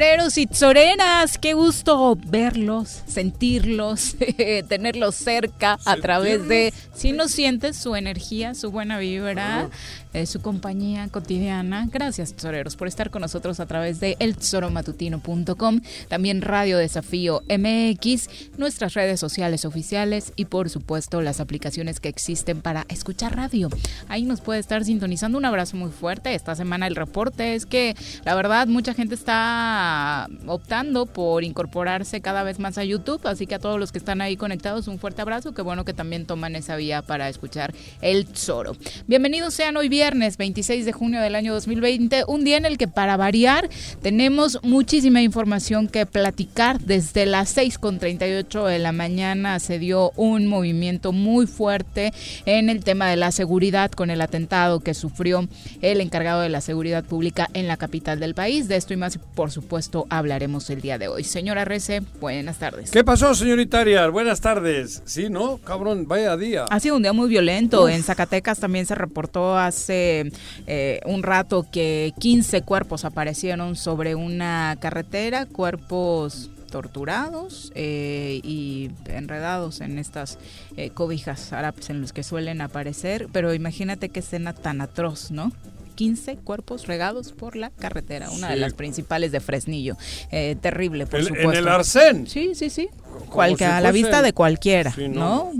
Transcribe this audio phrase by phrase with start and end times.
[0.00, 1.38] queridos choreros y choreras.
[1.38, 4.16] Qué gusto verlos, sentirlos,
[4.68, 9.68] tenerlos cerca a través de, si no sientes su energía, su buena vibra,
[10.12, 11.88] eh, su compañía cotidiana.
[11.90, 18.94] Gracias, tesoreros, por estar con nosotros a través de eltesoromatutino.com, también Radio Desafío MX, nuestras
[18.94, 23.68] redes sociales oficiales y, por supuesto, las aplicaciones que existen para escuchar radio.
[24.08, 25.38] Ahí nos puede estar sintonizando.
[25.38, 26.34] Un abrazo muy fuerte.
[26.34, 27.94] Esta semana el reporte es que,
[28.24, 33.54] la verdad, mucha gente está optando por incorporarse cada vez más a YouTube, así que
[33.54, 35.54] a todos los que están ahí conectados, un fuerte abrazo.
[35.54, 38.76] Qué bueno que también toman esa vía para escuchar el Tesoro.
[39.06, 42.88] Bienvenidos sean hoy viernes 26 de junio del año 2020, un día en el que
[42.88, 43.68] para variar
[44.00, 46.80] tenemos muchísima información que platicar.
[46.80, 52.14] Desde las 6.38 de la mañana se dio un movimiento muy fuerte
[52.46, 55.46] en el tema de la seguridad con el atentado que sufrió
[55.82, 58.68] el encargado de la seguridad pública en la capital del país.
[58.68, 61.24] De esto y más, por supuesto, hablaremos el día de hoy.
[61.24, 62.90] Señora Rece, buenas tardes.
[62.90, 64.10] ¿Qué pasó, señorita Arias?
[64.10, 65.02] Buenas tardes.
[65.04, 65.58] Sí, ¿no?
[65.58, 66.64] Cabrón, vaya día.
[66.70, 67.86] Ha sido un día muy violento.
[67.86, 74.76] En Zacatecas también se reportó hace eh, un rato que 15 cuerpos aparecieron sobre una
[74.80, 80.38] carretera, cuerpos torturados eh, y enredados en estas
[80.76, 85.52] eh, cobijas árabes en los que suelen aparecer, pero imagínate qué escena tan atroz, ¿no?
[85.96, 89.98] 15 cuerpos regados por la carretera, una de las principales de Fresnillo.
[90.30, 91.50] terrible, por supuesto.
[91.50, 92.26] En el arcén.
[92.26, 92.88] Sí, sí, sí.
[93.36, 95.52] a la vista de cualquiera, ¿no?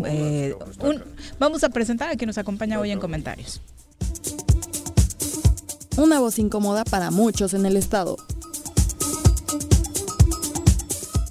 [1.38, 3.60] vamos a presentar a quien nos acompaña hoy en comentarios.
[5.96, 8.16] Una voz incómoda para muchos en el estado.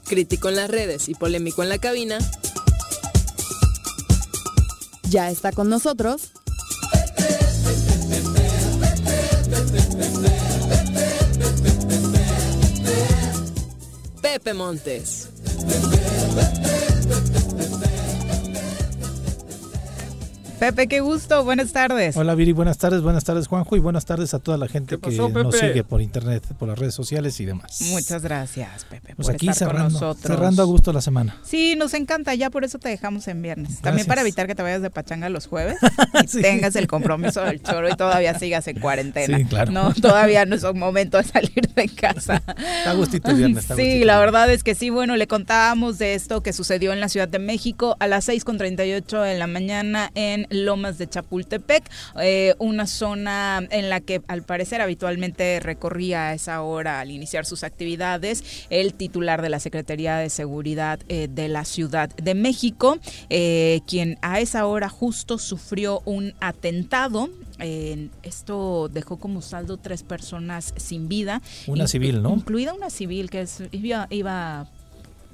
[0.06, 2.20] Crítico en las redes y polémico en la cabina.
[5.10, 6.34] Ya está con nosotros.
[14.22, 15.30] Pepe Montes.
[20.60, 22.18] Pepe, qué gusto, buenas tardes.
[22.18, 25.12] Hola Viri, buenas tardes, buenas tardes Juanjo y buenas tardes a toda la gente que
[25.12, 27.80] nos sigue por internet, por las redes sociales y demás.
[27.92, 31.38] Muchas gracias, Pepe, pues aquí cerrando, cerrando a gusto la semana.
[31.44, 33.80] Sí, nos encanta, ya por eso te dejamos en viernes.
[33.80, 35.78] También para evitar que te vayas de pachanga los jueves
[36.34, 39.38] y tengas el compromiso del choro y todavía sigas en cuarentena.
[39.38, 39.72] Sí, claro.
[39.72, 42.44] No, todavía no es un momento de salir de casa.
[42.80, 43.64] Está gustito el viernes.
[43.64, 47.00] Está sí, la verdad es que sí, bueno, le contábamos de esto que sucedió en
[47.00, 51.90] la Ciudad de México a las 6.38 de la mañana en Lomas de Chapultepec,
[52.22, 57.46] eh, una zona en la que al parecer habitualmente recorría a esa hora al iniciar
[57.46, 63.00] sus actividades el titular de la Secretaría de Seguridad eh, de la Ciudad de México,
[63.30, 67.30] eh, quien a esa hora justo sufrió un atentado
[68.24, 71.42] esto dejó como saldo tres personas sin vida.
[71.68, 72.34] Una civil, ¿no?
[72.34, 74.70] Incluida una civil que es, iba, iba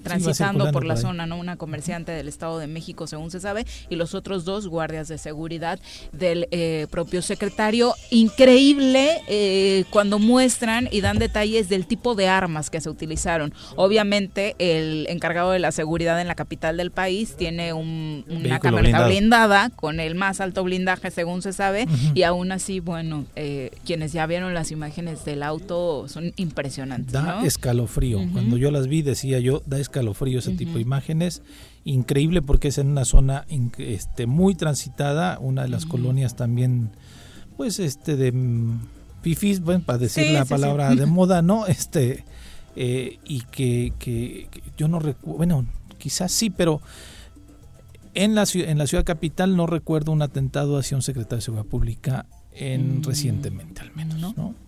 [0.05, 1.37] transitando por la zona, ¿no?
[1.37, 5.17] Una comerciante del Estado de México, según se sabe, y los otros dos guardias de
[5.17, 5.79] seguridad
[6.11, 7.95] del eh, propio secretario.
[8.11, 13.53] Increíble eh, cuando muestran y dan detalles del tipo de armas que se utilizaron.
[13.75, 19.71] Obviamente, el encargado de la seguridad en la capital del país tiene una camioneta blindada
[19.71, 24.27] con el más alto blindaje, según se sabe, y aún así, bueno, eh, quienes ya
[24.27, 27.11] vieron las imágenes del auto son impresionantes.
[27.11, 28.19] Da escalofrío.
[28.31, 31.41] Cuando yo las vi, decía yo, da escalofrío escalofrío ese tipo de imágenes.
[31.85, 33.45] Increíble porque es en una zona
[33.77, 36.91] este, muy transitada, una de las colonias también,
[37.55, 38.81] pues, este, de mm,
[39.21, 41.65] fifis, bueno, para decir la palabra de moda, ¿no?
[41.67, 42.25] Este,
[42.75, 45.65] eh, y que, que, yo no recuerdo, bueno,
[45.97, 46.81] quizás sí, pero
[48.13, 51.69] en la, en la ciudad capital no recuerdo un atentado hacia un secretario de Seguridad
[51.69, 53.03] Pública en, mm.
[53.03, 54.33] recientemente al menos, ¿no?
[54.35, 54.64] ¿no?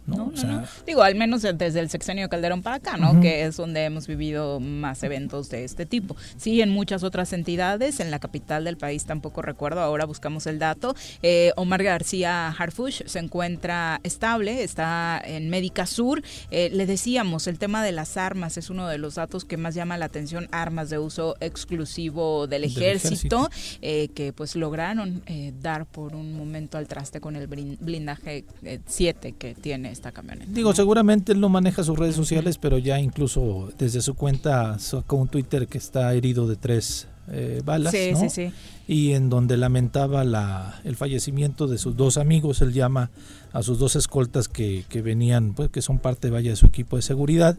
[0.85, 3.19] Digo, al menos desde el sexenio Calderón para acá, ¿no?
[3.19, 6.15] Que es donde hemos vivido más eventos de este tipo.
[6.37, 10.59] Sí, en muchas otras entidades, en la capital del país tampoco recuerdo, ahora buscamos el
[10.59, 10.95] dato.
[11.21, 16.23] Eh, Omar García Harfush se encuentra estable, está en Médica Sur.
[16.51, 19.75] Eh, le decíamos, el tema de las armas es uno de los datos que más
[19.75, 23.49] llama la atención, armas de uso exclusivo del ejército,
[23.81, 25.21] eh, que pues lograron
[25.61, 28.45] dar por un momento al traste con el blindaje
[28.85, 30.51] 7 que tiene esta camioneta.
[30.51, 35.17] Digo, seguramente él no maneja sus redes sociales, pero ya incluso desde su cuenta sacó
[35.17, 37.91] un Twitter que está herido de tres eh, balas.
[37.91, 38.51] Sí, sí, sí.
[38.87, 43.11] Y en donde lamentaba la, el fallecimiento de sus dos amigos, él llama
[43.51, 46.95] a sus dos escoltas que, que venían, pues que son parte vaya de su equipo
[46.95, 47.57] de seguridad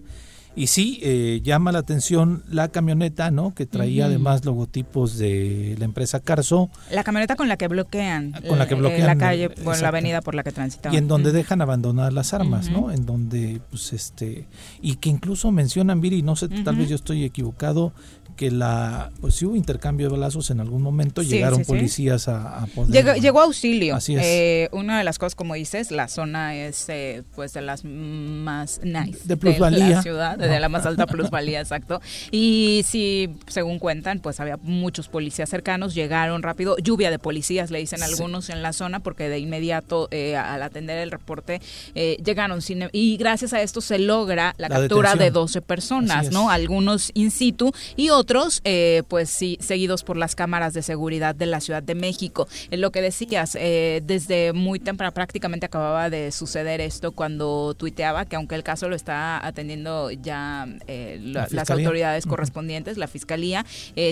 [0.56, 3.54] y sí, eh, llama la atención la camioneta, ¿no?
[3.54, 6.70] Que traía además logotipos de la empresa Carso.
[6.90, 9.50] La camioneta con la que bloquean, con la, que bloquean la calle,
[9.80, 10.92] la avenida por la que transitan.
[10.92, 12.90] Y en donde dejan abandonar las armas, ¿no?
[12.90, 14.46] En donde, pues, este,
[14.82, 17.92] y que incluso mencionan, Viri, no sé, tal vez yo estoy equivocado,
[18.38, 23.20] que la pues sí hubo intercambio de balazos en algún momento llegaron policías A, poder
[23.20, 23.96] llegó, auxilio.
[23.96, 24.22] Así es.
[24.24, 28.80] Eh, una de las cosas como dices la zona es eh, pues de las más
[28.84, 29.84] nice de plusvalía.
[29.86, 32.00] de la ciudad de la más alta plusvalía exacto.
[32.30, 36.76] Y sí según cuentan pues había muchos policías cercanos llegaron rápido.
[36.78, 40.98] Lluvia de policías le dicen algunos en la zona porque de inmediato eh, al atender
[40.98, 41.60] el reporte
[41.94, 47.10] llegaron sin, y gracias a esto se logra la, captura de 12 personas no algunos
[47.14, 51.46] in situ y otros otros, eh, pues sí, seguidos por las cámaras de seguridad de
[51.46, 52.46] la Ciudad de México.
[52.70, 58.26] En lo que decías, eh, desde muy temprano, prácticamente acababa de suceder esto cuando tuiteaba
[58.26, 63.64] que aunque el caso lo está atendiendo ya eh, las autoridades correspondientes, la Fiscalía,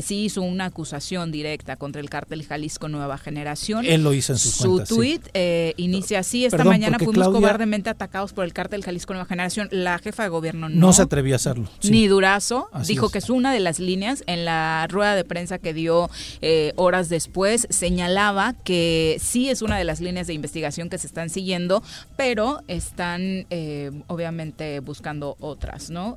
[0.03, 3.85] sí hizo una acusación directa contra el cártel Jalisco Nueva Generación.
[3.85, 5.29] Él lo hizo en sus Su tuit
[5.77, 9.69] inicia así, esta mañana fuimos cobardemente atacados por el cártel Jalisco Nueva Generación.
[9.71, 11.69] La jefa de gobierno no, no se atrevió a hacerlo.
[11.83, 15.75] Ni Durazo, dijo que es una de las líneas en la rueda de prensa que
[15.75, 16.11] dio
[16.41, 21.07] eh, horas después, señalaba que sí es una de las líneas de investigación que se
[21.07, 21.83] están siguiendo,
[22.17, 26.17] pero están eh, obviamente buscando otras, ¿no?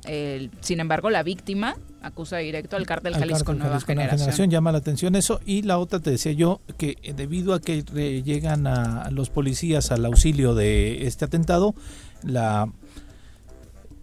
[0.60, 4.50] sin embargo, la víctima acusa directo al cártel Jalisco, Nueva, generación.
[4.50, 5.40] Llama la atención eso.
[5.44, 7.82] Y la otra, te decía yo, que debido a que
[8.22, 11.74] llegan a los policías al auxilio de este atentado,
[12.22, 12.70] la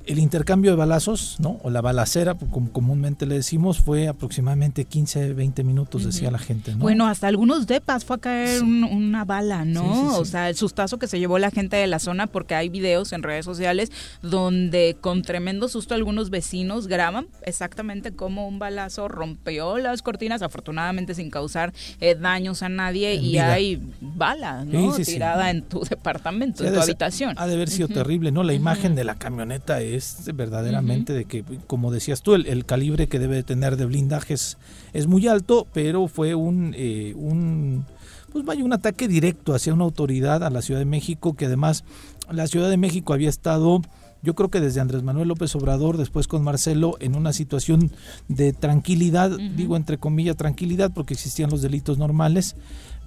[0.08, 1.60] el intercambio de balazos, ¿no?
[1.64, 6.72] O la balacera, como comúnmente le decimos, fue aproximadamente 15, 20 minutos, decía la gente,
[6.72, 6.80] ¿no?
[6.80, 10.18] Bueno, hasta algunos depas fue a caer una bala, ¿no?
[10.18, 13.12] o sea, el sustazo que se llevó la gente de la zona, porque hay videos
[13.12, 19.78] en redes sociales donde con tremendo susto algunos vecinos graban exactamente cómo un balazo rompió
[19.78, 24.96] las cortinas, afortunadamente sin causar eh, daños a nadie, y hay bala, ¿no?
[24.96, 27.36] Tirada en tu departamento, en tu habitación.
[27.38, 28.44] Ha de haber sido terrible, ¿no?
[28.44, 33.08] La imagen de la camioneta es es verdaderamente de que, como decías tú, el, calibre
[33.08, 34.58] que debe tener de blindajes
[34.94, 37.86] es muy alto, pero fue un, eh, un
[38.32, 41.84] pues vaya un ataque directo hacia una autoridad a la Ciudad de México que además
[42.32, 43.82] la Ciudad de México había estado
[44.24, 47.92] yo creo que desde Andrés Manuel López Obrador, después con Marcelo, en una situación
[48.28, 52.56] de tranquilidad, digo entre comillas tranquilidad, porque existían los delitos normales,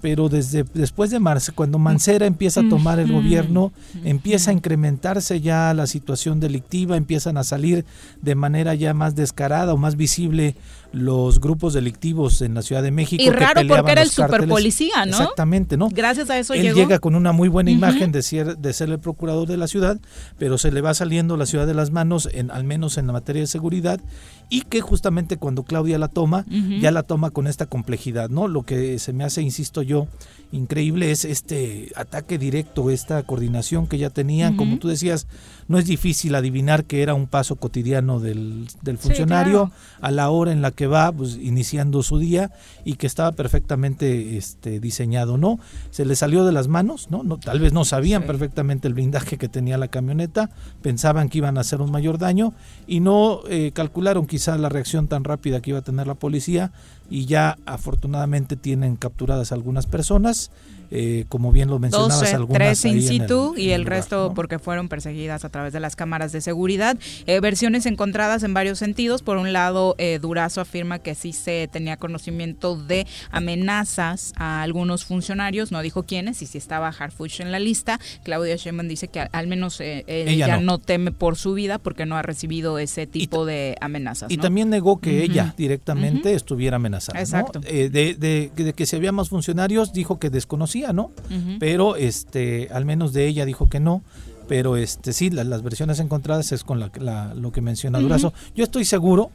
[0.00, 3.73] pero desde después de marzo, cuando Mancera empieza a tomar el gobierno,
[4.05, 7.84] empieza a incrementarse ya la situación delictiva, empiezan a salir
[8.20, 10.55] de manera ya más descarada o más visible
[10.93, 13.23] los grupos delictivos en la Ciudad de México.
[13.23, 15.19] Y raro porque era el superpolicía, ¿no?
[15.19, 15.89] Exactamente, ¿no?
[15.89, 18.99] Gracias a eso Él llega con una muy buena imagen de ser, de ser el
[18.99, 20.01] procurador de la ciudad,
[20.39, 23.13] pero se le va saliendo la ciudad de las manos, en, al menos en la
[23.13, 24.01] materia de seguridad,
[24.49, 26.44] y que justamente cuando Claudia la toma,
[26.81, 28.49] ya la toma con esta complejidad, ¿no?
[28.49, 30.09] Lo que se me hace, insisto yo,
[30.53, 35.29] increíble es este ataque directo, esta coordinación que ya tenían, como tú decías,
[35.69, 39.70] no es difícil adivinar que era un paso cotidiano del, del funcionario
[40.01, 42.51] a la hora en la que va pues, iniciando su día
[42.84, 45.58] y que estaba perfectamente este, diseñado, ¿no?
[45.91, 47.22] Se le salió de las manos, ¿no?
[47.22, 50.51] no tal vez no sabían perfectamente el blindaje que tenía la camioneta,
[50.82, 52.53] pensaban que iban a hacer un mayor daño
[52.87, 56.72] y no eh, calcularon quizá la reacción tan rápida que iba a tener la policía
[57.08, 60.51] y ya afortunadamente tienen capturadas algunas personas
[60.91, 65.44] eh, como bien lo mencionabas, 12, tres in situ y el, resto porque fueron perseguidas
[65.44, 66.99] a través de las cámaras de seguridad.
[67.27, 69.23] Eh, versiones encontradas en varios sentidos.
[69.23, 75.05] Por un lado, eh, Durazo afirma que sí se tenía conocimiento de amenazas a algunos
[75.05, 78.01] funcionarios, no dijo quiénes y si estaba Harfuch en la lista.
[78.25, 80.79] Claudia Sheinbaum dice que al menos ella no.
[80.79, 84.31] teme por su vida porque no ha recibido ese tipo de amenazas.
[84.31, 87.20] Y también negó que ella directamente estuviera amenazada.
[87.20, 87.61] Exacto.
[87.61, 91.10] de, de que si había más funcionarios, dijo que desconocía ¿no?
[91.58, 94.03] Pero este, al menos de ella dijo que no
[94.49, 98.32] pero este sí, la- las versiones encontradas es con la, la- lo que menciona Durazo.
[98.56, 99.31] Yo estoy seguro,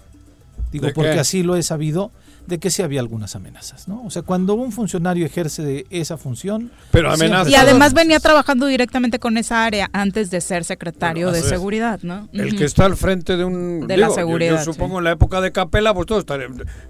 [0.73, 1.19] digo, ¿De porque qué?
[1.21, 2.11] así lo he sabido,
[2.47, 4.03] de que sí había algunas amenazas, ¿no?
[4.03, 6.69] O sea, cuando un funcionario ejerce de esa función...
[6.91, 7.49] Pero amenazas.
[7.49, 12.01] Y además venía trabajando directamente con esa área antes de ser secretario Bueno, de seguridad,
[12.03, 12.27] ¿no?
[12.33, 13.87] El que está al frente de un.
[13.87, 14.97] De la digo, seguridad, Yo, supongo sí.
[14.97, 16.37] en la época de Capela, pues todo está.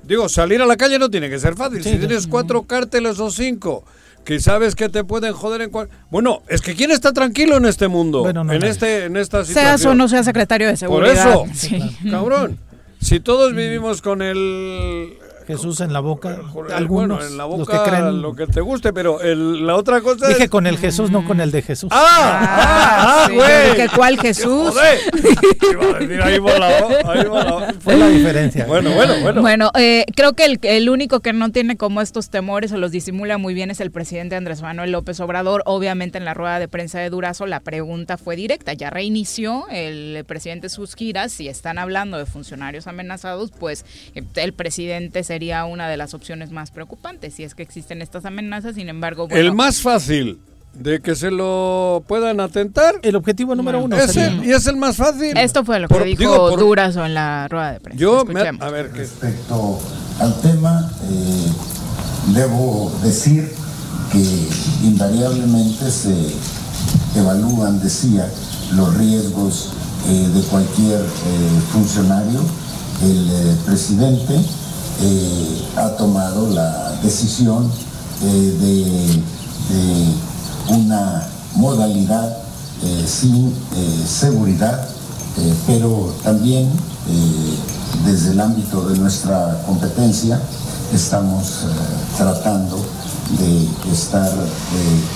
[0.04, 1.84] Digo, salir a la calle no tiene que ser fácil.
[1.84, 3.86] Sí, si tienes cuatro cárteles o cinco.
[4.25, 5.88] Que sabes que te pueden joder en cual...
[6.10, 8.22] Bueno, es que ¿quién está tranquilo en este mundo?
[8.22, 9.77] Bueno, no, en, este, en esta situación.
[9.77, 11.13] Seas o no seas secretario de Por seguridad.
[11.15, 11.79] eso, Sí.
[12.10, 12.58] cabrón.
[13.00, 15.13] Si todos vivimos con el...
[15.46, 18.22] Jesús en la boca, el- algunos, bueno, en la los boca que creen...
[18.22, 20.50] lo que te guste, pero el- la otra cosa Dije es...
[20.50, 21.90] con el Jesús, no con el de Jesús.
[21.94, 22.06] ¡Ah!
[22.48, 23.88] ¡Ah, ah, sí, güey!
[23.96, 24.70] ¿cuál Jesús?
[24.74, 25.00] ¡Joder!
[25.72, 27.68] Iba a decir, ahí volado, ahí volado.
[27.80, 28.66] Fue la diferencia.
[28.66, 29.42] Bueno, bueno, bueno.
[29.42, 32.92] Bueno, eh, creo que el, el único que no tiene como estos temores o los
[32.92, 35.62] disimula muy bien es el presidente Andrés Manuel López Obrador.
[35.66, 38.74] Obviamente en la rueda de prensa de Durazo la pregunta fue directa.
[38.74, 41.32] Ya reinició el presidente sus giras.
[41.32, 43.86] Si están hablando de funcionarios amenazados, pues
[44.36, 48.75] el presidente sería una de las opciones más preocupantes si es que existen estas amenazas.
[48.75, 50.39] Sin embargo, bueno, El más fácil
[50.74, 54.77] de que se lo puedan atentar El objetivo número uno es el, y es el
[54.77, 55.38] más fácil.
[55.38, 58.00] esto fue lo que Por- dijo digo, por- Durazo en la rueda de prensa.
[58.00, 59.77] Yo, me- a ver, Respecto
[60.22, 61.51] al tema, eh,
[62.34, 63.51] debo decir
[64.13, 64.24] que
[64.88, 66.15] invariablemente se
[67.20, 68.30] evalúan, decía,
[68.74, 69.74] los riesgos
[70.08, 72.39] eh, de cualquier eh, funcionario.
[73.04, 74.34] El eh, presidente
[75.75, 77.70] ha tomado la decisión
[78.22, 82.38] eh, de, de una modalidad
[82.84, 84.88] eh, sin eh, seguridad,
[85.68, 86.70] pero también
[88.06, 90.42] desde el ámbito de nuestra competencia
[90.94, 91.66] estamos
[92.18, 92.78] tratando
[93.38, 94.32] de estar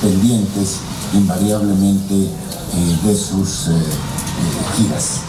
[0.02, 0.80] pendientes
[1.14, 2.28] invariablemente
[3.06, 3.70] de sus
[4.76, 5.22] giras.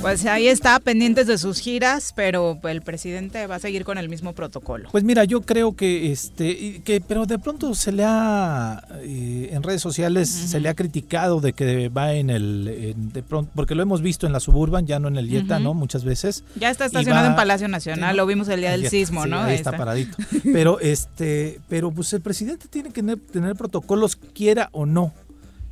[0.00, 4.08] Pues ahí está, pendientes de sus giras, pero el presidente va a seguir con el
[4.08, 4.88] mismo protocolo.
[4.92, 9.62] Pues mira, yo creo que este, que, pero de pronto se le ha eh, en
[9.62, 13.74] redes sociales se le ha criticado de que va en el, en- de pronto, porque
[13.74, 15.64] lo hemos visto en la suburban, ya no en el Ujú.
[15.64, 15.74] ¿no?
[15.74, 16.44] Muchas veces.
[16.54, 19.40] Ya está estacionado va- en Palacio Nacional, lo vimos el día del sismo, sí, ¿no?
[19.40, 20.16] Ahí está paradito.
[20.44, 25.12] Pero este, pero pues el presidente tiene que tener, tener protocolos, quiera o no.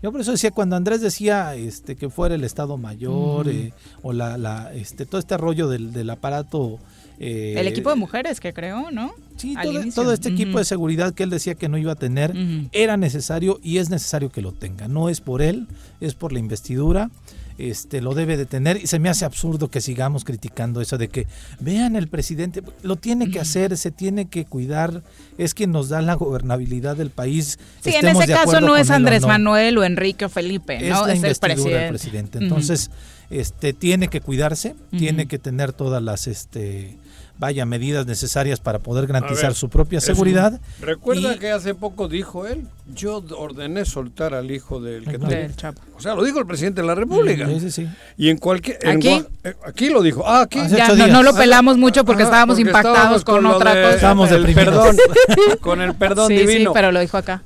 [0.02, 3.72] Yo por eso decía cuando Andrés decía este que fuera el Estado Mayor eh,
[4.02, 6.78] o la, la este todo este rollo del, del aparato
[7.18, 9.14] eh, El equipo de mujeres que creó, ¿no?
[9.36, 9.54] Sí,
[9.94, 12.34] todo, este equipo de seguridad que él decía que no iba a tener
[12.72, 14.88] era necesario y es necesario que lo tenga.
[14.88, 15.66] No es por él,
[16.00, 17.10] es por la investidura.
[17.58, 21.08] Este lo debe de tener y se me hace absurdo que sigamos criticando eso de
[21.08, 21.26] que
[21.58, 25.02] vean el presidente lo tiene que hacer, se tiene que cuidar,
[25.38, 27.58] es quien nos da la gobernabilidad del país.
[27.80, 29.28] Sí, en ese caso no es o Andrés no.
[29.28, 31.06] Manuel o Enrique o Felipe, Es ¿no?
[31.06, 31.78] la Es el presidente.
[31.78, 32.38] del presidente.
[32.38, 32.44] Ujú.
[32.44, 32.90] Entonces,
[33.30, 36.96] este tiene que cuidarse, tiene que tener todas las este
[37.38, 40.60] vaya medidas necesarias para poder garantizar ver, su propia es- seguridad.
[40.80, 45.54] Recuerda Y- que hace poco dijo él, yo ordené soltar al hijo del que Del
[45.54, 45.80] Chapo.
[45.96, 47.46] O sea, lo dijo el presidente de la República.
[47.46, 47.88] Sí, sí, sí.
[48.16, 48.78] Y en cualquier...
[48.82, 49.08] en ¿Aquí?
[49.08, 50.22] Gua- eh, aquí lo dijo.
[50.26, 50.60] Ah, aquí.
[50.68, 53.82] Ya, no, no lo pelamos mucho porque Ajá, estábamos porque impactados estábamos con, otra de-
[53.82, 53.94] cosa.
[53.96, 54.96] Estábamos el perdón,
[55.60, 56.70] con el perdón sí, divino.
[56.70, 57.42] sí, pero lo dijo acá.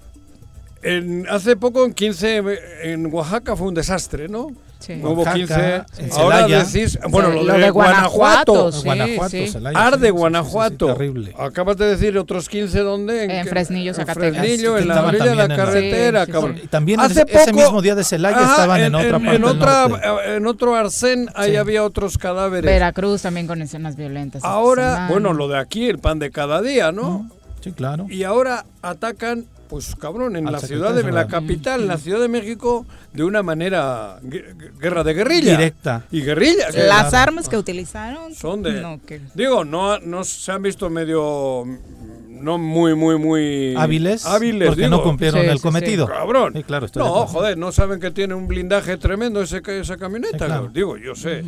[0.82, 2.42] En- hace poco en 15
[2.84, 4.48] en Oaxaca fue un desastre, ¿no?
[4.80, 4.94] Sí.
[5.02, 6.04] Hubo Oaxaca, 15.
[6.04, 8.72] en Ahora decís, bueno, Sí, lo, de, Guanajuato.
[8.72, 9.48] Sí, Guanajuato, sí.
[9.48, 10.86] Celaya, sí, sí, Arde sí, Guanajuato.
[10.86, 11.34] sí, sí, terrible.
[11.38, 13.24] Acabas de decir otros 15 dónde?
[13.24, 14.38] En qué- Fresnillo, en Zacatecas.
[14.38, 16.54] Fresnillo, Sí, en la orilla de la en carretera, cabrón.
[16.56, 16.62] sí.
[16.64, 19.26] Y también Hace ese, ese poco- mismo día de Celaya Ajá, estaban en, otra parte
[19.36, 20.06] en del otra, norte.
[20.06, 21.56] eh, en otro arcén, ahí Sí.
[21.56, 22.64] había otros cadáveres.
[22.70, 24.42] Veracruz también con escenas violentas.
[24.44, 27.28] Ahora, bueno, lo de aquí, el pan de cada día, ¿no?
[27.62, 28.06] Sí, claro.
[28.08, 31.96] Y ahora atacan, pues cabrón, en Al la ciudad de de la capital, en la
[31.96, 35.52] Ciudad de México, de una manera gue- guerra de guerrilla.
[35.52, 36.04] Directa.
[36.10, 36.68] Y guerrilla.
[36.70, 37.16] que Las claro.
[37.30, 38.80] armas que utilizaron son de...
[38.82, 41.64] No, que- Digo, no, no se han visto medio...
[41.64, 43.74] mm, No muy, muy, muy...
[43.76, 44.96] Hábiles, Hábiles, porque digo.
[44.96, 46.06] no cumplieron Sí, el sí, cometido.
[46.08, 46.52] Cabrón.
[46.56, 50.32] Sí, claro, no, joder, no saben que tiene un blindaje tremendo ese, esa camioneta.
[50.32, 50.54] Sí, claro.
[50.54, 50.72] cabrón.
[50.72, 51.44] Digo, yo sé.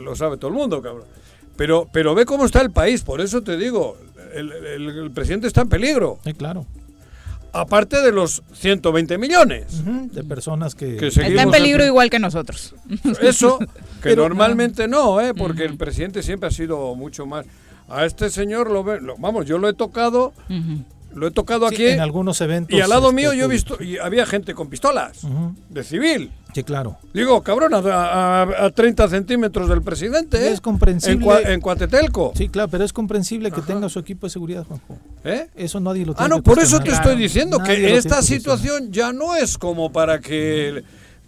[0.00, 1.04] Lo sabe todo el mundo, cabrón.
[1.56, 3.96] Pero, pero ve cómo está el país, por eso te digo,
[4.32, 6.20] el, el- el presidente está en peligro.
[6.24, 6.64] Sí, claro.
[7.52, 9.82] Aparte de los 120 millones.
[10.12, 10.96] De personas que...
[10.96, 12.74] Que Está en peligro igual que nosotros.
[13.22, 13.66] Eso, que
[14.02, 15.32] Pero- normalmente no, ¿eh?
[15.34, 17.46] porque el presidente siempre ha sido mucho más.
[17.88, 20.34] A este señor lo ve, lo- vamos, yo lo he tocado.
[21.14, 21.86] Lo he tocado Sí, aquí.
[21.86, 22.76] en algunos eventos.
[22.78, 25.22] y al lado este, mío yo he visto, y había gente con pistolas,
[25.70, 26.30] de civil.
[26.54, 26.96] Sí, claro.
[27.12, 30.52] Digo, cabrón, a, a- a 30 centímetros del presidente, Y ¿eh?
[30.52, 31.14] es comprensible.
[31.16, 32.32] En, Cua- en Cuatetelco.
[32.34, 34.96] Sí, claro, pero es comprensible que tenga su equipo de seguridad, Juanjo.
[35.24, 35.48] ¿eh?
[35.56, 38.92] Eso nadie lo Ah, tiene no, que por eso te estoy diciendo que esta situación
[38.92, 40.84] ya no es como para que,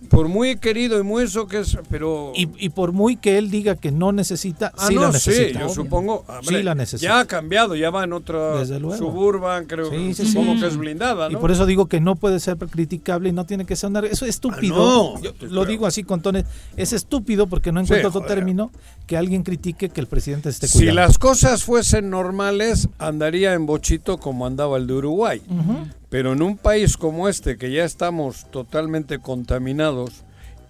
[0.09, 2.33] por muy querido y muy eso que es, pero...
[2.35, 5.59] Y, y por muy que él diga que no necesita, Ah, sí no, la necesita.
[5.61, 6.25] sí, yo supongo.
[6.27, 7.13] hombre, Sí la necesita.
[7.13, 8.97] Ya ha cambiado, ya va en otra Desde luego.
[8.97, 9.91] suburban, creo.
[9.91, 11.39] Sí, sí, supongo que es blindada, ¿no?
[11.39, 14.01] Y por eso digo que no puede ser criticable y no tiene que ser una...
[14.01, 14.75] Eso es estúpido.
[14.77, 16.45] Ah, no, Yo lo digo así con tones.
[16.77, 18.71] Es estúpido porque no encuentro otro término
[19.07, 21.03] que alguien critique que el presidente esté si cuidando.
[21.03, 25.43] las cosas fuesen normales, andaría en bochito como andaba el de Uruguay.
[25.49, 25.87] Ujú.
[26.11, 30.25] Pero en un país como este, que ya estamos totalmente contaminados,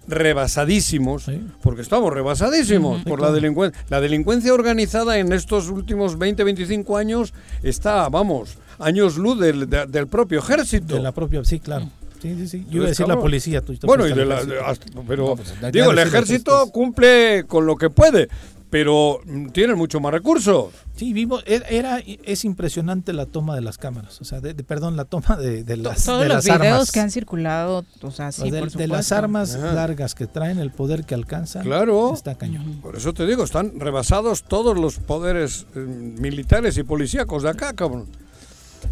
[0.07, 1.41] rebasadísimos, Sí.
[1.61, 3.83] porque estamos rebasadísimos por la delincuencia.
[3.89, 7.33] La delincuencia organizada en estos últimos 20, 25 años
[7.63, 10.95] está, vamos, años luz del, de- del propio ejército.
[10.95, 11.43] De la propia...
[11.43, 11.89] Sí, claro.
[12.21, 12.65] Sí, sí, sí.
[12.69, 13.61] Yo iba a decir la policía.
[13.61, 17.45] tú Bueno, y fuiste de la, hasta- pero No, pues, digo, el ejército pues, cumple
[17.47, 18.27] con lo que puede,
[18.71, 20.73] pero mm, tienen mucho más recursos.
[20.95, 24.63] Sí, vimos, era, era- es impresionante la toma de las cámaras, o sea, de, de-
[24.63, 26.91] perdón, la toma de, de las, Todos de los las videos armas.
[26.91, 29.73] que han circulado, o sea, sí, por de las armas Ajá.
[29.73, 32.13] largas que traen, el poder que alcanzan, Claro.
[32.13, 32.79] está cañón.
[32.81, 37.73] Por eso te digo, están rebasados todos los poderes eh, militares y policíacos de acá,
[37.73, 38.07] cabrón.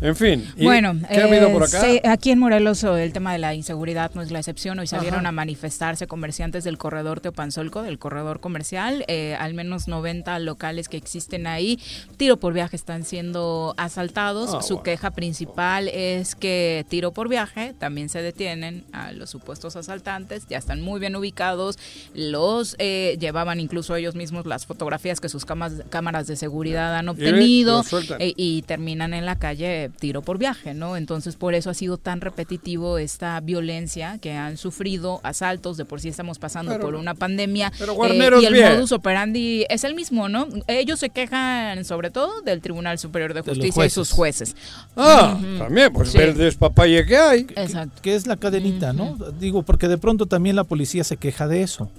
[0.01, 1.81] En fin, ¿y Bueno, ¿qué ha habido eh, por acá?
[1.81, 4.79] sí, aquí en Morelos oh, el tema de la inseguridad no es la excepción.
[4.79, 10.39] Hoy salieron a manifestarse comerciantes del corredor Teopanzolco, del corredor comercial, eh, al menos 90
[10.39, 11.79] locales que existen ahí.
[12.17, 14.53] Tiro por viaje están siendo asaltados.
[14.53, 14.84] Ah, Su bueno.
[14.84, 20.46] queja principal es que tiro por viaje también se detienen a los supuestos asaltantes.
[20.50, 21.77] Ya están muy bien ubicados.
[22.13, 27.10] Los eh, llevaban incluso ellos mismos las fotografías que sus camas- cámaras de seguridad han
[27.10, 27.84] obtenido
[28.19, 30.98] eh, y terminan en la calle tiro por viaje, ¿no?
[30.98, 36.01] Entonces por eso ha sido tan repetitivo esta violencia que han sufrido, asaltos, de por
[36.01, 38.74] sí estamos pasando Pero- por una pandemia pero eh, y el bien.
[38.74, 40.48] modus operandi es el mismo, ¿no?
[40.67, 44.55] Ellos se quejan sobre todo del Tribunal Superior de Justicia y sus jueces.
[44.98, 46.17] Ah, también, pues Sí.
[46.17, 47.39] ver el despapalle que hay.
[47.55, 48.01] Exacto.
[48.01, 49.15] Que es la cadenita, ¿no?
[49.39, 51.89] Digo, porque de pronto también la policía se queja de eso,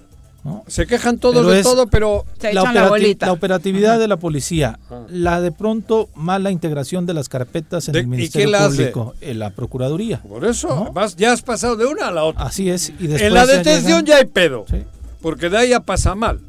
[0.43, 0.63] ¿no?
[0.67, 3.27] Se quejan todos Pero de todo, pero Se la, la bolita.
[3.27, 5.01] la operatividad de la policía, Ajá.
[5.09, 8.67] la de pronto mala integración de las carpetas en ¿De- el Ministerio la?
[8.67, 10.21] Público, en la Procuraduría.
[10.23, 10.91] por eso ¿No?
[10.91, 12.43] vas, ya has pasado de una a la otra.
[12.45, 12.89] Así es.
[12.99, 14.77] Y después en la ya detención llegan- ya hay pedo, Sí,
[15.21, 16.39] porque de ahí ya pasa mal,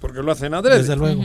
[0.00, 0.78] porque lo hacen adrede.
[0.78, 1.22] desde luego.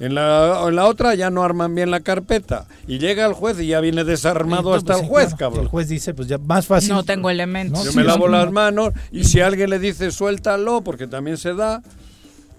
[0.00, 2.66] En la, en la otra ya no arman bien la carpeta.
[2.88, 5.36] Y llega el juez y ya viene desarmado hasta pues el sí, juez, claro.
[5.38, 5.60] cabrón.
[5.64, 6.90] El juez dice, pues ya más fácil.
[6.94, 7.78] No tengo elementos.
[7.80, 11.36] No, Yo sí, me lavo las manos y si alguien le dice suéltalo, porque también
[11.36, 11.82] se da,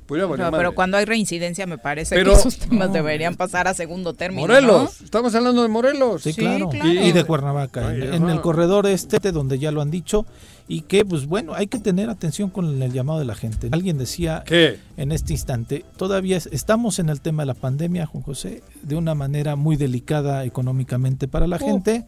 [0.06, 0.58] pues ya Pero, madre.
[0.58, 4.48] pero cuando hay reincidencia me parece Pero- que esos temas deberían pasar a segundo término.
[4.48, 4.54] ¿no?
[4.54, 6.22] Morelos, estamos hablando de Morelos.
[6.22, 6.70] Sí, Sí, claro.
[6.84, 10.28] Y, y de Cuernavaca, Ay, en, el corredor este, donde ya lo han dicho,
[10.68, 13.70] y que, pues bueno, hay que tener atención con el llamado de la gente.
[13.72, 14.80] Alguien decía ¿Qué?
[14.98, 18.96] en este instante, todavía es- estamos en el tema de la pandemia, Juan José, de
[18.96, 21.66] una manera muy delicada económicamente para la Oh.
[21.66, 22.06] gente.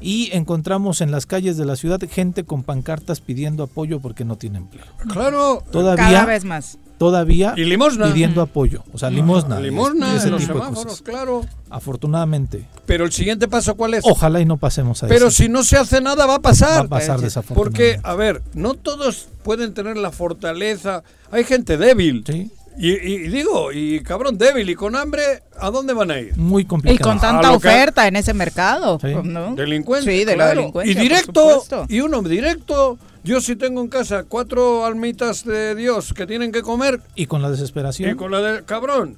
[0.00, 4.36] Y encontramos en las calles de la ciudad gente con pancartas pidiendo apoyo porque no
[4.36, 4.84] tiene empleo.
[5.08, 5.62] Claro.
[5.70, 6.78] Todavía, Cada vez más.
[7.02, 8.06] Todavía Y limosna.
[8.12, 8.84] pidiendo apoyo.
[8.92, 9.58] O sea, limosna.
[9.60, 11.02] Limosna ese en los tipo de semáforos, cosas.
[11.02, 11.44] claro.
[11.70, 12.66] Afortunadamente.
[12.86, 14.04] Pero el siguiente paso, ¿cuál es?
[14.06, 15.36] Ojalá y no pasemos a Pero eso.
[15.42, 16.86] si no se hace nada, va a Va pasar.
[16.86, 18.00] a pasar Porque, desafortunadamente.
[18.04, 21.02] a ver, no todos pueden tener la fortaleza.
[21.30, 22.22] Hay gente débil.
[22.26, 26.18] Sí, Y, y- y digo, y cabrón débil y con hambre, ¿a dónde van a
[26.18, 26.36] ir?
[26.36, 27.10] muy Y complicado.
[27.10, 28.98] con A tanta que- oferta en ese mercado.
[29.00, 29.08] Sí.
[29.24, 29.54] ¿no?
[29.54, 30.10] Delincuente.
[30.18, 30.92] Sí, de la delincuencia.
[30.92, 32.98] Y directo, y uno directo.
[33.24, 37.40] Yo si tengo en casa cuatro almitas de Dios que tienen que comer, Y con
[37.40, 38.10] la desesperación.
[38.10, 39.16] y con la de cabrón,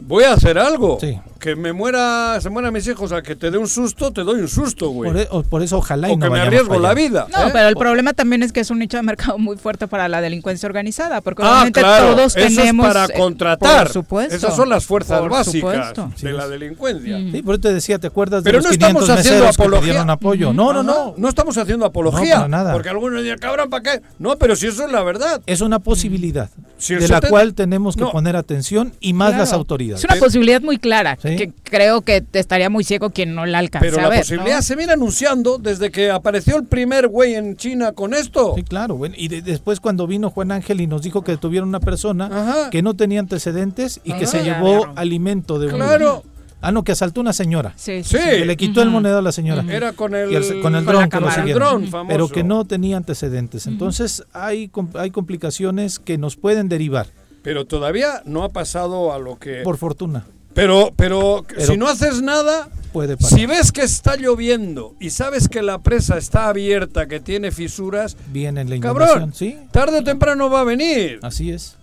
[0.00, 0.98] voy a hacer algo.
[1.00, 1.18] Sí.
[1.38, 4.40] Que me muera, se mueran mis hijos, a que te dé un susto, te doy
[4.40, 5.12] un susto, güey.
[5.12, 7.26] por, e- o- por eso ojalá y O no que me arriesgo la vida.
[7.30, 7.50] No, ¿eh?
[7.52, 10.20] pero el problema también es que es un nicho de mercado muy fuerte para la
[10.22, 13.84] delincuencia organizada, porque Ah, obviamente claro, todos eso tenemos es para eh, contratar.
[13.84, 14.34] por supuesto.
[14.34, 16.10] Esas son las fuerzas Por básicas supuesto.
[16.26, 17.18] de la delincuencia.
[17.30, 19.56] Sí, por eso te decía, ¿te acuerdas Pero de no los estamos 500 haciendo meseros
[19.56, 19.82] que apología.
[19.86, 20.52] pidieron apoyo?
[20.54, 21.14] No, no, Ajá, no.
[21.18, 22.34] No estamos haciendo apología.
[22.36, 22.72] No, para nada.
[22.72, 24.02] Porque algunos dicen, cabrón, ¿para qué?
[24.18, 25.42] No, pero si eso es la verdad.
[25.46, 28.10] Es una posibilidad Si el de la 70 cual tenemos que No.
[28.10, 29.42] poner atención y más Claro.
[29.42, 29.85] las autoridades.
[29.94, 31.36] Es una posibilidad muy clara, Sí.
[31.36, 34.56] que creo que estaría muy ciego quien no la alcance Pero a la ver, posibilidad
[34.56, 34.62] ¿no?
[34.62, 38.52] se viene anunciando desde que apareció el primer güey en China con esto.
[38.56, 38.96] Sí, claro.
[38.96, 42.26] bueno, y de- después cuando vino Juan Ángel y nos dijo que detuvieron una persona
[42.26, 42.70] Ajá.
[42.70, 44.92] que no tenía antecedentes y que se Ya, llevó ya.
[45.00, 45.74] alimento de un...
[45.74, 46.22] Claro.
[46.62, 47.74] Ah, no, que asaltó una señora.
[47.76, 48.16] Sí, sí.
[48.16, 49.62] Que le quitó el monedero a la señora.
[49.68, 50.30] Era con el,
[50.62, 51.54] con el dron que lo siguieron.
[51.60, 52.08] dron famoso.
[52.08, 53.66] pero que no tenía antecedentes.
[53.66, 57.06] Entonces hay, com- hay complicaciones que nos pueden derivar,
[57.46, 59.60] Pero todavía no ha pasado a lo que...
[59.62, 60.26] por fortuna.
[60.52, 63.38] Pero, pero, Pero- si no haces nada, puede pasar.
[63.38, 68.16] Si ves que está lloviendo y sabes que la presa está abierta, que tiene fisuras,
[68.32, 71.20] Viene la inundación, cabrón, sí, tarde o temprano va a venir.
[71.22, 71.76] así es.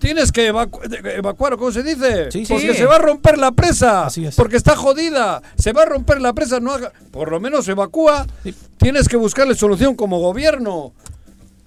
[0.00, 0.80] Tienes que evacu-
[1.16, 2.32] evacuar, ¿cómo se dice?
[2.32, 2.52] Sí, sí.
[2.52, 2.78] porque Sí.
[2.78, 4.06] se va a romper la presa.
[4.06, 4.34] Así es.
[4.34, 5.40] Porque está jodida.
[5.56, 6.58] Se va a romper la presa.
[6.58, 8.26] No haga- por lo menos evacúa.
[8.42, 8.52] Sí.
[8.78, 10.92] Tienes que buscarle solución como gobierno.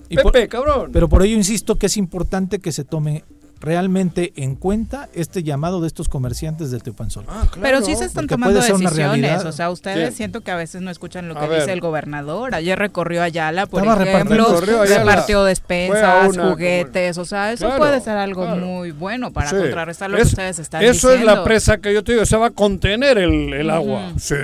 [0.10, 0.92] Y por- Pepe, cabrón.
[0.94, 3.24] Pero por ello insisto que es importante que se tome
[3.60, 7.26] realmente en cuenta este llamado de estos comerciantes del Teopanzol.
[7.28, 7.62] Ah, claro.
[7.62, 10.18] Pero sí se están porque tomando decisiones, o sea, ustedes Sí.
[10.18, 11.60] siento que a veces no escuchan lo A que ver.
[11.62, 12.54] dice el gobernador.
[12.56, 14.46] Ayer recorrió Ayala, por Estaba ejemplo,
[14.82, 14.84] Ayala.
[15.12, 18.66] repartió despensas, una- juguetes, o sea, eso Claro, puede ser algo claro.
[18.66, 19.56] muy bueno para Sí.
[19.56, 21.32] contrarrestar lo Es- que ustedes están Eso diciendo.
[21.32, 22.26] es la presa que yo te digo.
[22.26, 24.12] Se va a contener el, el agua.
[24.18, 24.36] Sí.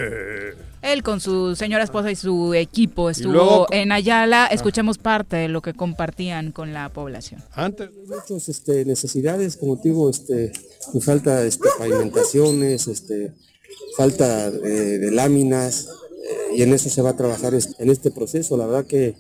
[0.83, 4.47] Él con su señora esposa y su equipo estuvo luego- en Ayala.
[4.47, 7.41] Escuchemos parte de lo que compartían con la población.
[7.53, 7.89] Antes.
[8.07, 10.51] muchas este, necesidades, como digo, este,
[11.01, 13.33] falta este, pavimentaciones, este,
[13.97, 14.51] falta eh,
[14.99, 18.57] de láminas, eh, y en eso se va a trabajar en este proceso.
[18.57, 19.15] La verdad que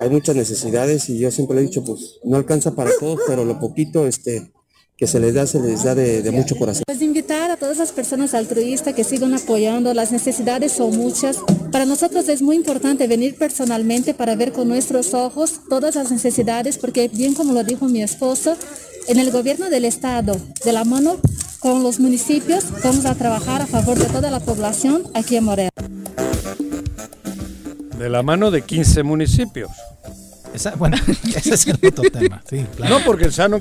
[0.00, 3.44] hay muchas necesidades y yo siempre le he dicho, pues no alcanza para todos, pero
[3.44, 4.52] lo poquito este,
[4.98, 6.82] que se les da, se les da de, de mucho corazón.
[6.84, 11.38] Pues invitar a todas las personas altruistas que sigan apoyando, las necesidades son muchas.
[11.70, 16.78] Para nosotros es muy importante venir personalmente para ver con nuestros ojos todas las necesidades,
[16.78, 18.56] porque bien como lo dijo mi esposo,
[19.06, 21.18] en el gobierno del estado, de la mano
[21.60, 25.70] con los municipios, vamos a trabajar a favor de toda la población aquí en Morelos.
[27.96, 29.70] De la mano de 15 municipios.
[30.58, 30.96] Esa- bueno,
[31.36, 32.42] ese es el otro tema.
[32.50, 32.98] Sí, claro.
[32.98, 33.60] No, porque el sano.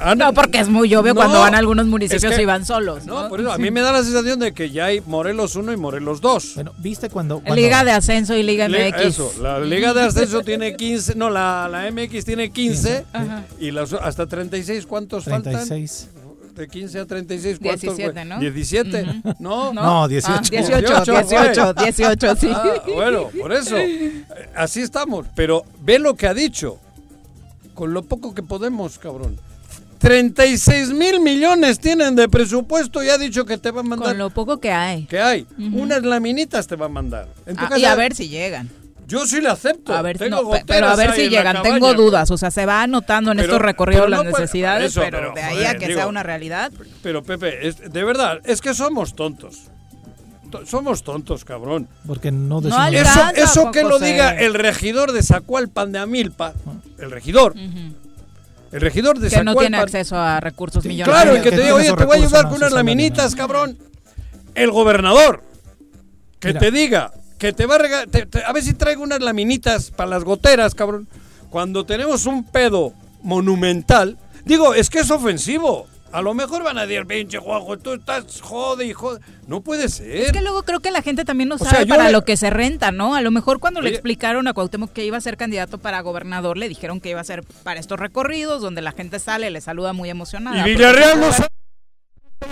[0.00, 2.44] Ah, No, porque es muy obvio No, cuando van a algunos municipios es que- y
[2.44, 3.06] van solos.
[3.06, 3.28] No, ¿no?
[3.28, 5.76] por eso a mí me da la sensación de que ya hay Morelos 1 y
[5.76, 6.52] Morelos 2.
[6.56, 9.00] Bueno, viste cuando, cuando- Liga de Ascenso y Liga MX.
[9.04, 13.44] Eso, la Liga de Ascenso tiene 15, no, la, la MX tiene 15 Ajá.
[13.60, 16.08] y las, hasta 36, ¿cuántos 36.
[16.12, 16.21] faltan?
[16.54, 17.80] De 15 a 36, ¿cuántos?
[17.96, 18.24] 17, güey?
[18.26, 18.38] ¿no?
[18.40, 19.06] 17,
[19.38, 19.72] ¿no?
[19.72, 20.34] No, 18.
[20.34, 22.48] Ah, 18, 18, 18, 18, sí.
[22.52, 23.76] Ah, bueno, por eso,
[24.54, 26.78] así estamos, pero ve lo que ha dicho,
[27.74, 29.38] con lo poco que podemos, cabrón.
[29.98, 34.08] 36 mil millones tienen de presupuesto y ha dicho que te va a mandar.
[34.10, 35.04] Con lo poco que hay.
[35.04, 37.28] que hay, unas laminitas te va a mandar.
[37.46, 38.68] En tu Ah, casa- y a ver si llegan.
[39.12, 39.92] Yo sí le acepto.
[39.94, 41.54] A ver, Tengo no, pero a ver si llegan.
[41.56, 41.74] cabaña.
[41.74, 42.30] Tengo dudas.
[42.30, 45.18] O sea, se va anotando en Pero- estos recorridos las no puede- necesidades, eso, pero,
[45.18, 46.72] pero, de ahí joder, a que digo- sea una realidad.
[47.02, 49.64] Pero Pepe, es- de verdad, es que somos tontos.
[50.50, 51.88] To- Somos tontos, cabrón.
[52.06, 52.78] Porque no No decimos.
[52.86, 56.52] hay- Eso, eso que lo diga el regidor de Zacualpan de Amilpa,
[56.98, 61.22] el regidor, el regidor de Que no tiene acceso a recursos millonarios.
[61.22, 63.34] Claro, y que Que te diga, oye, te voy a ayudar no, con unas laminitas,
[63.34, 63.78] cabrón.
[64.54, 65.42] El gobernador,
[66.38, 66.60] que Mira.
[66.60, 68.08] te diga, que te va a regalar,
[68.46, 71.08] a ver si traigo unas laminitas para las goteras, cabrón.
[71.50, 75.86] Cuando tenemos un pedo monumental, digo, es que es ofensivo.
[76.12, 79.18] A lo mejor van a decir, pinche Juanjo, tú estás jode y jode.
[79.48, 80.08] No puede ser.
[80.14, 82.36] Es que luego creo que la gente también no O sabe para le- lo que
[82.36, 83.14] se renta, ¿no?
[83.16, 86.58] A lo mejor cuando le explicaron a Cuauhtémoc que iba a ser candidato para gobernador,
[86.58, 89.94] le dijeron que iba a ser para estos recorridos donde la gente sale, le saluda
[89.94, 90.68] muy emocionada.
[90.68, 91.48] y Villarreal no sabe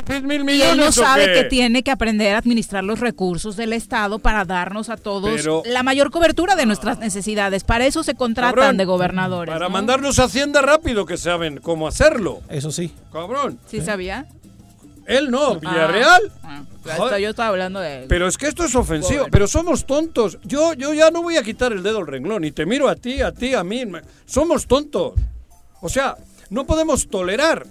[0.06, 0.72] 6 mil Y millones.
[0.72, 1.32] él no ¿o sabe qué?
[1.34, 5.62] que tiene que aprender a administrar los recursos del Estado para darnos a todos Pero-
[5.66, 7.64] la mayor cobertura de nuestras necesidades.
[7.64, 9.52] Para eso se contratan Cabrón, de gobernadores.
[9.52, 9.70] Para ¿no?
[9.70, 12.40] mandarnos a Hacienda rápido, que saben cómo hacerlo.
[12.48, 12.92] Eso sí.
[13.12, 13.58] Cabrón.
[13.66, 14.26] ¿Sí sabía?
[15.06, 16.30] Él no, Villarreal.
[16.44, 17.00] Ah, Joder.
[17.04, 18.06] esto- yo estaba hablando de...
[18.08, 19.30] Pero es que esto es ofensivo, Pobre.
[19.32, 20.38] pero somos tontos.
[20.44, 22.94] Yo, yo ya no voy a quitar el dedo al renglón y te miro a
[22.94, 23.82] ti, a ti, a mí.
[24.24, 25.14] Somos tontos.
[25.80, 26.16] O sea,
[26.50, 27.66] no podemos tolerar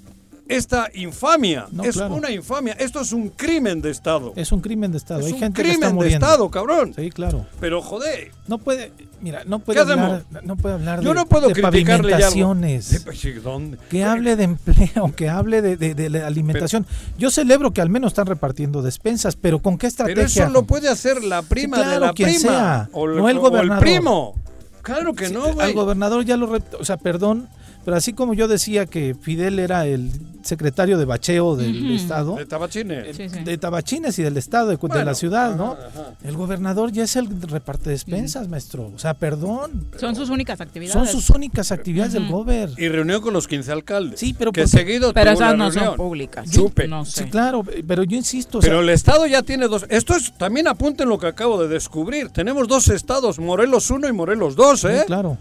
[0.50, 1.68] esta infamia.
[1.72, 2.16] No, es claro.
[2.16, 2.74] una infamia.
[2.74, 4.34] Esto es un crimen de Estado.
[4.36, 5.22] Es un crimen de Estado.
[5.22, 6.14] Es Hay un gente que está crimen de.
[6.14, 6.94] Estado, cabrón.
[6.96, 7.46] Sí, claro.
[7.62, 8.32] Pero joder.
[8.48, 11.54] No puede, mira, no puede ¿Qué hablar, no puede hablar Yo de, no puedo de
[11.54, 12.30] criticarle ya.
[12.32, 13.78] De- ¿dónde?
[13.90, 16.88] Que hable de empleo, que hable de, de- de la alimentación.
[17.20, 20.16] Yo celebro que al menos están repartiendo despensas, pero ¿con qué estrategia?
[20.16, 22.40] Pero eso lo puede hacer la prima Sí, de claro, la quien prima.
[22.42, 23.84] sea, O, no el o gobernador.
[23.84, 24.36] primo.
[24.82, 25.74] Claro que Sí, no, Al güey.
[25.74, 26.52] gobernador ya lo...
[26.80, 27.48] O sea, perdón,
[27.86, 30.10] pero así como yo decía que Fidel era el
[30.42, 31.92] secretario de bacheo del.
[31.92, 33.16] Estado, De Tabachines.
[33.16, 33.40] Sí, sí.
[33.44, 35.74] de Tabachines y del Estado, de, la ciudad, ¿no?
[35.74, 36.14] ajá, ajá.
[36.24, 38.92] El gobernador ya es el reparte despensas, maestro.
[38.96, 39.88] O sea, perdón.
[39.98, 40.94] Son sus únicas actividades.
[40.94, 42.72] Son sus únicas actividades del gober.
[42.78, 44.20] Y reunión con los 15 alcaldes.
[44.20, 44.78] Sí, pero que ¿por qué?
[44.78, 45.98] seguido Pero esas no son reunión.
[45.98, 46.50] públicas.
[46.50, 46.88] Supe.
[46.88, 47.24] No sé.
[47.24, 49.86] Sí, claro, pero yo insisto, o sea, Pero el Estado ya tiene dos.
[49.90, 52.30] Esto es, también apunten lo que acabo de descubrir.
[52.30, 55.00] Tenemos dos estados, Morelos 1 y Morelos 2, ¿eh?
[55.00, 55.38] sí, claro.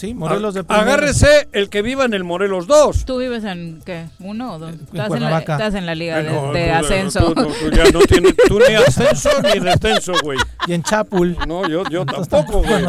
[0.00, 0.82] Sí, Morelos de primero.
[0.82, 3.04] Agárrese el que viva en el Morelos 2.
[3.04, 4.06] ¿Tú vives en qué?
[4.18, 4.70] ¿Uno o dos?
[4.72, 5.52] Estás, en la, Cuernavaca.
[5.52, 7.20] estás en la liga de, No, de tú- ascenso.
[7.20, 10.38] Tú, tú- tú ya no tienes, tú ni ascenso ni descenso, güey.
[10.66, 11.36] Y en Chapul.
[11.46, 12.84] No, yo, yo tampoco, güey.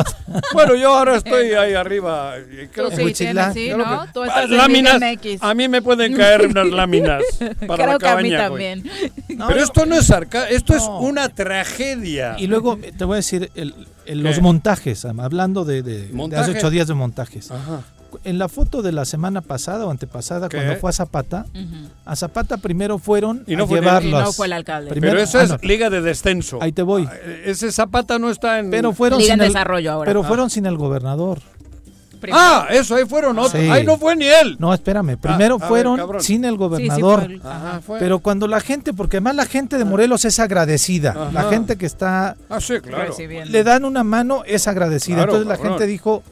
[0.53, 2.35] Bueno, yo ahora estoy ahí arriba.
[2.71, 3.77] Creo Tú que sí tienes, sí, ¿no?
[4.05, 5.01] que- Tú estás láminas.
[5.41, 7.23] A mí me pueden caer unas láminas
[7.67, 8.81] para Creo la que a mí cabaña, güey.
[8.81, 9.37] también.
[9.37, 12.35] No, Pero esto no es sarcasmo, esto es una tragedia.
[12.37, 13.73] Y luego te voy a decir el-
[14.15, 14.41] los ¿Qué?
[14.41, 17.51] montajes, hablando de, de- hace ocho días de montajes.
[17.51, 17.81] Ajá.
[18.25, 20.57] En la foto de la semana pasada o antepasada, ¿Qué?
[20.57, 21.45] cuando fue a Zapata,
[22.03, 23.79] a Zapata primero fueron Y no a fue.
[23.79, 24.89] Y no fue el alcalde.
[24.89, 25.57] Primero- Pero eso ah, es no.
[25.61, 26.59] liga de descenso.
[26.61, 27.07] Ahí te voy.
[27.09, 28.69] Eh, Ese Zapata no está en.
[28.69, 30.09] Pero fueron Liga en sin el, desarrollo ahora.
[30.09, 30.27] pero Ah.
[30.27, 31.39] fueron sin el gobernador.
[32.21, 32.41] Primero.
[32.41, 33.61] Ah, eso, ahí fueron otros.
[33.61, 33.69] Sí.
[33.69, 34.55] Ahí no fue ni él.
[34.59, 35.17] No, espérame.
[35.17, 37.23] Primero a ver, fueron sin el Sí, sí gobernador.
[37.25, 37.81] fue el- ajá.
[37.81, 37.99] Fue.
[37.99, 41.31] Pero cuando la gente, porque además la gente de Morelos es agradecida, Ajá.
[41.33, 43.13] la gente que está, Ah, sí, claro.
[43.45, 45.17] Le dan una mano, es agradecida.
[45.17, 46.23] Claro, Entonces la gente dijo,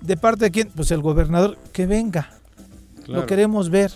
[0.00, 0.68] ¿de parte de quién?
[0.74, 2.28] Pues el gobernador, que venga,
[3.04, 3.20] Claro.
[3.22, 3.92] lo queremos ver,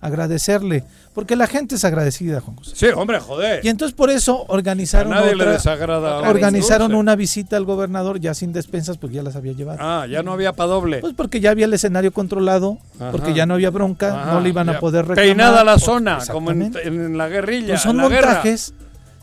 [0.00, 2.72] Agradecerle, porque la gente es agradecida, Juan José.
[2.74, 3.64] Sí, hombre, joder.
[3.64, 6.16] Y entonces por eso A organizaron nadie le otra- desagrada.
[6.18, 9.78] otra organizaron una visita al gobernador ya sin despensas porque ya las había llevado.
[9.80, 10.98] Ah, ya no había para doble.
[10.98, 13.10] Pues porque ya había el escenario controlado, Ajá.
[13.10, 14.76] porque ya no había bronca, Ajá, no le iban ya.
[14.76, 15.24] a poder reclamar.
[15.24, 17.68] Peinada la Pues, zona, como en, la guerrilla.
[17.74, 18.26] Pues son en la guerra.
[18.28, 18.74] montajes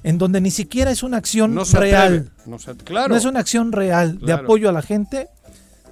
[0.04, 2.04] en donde ni siquiera es una acción No se real.
[2.04, 2.26] atreve.
[2.46, 3.10] No se- claro.
[3.10, 5.30] No es una acción real de apoyo a la gente,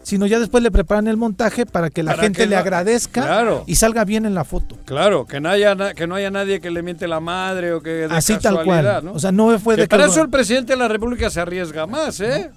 [0.04, 2.62] sino ya después le preparan el montaje para que la Para gente que le no-
[2.62, 3.64] agradezca Claro.
[3.66, 4.78] y salga bien en la foto.
[4.86, 7.82] Claro, que no, haya, na- que no haya nadie que le miente la madre o
[7.82, 9.02] que de Así tal cual.
[9.04, 9.14] ¿no?
[9.14, 11.88] O sea, no fue Que de para eso el presidente de la República se arriesga
[11.88, 12.52] más, ¿eh?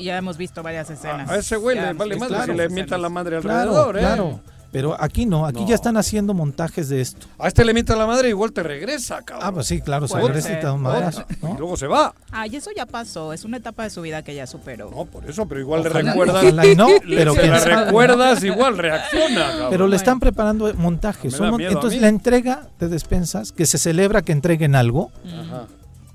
[0.00, 1.28] Ya hemos visto varias escenas.
[1.28, 4.00] A ese güey Ya le vale madre si le mientan la madre Claro, alrededor, ¿eh?
[4.00, 4.40] claro.
[4.72, 5.68] Pero aquí no, aquí No.
[5.68, 7.26] ya están haciendo montajes de esto.
[7.38, 9.46] A este le mientan la madre y igual te regresa, cabrón.
[9.46, 10.60] Ah, pues sí, claro, se regresa y ser.
[10.60, 11.36] te da un madrazo, Otra.
[11.42, 11.54] ¿no?
[11.54, 12.14] Y luego se va.
[12.30, 13.34] Ah, y eso ya pasó.
[13.34, 14.90] Es una etapa de su vida que ya superó.
[14.90, 16.42] No, por eso, pero igual le recuerdas.
[16.42, 19.66] ojalá y no, pero quién la recuerdas, igual reacciona, cabrón.
[19.70, 21.34] Pero le están preparando montajes.
[21.34, 25.66] Son Entonces, la entrega de despensas, que se celebra que entreguen algo, Ajá.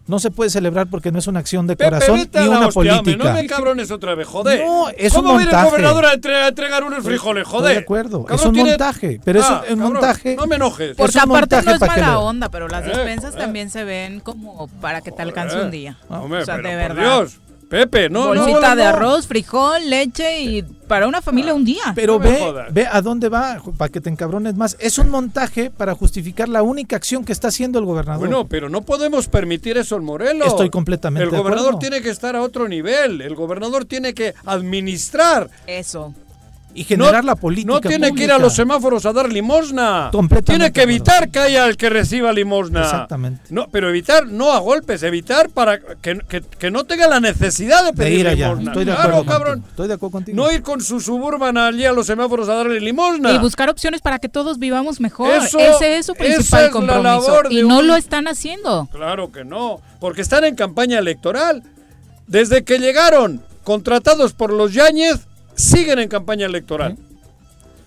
[0.08, 2.98] No se puede celebrar porque no es una acción de Pepe, corazón ni una hostia,
[2.98, 3.24] hombre, política.
[3.24, 4.66] No me cabrones otra vez, joder.
[4.66, 5.66] No, es ¿Cómo un viene montaje.
[5.66, 7.64] el gobernador a, entre- a entregar unos frijoles, joder?
[7.72, 8.24] Estoy de acuerdo.
[8.24, 10.36] Cabrón, es un tiene- montaje, pero Ah, es un cabrón, montaje.
[10.36, 10.96] No me enojes.
[10.96, 13.38] Porque un aparte no es mala le- onda, pero las Eh, despensas eh.
[13.38, 15.98] también se ven como para que te alcance Eh, un día.
[16.10, 17.18] Hombre, o sea, pero de por verdad.
[17.20, 17.38] Dios.
[17.70, 18.90] Pepe, no, no, Bolsita no, de no.
[18.90, 21.92] arroz, frijol, leche y para una familia un día.
[21.96, 24.78] Pero ve, ve a dónde va para que te encabrones más.
[24.80, 28.20] Es un montaje para justificar la única acción que está haciendo el gobernador.
[28.20, 30.48] Bueno, pero no podemos permitir eso en Morelos.
[30.48, 31.80] Estoy completamente El de gobernador acuerdo.
[31.80, 33.22] tiene que estar a otro nivel.
[33.22, 35.50] El gobernador tiene que administrar.
[35.66, 36.14] Eso.
[36.78, 37.74] Y generar no, la política.
[37.74, 40.10] No tiene que ir a los semáforos a dar limosna.
[40.12, 42.82] Completamente Tiene que de evitar que haya el que reciba limosna.
[42.84, 43.42] Exactamente.
[43.50, 47.84] No, pero evitar no a golpes, evitar para que, que- que no tenga la necesidad
[47.84, 48.50] de De pedir ir allá.
[48.50, 48.72] limosna.
[48.72, 49.64] Estoy de claro, cabrón.
[49.70, 50.36] Estoy de acuerdo contigo.
[50.36, 53.32] No ir con su suburban allí a los semáforos a darle limosna.
[53.34, 55.32] Y buscar opciones para que todos vivamos mejor.
[55.34, 58.88] Eso- Ese es su principal es la labor de Y no un- lo están haciendo.
[58.92, 61.64] Claro que no, porque están en campaña electoral.
[62.28, 65.22] Desde que llegaron contratados por los Yáñez,
[65.58, 66.98] siguen en campaña electoral.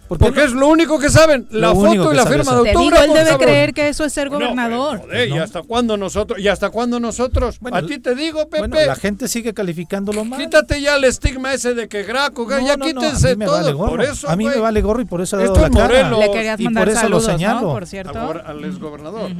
[0.08, 0.46] ¿Por qué Porque no?
[0.46, 3.04] es lo único que saben, la Lo foto y la firma de Te digo, autógrafo.
[3.04, 3.46] él debe cabrón.
[3.48, 4.96] creer que eso es ser No, gobernador.
[4.96, 5.42] eh, joder, ¿y No.
[5.44, 6.40] hasta cuándo nosotros?
[6.40, 7.60] ¿Y hasta cuándo nosotros?
[7.60, 8.58] Bueno, A ti te digo, Pepe.
[8.66, 10.40] Bueno, la gente sigue calificándolo mal.
[10.40, 13.36] Quítate ya el estigma ese de que Graco, No, ya no, no, quítense a mí
[13.36, 13.54] me todo.
[13.58, 13.90] vale gorro.
[13.90, 15.88] por eso, a mí me vale gorro y por eso he dado Esto la es
[15.92, 16.10] cara.
[16.10, 17.60] Le querías Y mandar por eso lo saludos, señalo.
[17.60, 17.72] ¿no?
[17.72, 18.12] Por al, cierto.
[18.18, 19.30] gober- al exgobernador.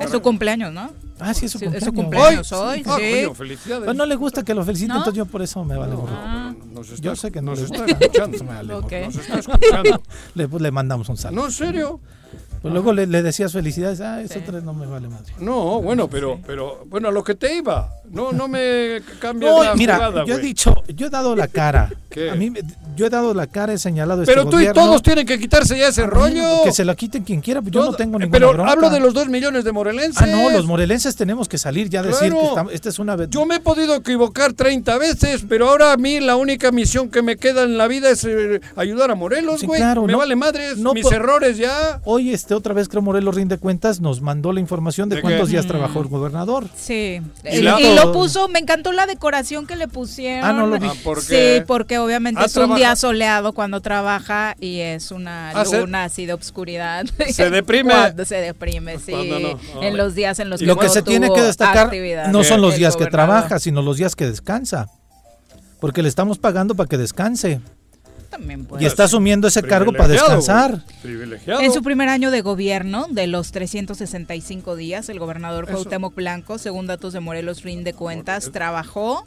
[0.00, 0.92] Es su cumpleaños, ¿no?
[1.18, 2.52] Ah, sí, es su Sí, es su cumpleaños.
[2.52, 3.84] hoy, Ah, coño, felicidades.
[3.84, 4.98] Pues no le gusta que lo felicite, ¿No?
[4.98, 6.12] entonces yo por eso me vale gorro.
[6.16, 8.38] Ah, Nos está- Yo sé que no nos le está escuchando.
[8.44, 8.82] Me vale ok.
[8.82, 9.04] gorro.
[9.06, 10.02] Nos está escuchando.
[10.34, 11.40] Le, le mandamos un saludo.
[11.42, 12.00] No, en serio.
[12.64, 14.00] Pues luego le, le decías felicidades.
[14.00, 15.34] Ah, eso tres no me vale madre.
[15.38, 17.90] No, bueno, pero, pero, bueno, a lo que te iba.
[18.10, 21.46] No, no me cambies No, la mira, jugada, yo he dicho, yo he dado la
[21.48, 21.92] cara.
[22.08, 22.30] ¿Qué?
[22.30, 22.60] A mí, me-
[22.96, 25.76] yo he dado la cara, he señalado este Pero tú y todos tienen que quitarse
[25.76, 26.62] ya ese rollo.
[26.64, 28.72] Que se la quiten quien quiera, pues yo Todo- no tengo ninguna Pero bronca.
[28.72, 30.22] hablo de los dos millones de morelenses.
[30.22, 32.40] Ah, no, los morelenses tenemos que salir ya a decir Claro.
[32.40, 33.16] que estamos, esta es una...
[33.26, 37.20] Yo me he podido equivocar 30 veces, pero ahora a mí la única misión que
[37.20, 39.80] me queda en la vida es eh, ayudar a Morelos, Sí, güey.
[39.80, 42.00] claro, me no- vale madres, no mis errores ya.
[42.04, 45.46] Hoy, este, otra vez creo Morelos rinde cuentas, nos mandó la información de, ¿De cuántos
[45.48, 45.52] qué?
[45.52, 46.66] días trabajó el gobernador.
[46.76, 47.20] Sí.
[47.44, 50.44] Y Y, la- y lo puso, me encantó la decoración que le pusieron.
[50.44, 50.88] Ah, no lo vi.
[50.88, 51.14] Ah.
[51.20, 56.04] Sí, porque obviamente Ah, es un día soleado cuando trabaja y es una Ah, luna
[56.04, 57.04] así de obscuridad.
[57.30, 57.92] Se deprime.
[57.92, 59.12] Cuando se deprime, sí.
[59.12, 59.48] No.
[59.80, 59.86] Ah.
[59.86, 61.90] En los días en los que Lo que se tiene que destacar
[62.30, 63.10] no son los días que gobernador.
[63.10, 64.88] trabaja, sino los días que descansa.
[65.80, 67.60] Porque le estamos pagando para que descanse.
[68.30, 70.82] También puede Y está asumiendo ese cargo para descansar.
[71.02, 71.60] Privilegiado.
[71.60, 75.74] En su primer año de gobierno, de los 365 días, el gobernador Eso.
[75.74, 79.24] Cuauhtémoc Blanco, según datos de Morelos Rinde Cuentas, trabajó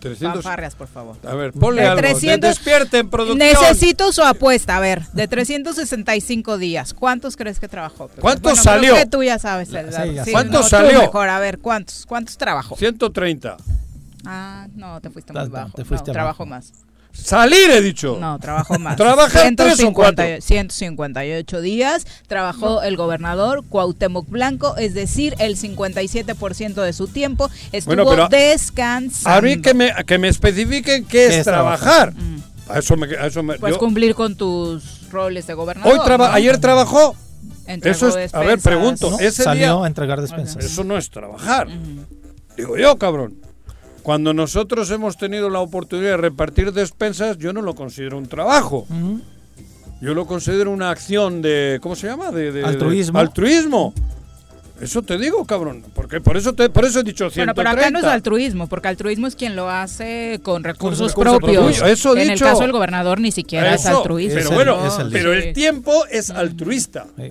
[0.00, 0.44] 300.
[0.44, 1.16] Fanfarrias, por favor.
[1.26, 2.00] A ver, ponle De algo.
[2.02, 3.38] de- 300 despierten, producción.
[3.38, 4.76] Necesito su apuesta.
[4.76, 8.08] A ver, de 365 días, ¿cuántos crees que trabajó?
[8.20, 8.94] ¿Cuántos Bueno, creo salió?
[8.94, 9.72] que tú ya sabes.
[9.72, 10.30] el Sí, ya Sí.
[10.32, 11.00] ¿Cuántos no, salió?
[11.00, 12.06] mejor, a ver, ¿cuántos?
[12.06, 12.76] ¿Cuántos trabajó?
[12.76, 13.56] 130.
[14.24, 15.72] Ah, no, te fuiste muy bajo.
[15.74, 16.46] te fuiste no, trabajo abajo.
[16.46, 16.72] más.
[17.22, 18.16] Salir, he dicho.
[18.20, 18.96] No, trabajó más.
[18.96, 20.24] ¿Trabaja tres o cuatro?
[20.40, 27.94] 158 días trabajó el gobernador Cuauhtémoc Blanco, es decir, el 57% de su tiempo estuvo
[27.96, 29.38] Bueno, pero descansando.
[29.38, 32.14] A mí que me, que me especifiquen qué es, ¿Qué es trabajar.
[32.14, 32.38] Mm.
[32.68, 35.92] A eso me, a eso me- Pues yo- cumplir con tus roles de gobernador.
[35.92, 36.34] hoy traba- ¿no?
[36.34, 37.16] ayer trabajó.
[37.66, 39.10] Entregó Eso es- a ver, pregunto.
[39.10, 39.18] ¿no?
[39.18, 40.64] ese Salió día- a entregar despensas.
[40.64, 41.68] Eso no es trabajar.
[42.56, 43.34] Digo yo, cabrón.
[44.08, 48.86] Cuando nosotros hemos tenido la oportunidad de repartir despensas, yo no lo considero un trabajo.
[50.00, 52.30] Yo lo considero una acción de, ¿cómo se llama?
[52.30, 53.18] De, de- de- Altruismo.
[53.18, 53.92] altruismo.
[54.80, 55.84] Eso te digo, cabrón.
[55.94, 57.52] Porque por eso te, por eso he dicho 130.
[57.52, 61.38] Bueno, pero acá no es altruismo, porque altruismo es quien lo hace con recursos, recursos
[61.40, 61.64] propios.
[61.76, 61.90] propios.
[61.90, 62.46] Eso en el dicho.
[62.46, 64.32] caso del gobernador ni siquiera es altruismo.
[64.36, 67.08] Pero Es el- bueno, es el- pero el tiempo es altruista.
[67.18, 67.30] Sí.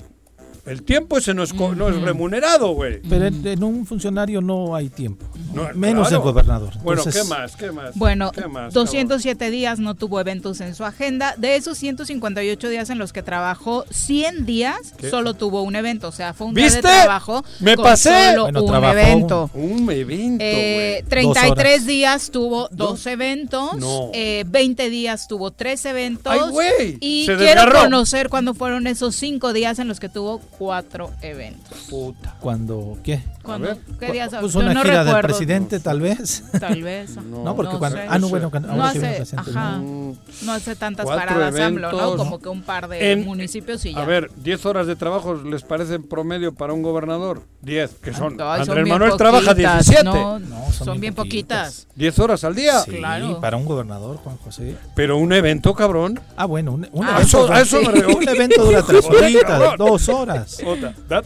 [0.67, 3.01] El tiempo ese no es, co- no es remunerado, güey.
[3.09, 5.25] Pero en, en un funcionario no hay tiempo.
[5.53, 6.23] No, Menos claro.
[6.23, 6.73] el gobernador.
[6.83, 7.55] Bueno, Entonces, ¿qué más?
[7.55, 7.91] ¿Qué más?
[7.95, 11.33] Bueno, ¿Qué más, 207 días no tuvo eventos en su agenda.
[11.37, 15.09] De esos 158 días en los que trabajó, 100 días ¿Qué?
[15.09, 16.09] solo tuvo un evento.
[16.09, 16.77] O sea, fue un día ¿Viste?
[16.81, 18.29] de trabajo Me con pasé.
[18.31, 19.49] solo Bueno, un trabajó evento.
[19.53, 21.09] Un evento, Eh, güey.
[21.09, 21.85] 33 horas.
[21.85, 24.09] días tuvo dos eventos, No.
[24.13, 27.79] eh, 20 días tuvo tres eventos Ay, güey, y se quiero desgarró.
[27.83, 31.77] conocer cuándo fueron esos cinco días en los que tuvo cuatro eventos.
[31.89, 32.35] Puta.
[32.39, 33.21] Cuando, ¿qué?
[33.43, 33.77] ¿Cuándo?
[33.99, 34.31] ¿Qué días?
[34.39, 35.27] Pues una no gira del recuerdo.
[35.27, 36.43] presidente, tal vez.
[36.59, 37.15] Tal vez.
[37.27, 37.97] No, porque no cuando.
[37.97, 38.05] sé.
[38.09, 40.15] Ah, no, bueno, No sí hace, ajá, ¿no?
[40.43, 42.17] no hace tantas Cuatro paradas AMLO, ¿no?
[42.17, 44.01] Como que un par de En- municipios y ya.
[44.01, 47.43] A ver, 10 horas de trabajo les parecen promedio para un gobernador.
[47.61, 48.33] 10, que son.
[48.41, 50.03] Ay, son Andrés bien Manuel trabaja poquitas, 17.
[50.05, 51.87] No, No, son, son bien poquitas.
[51.95, 52.79] 10 horas al día.
[52.81, 53.39] Sí, Claro.
[53.39, 54.75] para un gobernador, Juan José.
[54.95, 56.19] Pero un evento, cabrón.
[56.35, 57.45] Ah, bueno, un, un Ah, evento.
[57.45, 60.46] eso- a eso sí, un evento dura tres horitas, dos horas.
[60.65, 60.93] Otra.
[61.07, 61.25] that-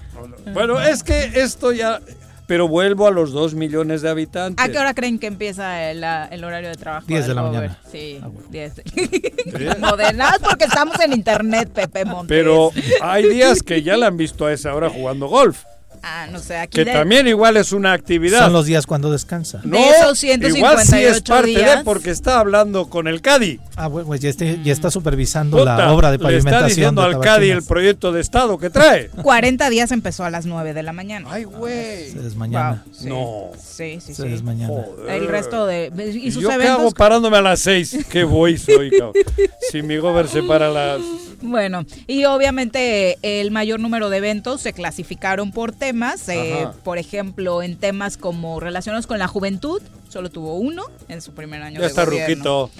[0.53, 1.99] Bueno, es que esto ya.
[2.47, 4.65] Pero vuelvo a los 2 millones de habitantes.
[4.65, 7.05] ¿A qué hora creen que empieza el, ah, el horario de trabajo?
[7.07, 7.79] 10 de la mañana.
[7.89, 8.47] Sí, Ah, bueno.
[8.49, 8.81] 10.
[9.79, 12.27] Modernas porque estamos en internet, Pepe Montes.
[12.27, 15.63] Pero hay días que ya la han visto a esa hora jugando golf.
[16.03, 18.39] Ah, no sé, aquí Que de- también igual es una actividad.
[18.39, 19.61] Son los días cuando descansa.
[19.63, 21.83] No, de esos igual sí es 158 parte de días.
[21.83, 23.59] porque está hablando con el Cadi.
[23.75, 26.55] Ah, bueno, pues ya, esté- ya está supervisando Puta, la obra de Le pavimentación.
[26.63, 29.09] está diciendo de al Cadi el proyecto de Estado que trae.
[29.09, 31.27] 40 días empezó a las 9 de la mañana.
[31.31, 32.11] Ay, güey.
[32.11, 32.83] Se desmañana.
[32.85, 33.07] Wow, sí.
[33.07, 33.49] No.
[33.61, 34.29] Sí, sí, Se sí.
[34.29, 34.73] desmañana.
[35.07, 35.91] El resto de...
[36.13, 36.79] ¿Y ¿Y sus yo qué eventos?
[36.79, 37.95] hago parándome a las seis?
[38.09, 39.13] ¿Qué voy soy, cabrón?
[39.71, 41.01] Si mi gober se para a las...
[41.43, 45.90] Bueno, y obviamente el mayor número de eventos se clasificaron por temas.
[46.29, 46.73] Eh, Ajá.
[46.83, 51.61] por ejemplo, en temas como relacionados con la juventud, solo tuvo uno en su primer
[51.63, 52.27] año Ya de está gobierno.
[52.69, 52.71] ruquito.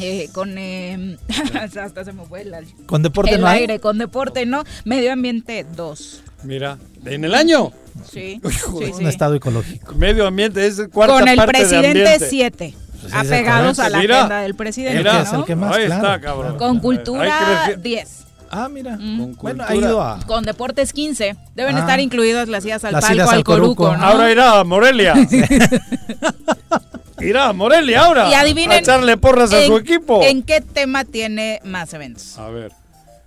[0.00, 1.18] Eh, con eh,
[1.60, 2.54] hasta se me fue el,
[2.86, 3.60] Con deporte el no hay.
[3.60, 4.64] aire, con deporte no.
[4.84, 6.22] Medio ambiente dos.
[6.44, 7.72] Mira, en el año,
[8.10, 9.04] Sí, Hijo sí, Un sí.
[9.04, 9.94] estado ecológico.
[9.96, 12.26] medio ambiente es cuarta Con el parte de presidente ambiente.
[12.30, 12.74] siete.
[13.02, 14.98] Pues ese apegados a la Mira, agenda del presidente.
[14.98, 15.44] Mira, es el ¿no?
[15.44, 16.56] que más, ahí claro, está, cabrón.
[16.58, 18.16] Con Hay cultura que decir- 10.
[18.50, 18.96] Ah, mira.
[18.96, 20.18] Con Bueno, ha ido a.
[20.26, 21.36] Con deportes 15.
[21.54, 21.80] Deben Ah.
[21.80, 23.96] estar incluidas las idas al Las palco, idas al al coruco, Coruco.
[23.96, 24.04] ¿no?
[24.04, 25.14] Ahora irá a Morelia.
[27.20, 28.28] irá a Morelia ahora.
[28.30, 30.22] Y adivinen A echarle porras a en- su equipo.
[30.22, 32.38] ¿En qué tema tiene más eventos?
[32.38, 32.72] A ver.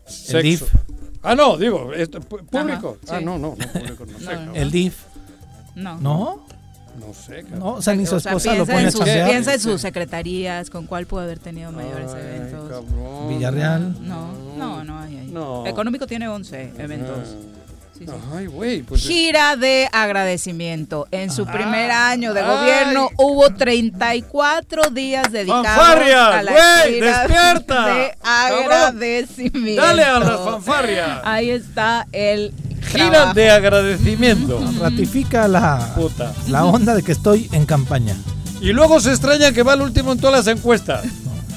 [0.07, 0.39] El Sexo.
[0.39, 0.63] DIF.
[1.21, 2.97] Ah, no, digo, esto, público.
[3.07, 4.25] Ajá, Ah, no, no, no, público, no sé.
[4.25, 4.55] No, cabrón.
[4.55, 4.95] El DIF.
[5.75, 5.97] No.
[5.99, 6.45] ¿No?
[6.99, 7.60] No sé, cabrón.
[7.60, 9.29] No, o sea, ni su O sea, esposa lo pone a en sus, chambear.
[9.29, 12.69] piensa en sus secretarías, con cuál pudo haber tenido mayores Ay, eventos.
[12.69, 13.29] cabrón.
[13.29, 13.95] Villarreal.
[14.08, 15.27] No, no, no hay ahí.
[15.32, 15.65] No.
[15.65, 17.29] Económico tiene 11 eventos.
[17.97, 18.13] Sí, sí.
[18.36, 19.01] Ay, güey, pues.
[19.03, 21.08] Gira de agradecimiento.
[21.12, 22.47] En su primer año de Ay.
[22.58, 26.93] gobierno hubo 34 días dedicados ¡Fanfarrias, a la güey!
[26.95, 27.86] gira ¡Despierta!
[27.93, 28.60] de ¡Cabrón!
[28.63, 29.82] agradecimiento.
[29.82, 31.21] Dale a las fanfarrias.
[31.23, 32.51] Ahí está el
[32.86, 33.34] Gira trabajo.
[33.34, 34.60] de agradecimiento.
[34.80, 36.34] Ratifica la, Puta.
[36.48, 38.15] la onda de que estoy en campaña.
[38.62, 41.04] Y luego se extraña que va el último en todas las encuestas.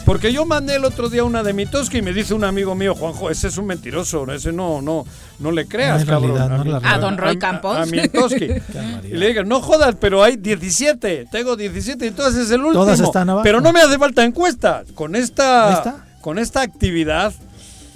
[0.04, 2.94] Porque yo mandé el otro día una de Mitoski y me dice un amigo mío,
[2.94, 5.04] Juanjo, ese es un mentiroso, ese no, no,
[5.40, 6.36] no le creas, No cabrón.
[6.36, 6.86] realidad, no mi-.
[6.86, 7.76] ¿A don Roy a- Campos?
[7.76, 8.44] A, Mitoski.
[9.04, 12.84] y le digo, no jodas, pero hay 17, tengo 17, entonces es el último.
[12.84, 13.42] Todas están abajo.
[13.42, 14.84] Pero no me hace falta encuesta.
[14.94, 17.32] Con esta, con esta actividad,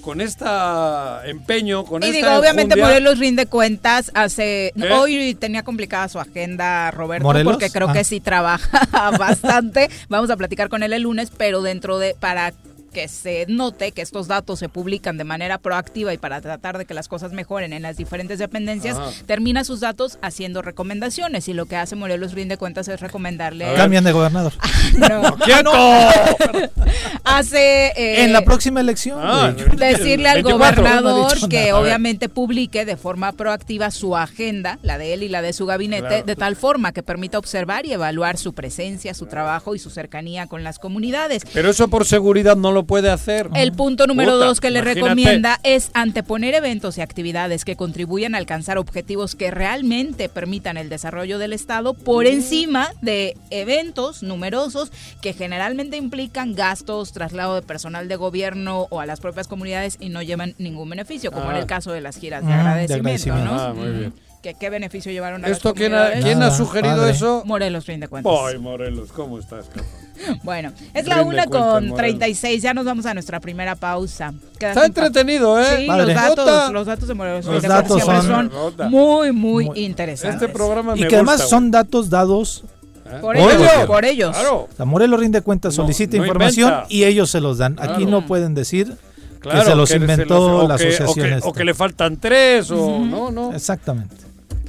[0.01, 4.11] con esta empeño, con Y esta digo, obviamente enjundia- Morelos rinde cuentas.
[4.15, 4.93] Hace ¿Eh?
[4.93, 7.53] hoy tenía complicada su agenda Roberto ¿Morelos?
[7.55, 7.93] porque creo Ah.
[7.93, 8.81] que sí trabaja
[9.19, 9.89] bastante.
[10.09, 12.53] Vamos a platicar con él el lunes, pero dentro de para
[12.91, 16.85] que se note que estos datos se publican de manera proactiva y para tratar de
[16.85, 19.11] que las cosas mejoren en las diferentes dependencias, Ajá.
[19.27, 23.75] termina sus datos haciendo recomendaciones y lo que hace Morelos Rinde Cuentas es recomendarle...
[23.75, 24.53] Cambian de gobernador.
[24.99, 25.37] No.
[25.39, 25.71] ¡Quieto!
[27.25, 27.89] hace...
[27.97, 29.21] eh, en la próxima elección.
[29.23, 30.83] Ah, decirle al 24.
[30.83, 35.29] No ha gobernador que obviamente publique de forma proactiva su agenda, la de él y
[35.29, 36.25] la de su gabinete, Claro.
[36.25, 40.47] de tal forma que permita observar y evaluar su presencia, su trabajo y su cercanía
[40.47, 41.43] con las comunidades.
[41.53, 43.49] Pero eso por seguridad no lo puede hacer.
[43.55, 45.01] El punto número Puta, dos que le imagínate.
[45.09, 50.89] recomienda es anteponer eventos y actividades que contribuyan a alcanzar objetivos que realmente permitan el
[50.89, 58.09] desarrollo del Estado por encima de eventos numerosos que generalmente implican gastos, traslado de personal
[58.09, 61.53] de gobierno o a las propias comunidades y no llevan ningún beneficio, como Ah.
[61.55, 63.35] en el caso de las giras Mm, de de agradecimiento, ¿no?
[63.35, 63.63] agradecimiento.
[63.63, 63.99] Ah, muy Ujú.
[63.99, 64.15] bien.
[64.43, 67.11] ¿Qué, qué beneficio llevaron a ¿Esto las quién ha, quién sugerido padre.
[67.11, 67.43] eso?
[67.45, 68.33] Morelos, fin de cuentas.
[68.47, 69.85] Ay, Morelos, ¿cómo estás, cabrón?
[70.43, 71.99] Bueno, es la Rinde una cuentas, con Morelos.
[71.99, 72.63] 36.
[72.63, 74.33] Ya nos vamos a nuestra primera pausa.
[74.59, 75.65] Está entretenido, ¿eh?
[75.79, 76.71] Sí, los datos, Nota.
[76.73, 78.51] los datos de Morelos Los datos son-
[78.91, 80.43] muy, muy, Muy- interesantes.
[80.43, 82.63] Este programa Y que además son datos dados.
[82.65, 83.21] güey.
[83.21, 83.41] Por ¿Eh?
[83.43, 84.31] ellos, por ellos.
[84.37, 86.87] Claro, O sea, Morelos rinde cuentas, solicita no información inventa.
[86.95, 87.73] y ellos se los dan.
[87.81, 88.11] Aquí Claro.
[88.11, 88.97] no pueden decir
[89.41, 89.59] claro.
[89.61, 91.09] que se los que inventó la que- asociación.
[91.09, 91.49] O que, esta.
[91.49, 93.53] o que le faltan tres, o no, no.
[93.53, 94.15] Exactamente.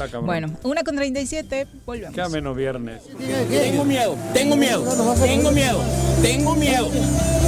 [0.02, 0.26] Está cabrón.
[0.26, 2.16] Bueno, una con 37, volvemos.
[2.16, 3.04] Qué ameno viernes.
[3.49, 4.84] Tengo miedo, tengo miedo,
[5.22, 5.80] tengo miedo,
[6.22, 6.89] tengo miedo,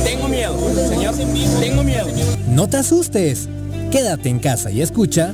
[0.03, 1.15] tengo miedo, señor,
[1.59, 2.07] tengo miedo.
[2.47, 3.49] No te asustes.
[3.91, 5.33] Quédate en casa y escucha.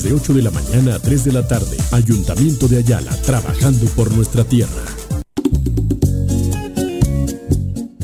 [0.00, 1.76] de 8 de la mañana a 3 de la tarde.
[1.90, 4.82] Ayuntamiento de Ayala, trabajando por nuestra tierra.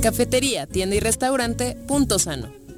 [0.02, 2.57] Cafetería, tienda y restaurante Punto Sano.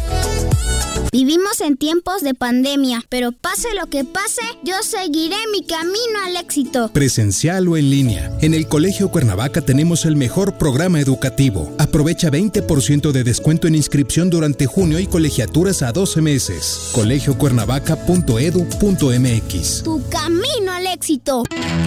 [1.11, 6.37] Vivimos en tiempos de pandemia, pero pase lo que pase, yo seguiré mi camino al
[6.37, 6.89] éxito.
[6.93, 8.31] Presencial o en línea.
[8.39, 11.75] En el Colegio Cuernavaca tenemos el mejor programa educativo.
[11.79, 16.91] Aprovecha 20% de descuento en inscripción durante junio y colegiaturas a 12 meses.
[16.93, 19.83] colegiocuernavaca.edu.mx.
[19.83, 21.43] Tu camino al éxito.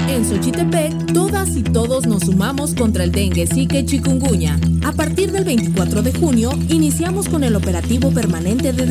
[0.06, 4.60] En Xochitepec, todas y todos nos sumamos contra el dengue, zika y chikungunya.
[4.84, 8.84] A partir del 24 de junio, iniciamos con el operativo permanente de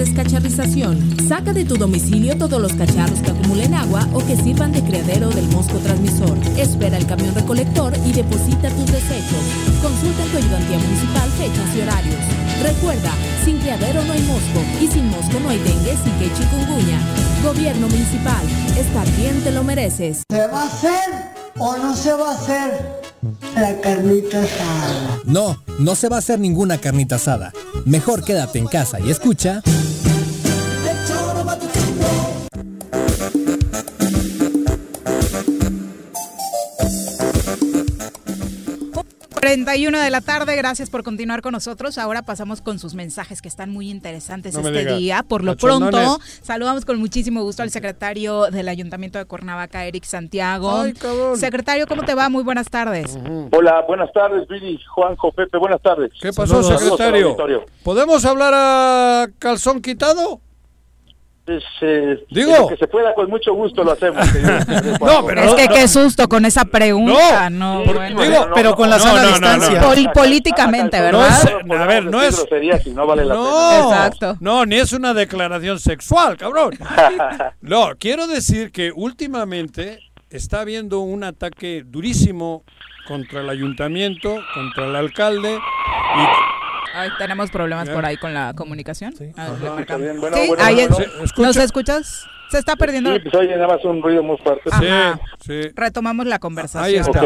[1.27, 5.29] Saca de tu domicilio todos los cacharros que acumulen agua o que sirvan de criadero
[5.29, 6.37] del mosco transmisor.
[6.57, 9.43] Espera el camión recolector y deposita tus desechos.
[9.81, 12.19] Consulta en tu ayudantía municipal fechas y horarios.
[12.61, 13.11] Recuerda,
[13.43, 16.99] sin criadero no hay mosco y sin mosco no hay dengue, zika y chikungunya.
[17.43, 18.43] Gobierno municipal,
[18.77, 20.23] estar bien te lo mereces.
[20.29, 21.09] ¿Se va a hacer
[21.57, 23.01] o no se va a hacer
[23.55, 25.19] la carnita asada?
[25.25, 27.53] No, no se va a hacer ninguna carnita asada.
[27.85, 29.61] Mejor quédate en casa y escucha.
[39.53, 41.99] 41 de la tarde, gracias por continuar con nosotros.
[41.99, 44.95] Ahora pasamos con sus mensajes que están muy interesantes No este diga.
[44.95, 45.23] día.
[45.23, 50.81] Por lo pronto, saludamos con muchísimo gusto al secretario del Ayuntamiento de Cuernavaca, Eric Santiago.
[50.81, 50.93] Ay.
[51.35, 52.29] Secretario, ¿cómo te va?
[52.29, 53.15] Muy buenas tardes.
[53.51, 56.11] Hola, buenas tardes, Viri, Juanjo, Pepe, buenas tardes.
[56.19, 57.35] ¿Qué pasó, secretario?
[57.83, 60.41] ¿Podemos hablar a calzón quitado?
[61.45, 62.69] Pues, eh, Digo.
[62.69, 64.25] que se pueda, con mucho gusto lo hacemos.
[65.01, 68.21] No, pero es que qué susto con esa pregunta, no, bueno.
[68.23, 69.81] Digo, pero con la sana distancia.
[69.81, 71.39] Pol- políticamente, No ¿verdad?
[71.43, 72.37] es, a ver, no es.
[72.37, 73.79] groserías y no vale la no, pena.
[73.79, 74.37] Exacto.
[74.39, 76.77] No, ni es una declaración sexual, cabrón.
[77.61, 82.63] No, quiero decir que últimamente está habiendo un ataque durísimo
[83.07, 86.62] contra el ayuntamiento, contra el alcalde y
[86.93, 89.13] Ay, tenemos problemas por ahí con la comunicación.
[89.37, 90.01] A ver, le marcamos.
[90.01, 90.19] bien.
[90.19, 90.97] Bueno, Sí, bueno, ahí bueno.
[90.99, 91.47] es- ¿Se escucha?
[91.47, 92.25] ¿Nos escuchas?
[92.51, 93.13] Se está perdiendo.
[93.13, 94.69] Sí, pues oye, nada más un ruido muy fuerte.
[94.71, 95.19] Ajá.
[95.41, 95.69] Sí, sí.
[95.75, 96.83] Retomamos la conversación.
[96.83, 97.21] Ahí está.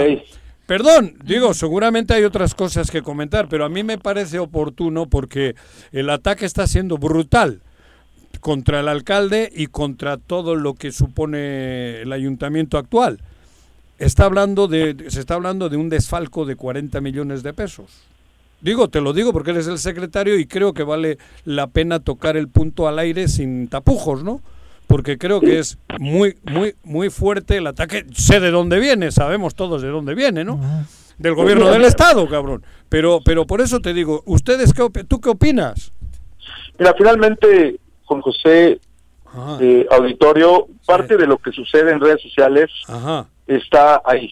[0.65, 5.55] Perdón, digo, seguramente hay otras cosas que comentar, pero a mí me parece oportuno porque
[5.93, 7.61] el ataque está siendo brutal
[8.41, 13.19] contra el alcalde y contra todo lo que supone el ayuntamiento actual.
[13.97, 18.03] Está hablando de, se está hablando de un desfalco de 40 millones de pesos.
[18.61, 22.37] Digo, te lo digo porque eres el secretario y creo que vale la pena tocar
[22.37, 24.41] el punto al aire sin tapujos, ¿no?
[24.87, 28.05] Porque creo que es muy, muy, muy fuerte el ataque.
[28.13, 30.59] Sé de dónde viene, sabemos todos de dónde viene, ¿no?
[31.17, 32.63] Del gobierno del Estado, cabrón.
[32.89, 35.91] Pero, pero por eso te digo, ¿ustedes qué, tú qué opinas?
[36.79, 38.79] Mira, finalmente, Juan José,
[39.59, 42.71] eh, auditorio, parte de lo que sucede en redes sociales
[43.45, 44.31] está ahí.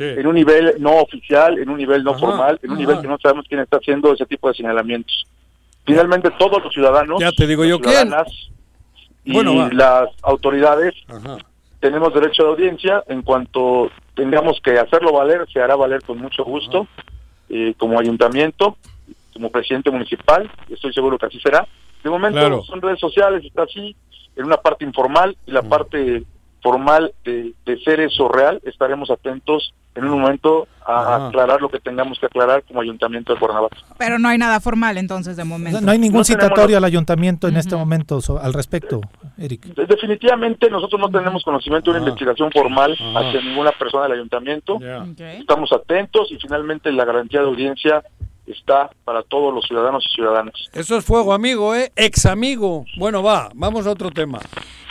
[0.00, 2.86] En un nivel no oficial, en un nivel no Ajá, formal, en un ajá.
[2.86, 5.26] nivel que no sabemos quién está haciendo ese tipo de señalamientos.
[5.84, 7.92] Finalmente, todos los ciudadanos, Ya te digo yo quién.
[7.94, 8.28] ciudadanas
[9.24, 11.38] y Bueno, las autoridades Ajá.
[11.80, 13.02] tenemos derecho de audiencia.
[13.08, 16.86] En cuanto tengamos que hacerlo valer, se hará valer con mucho gusto,
[17.48, 18.76] eh, como ayuntamiento,
[19.32, 21.66] como presidente municipal, estoy seguro que así será.
[22.02, 22.62] De momento Claro.
[22.64, 23.94] son redes sociales, está así,
[24.34, 26.22] en una parte informal y la parte
[26.66, 31.26] formal de, de ser eso real, estaremos atentos en un momento a Ajá.
[31.28, 33.76] aclarar lo que tengamos que aclarar como ayuntamiento de Cuernavaca.
[33.96, 35.80] Pero no hay nada formal entonces de momento.
[35.80, 39.00] no hay ningún No citatorio al ayuntamiento en este momento so- al respecto,
[39.38, 39.62] Eric.
[39.74, 44.78] De- Definitivamente nosotros no tenemos conocimiento de una investigación formal hacia ninguna persona del ayuntamiento.
[45.38, 48.02] Estamos atentos y finalmente la garantía de audiencia
[48.46, 50.54] está para todos los ciudadanos y ciudadanas.
[50.72, 51.90] Eso es fuego amigo, ¿eh?
[51.96, 52.84] Ex amigo.
[52.98, 54.38] Bueno, va, vamos a otro tema.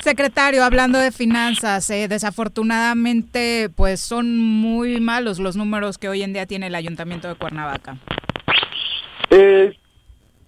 [0.05, 6.31] Secretario, hablando de finanzas, eh, desafortunadamente, pues son muy malos los números que hoy en
[6.31, 7.97] día tiene el Ayuntamiento de Cuernavaca.
[9.31, 9.75] Eh,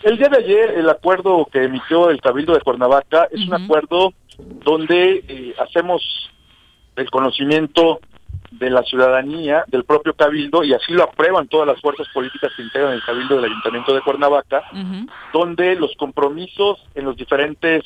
[0.03, 4.13] el día de ayer el acuerdo que emitió el Cabildo de Cuernavaca es un acuerdo
[4.63, 6.03] donde eh, hacemos
[6.95, 7.99] el conocimiento
[8.51, 12.61] de la ciudadanía, del propio Cabildo, y así lo aprueban todas las fuerzas políticas que
[12.61, 14.61] integran el Cabildo del Ayuntamiento de Cuernavaca,
[15.33, 17.83] donde los compromisos en los diferentes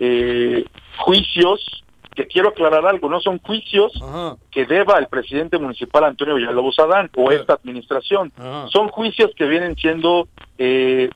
[0.00, 0.64] eh,
[0.96, 1.84] juicios,
[2.16, 3.92] que quiero aclarar algo, no son juicios
[4.50, 8.32] que deba el presidente municipal Antonio Villalobos Adán o esta administración,
[8.72, 10.26] son juicios que vienen siendo,
[10.58, 11.10] eh,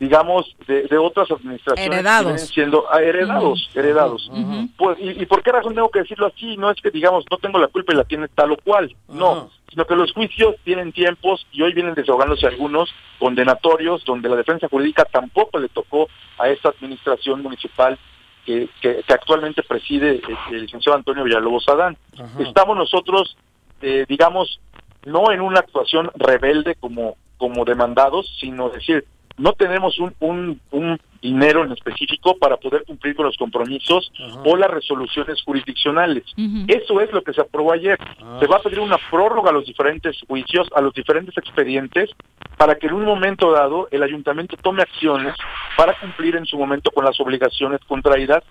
[0.00, 2.40] digamos, de, de otras administraciones Heredados.
[2.48, 4.30] siendo ah, heredados, heredados.
[4.78, 6.56] Pues, y, y por qué razón tengo que decirlo así?
[6.56, 9.50] No es que digamos, no tengo la culpa y la tiene tal o cual, no,
[9.68, 12.88] sino que los juicios tienen tiempos y hoy vienen desahogándose algunos
[13.18, 17.98] condenatorios donde la defensa jurídica tampoco le tocó a esta administración municipal
[18.46, 21.98] que, que, que actualmente preside el licenciado Antonio Villalobos Adán.
[22.38, 23.36] Estamos nosotros,
[23.82, 24.60] eh, digamos,
[25.04, 29.04] no en una actuación rebelde como, como demandados, sino decir,
[29.40, 34.12] no tenemos un, un, un dinero en específico para poder cumplir con los compromisos
[34.44, 36.24] o las resoluciones jurisdiccionales.
[36.68, 37.98] Eso es lo que se aprobó ayer.
[38.38, 42.10] Se va a pedir una prórroga a los diferentes juicios, a los diferentes expedientes,
[42.56, 45.34] para que en un momento dado el ayuntamiento tome acciones
[45.76, 48.44] para cumplir en su momento con las obligaciones contraídas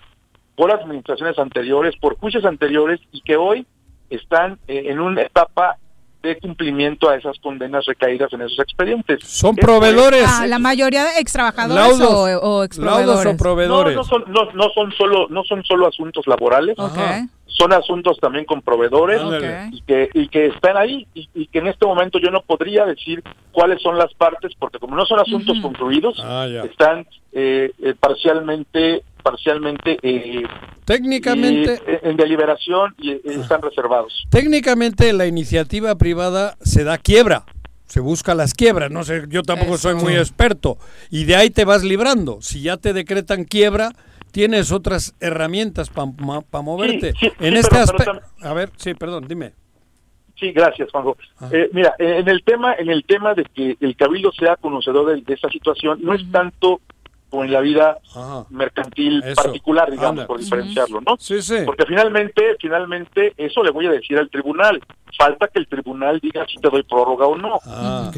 [0.56, 3.66] por administraciones anteriores, por juicios anteriores y que hoy
[4.10, 5.78] están eh, en una etapa
[6.22, 9.20] de cumplimiento a esas condenas recaídas en esos expedientes.
[9.24, 10.24] Son proveedores.
[10.26, 12.62] Ah, la mayoría de ex trabajadores Laudos- o, o
[13.36, 13.96] proveedores.
[13.96, 16.76] No, no son, no, no son solo, no son solo asuntos laborales,
[17.46, 19.20] son asuntos también con proveedores
[19.72, 22.84] y que, y que están ahí y, y que en este momento yo no podría
[22.86, 27.94] decir cuáles son las partes porque como no son asuntos concluidos, Ah, están eh, eh,
[27.98, 30.42] parcialmente, parcialmente eh,
[30.84, 34.26] Técnicamente, eh, en deliberación y eh, están reservados.
[34.30, 37.44] técnicamente la iniciativa privada se da quiebra.
[37.86, 40.78] Se busca las quiebras, no sé, yo tampoco soy muy experto.
[41.10, 42.38] Y de ahí te vas librando.
[42.40, 43.90] Si ya te decretan quiebra,
[44.30, 47.14] tienes otras herramientas para moverte.
[47.18, 48.46] sí, en sí, este pero- pero aspecto.
[48.48, 49.52] A ver, sí, perdón, dime.
[50.38, 51.16] Sí, gracias, Juanjo.
[51.50, 55.20] Eh, mira, en el tema, en el tema de que el cabildo sea conocedor de,
[55.22, 56.80] de esta situación, no es tanto
[57.30, 57.98] como en la vida
[58.50, 59.42] mercantil Eso.
[59.42, 60.26] particular, digamos, Anda.
[60.26, 61.16] por diferenciarlo, ¿no?
[61.18, 61.58] Sí, sí.
[61.64, 64.80] Porque finalmente, finalmente, eso le voy a decir al tribunal.
[65.16, 67.58] Falta que el tribunal diga si te doy prórroga o no.
[67.66, 68.10] Ah,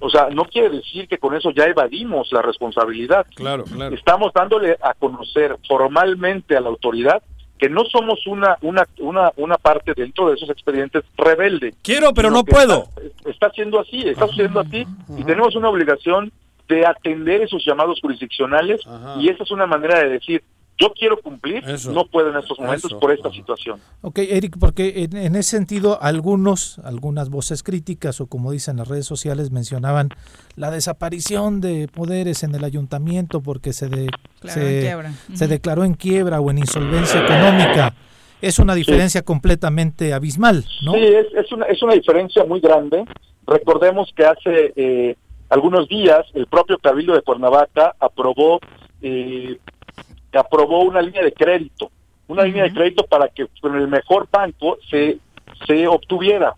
[0.00, 3.26] O sea, no quiere decir que con eso ya evadimos la responsabilidad.
[3.34, 3.94] claro, claro.
[3.94, 7.22] Estamos dándole a conocer formalmente a la autoridad
[7.58, 11.74] que no somos una una una una parte dentro de esos expedientes rebelde.
[11.82, 12.84] Quiero, pero no puedo.
[13.02, 16.30] Está, está siendo así, está sucediendo así y tenemos una obligación
[16.68, 18.80] de atender esos llamados jurisdiccionales
[19.20, 20.42] y esa es una manera de decir
[20.80, 23.00] yo quiero cumplir, no puedo en estos momentos Eso.
[23.00, 23.80] por esta situación.
[24.00, 28.86] Ok, Eric, porque en, en ese sentido algunos, algunas voces críticas o como dicen las
[28.86, 30.10] redes sociales mencionaban
[30.54, 34.06] la desaparición de poderes en el ayuntamiento porque se, de-
[34.44, 35.12] se, quiebra.
[35.34, 37.94] se declaró en quiebra o en insolvencia económica.
[38.40, 40.92] Es una diferencia completamente abismal, ¿no?
[40.92, 43.04] Sí, es, es, una, es una diferencia muy grande.
[43.48, 45.16] Recordemos que hace eh,
[45.48, 48.60] algunos días el propio Cabildo de Cuernavaca aprobó
[49.00, 49.58] eh,
[50.32, 51.90] aprobó una línea de crédito,
[52.26, 55.18] una línea de crédito para que con el mejor banco se,
[55.66, 56.54] se obtuviera.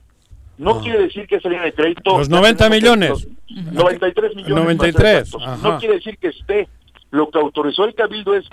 [0.59, 2.19] No quiere decir que esa línea de crédito...
[2.19, 3.27] Los 90 millones.
[3.49, 4.77] Los 93 millones.
[4.77, 5.43] para ser 93, exactos.
[5.43, 5.69] ajá.
[5.69, 6.69] No quiere decir que esté.
[7.11, 8.47] Lo que autorizó el Cabildo es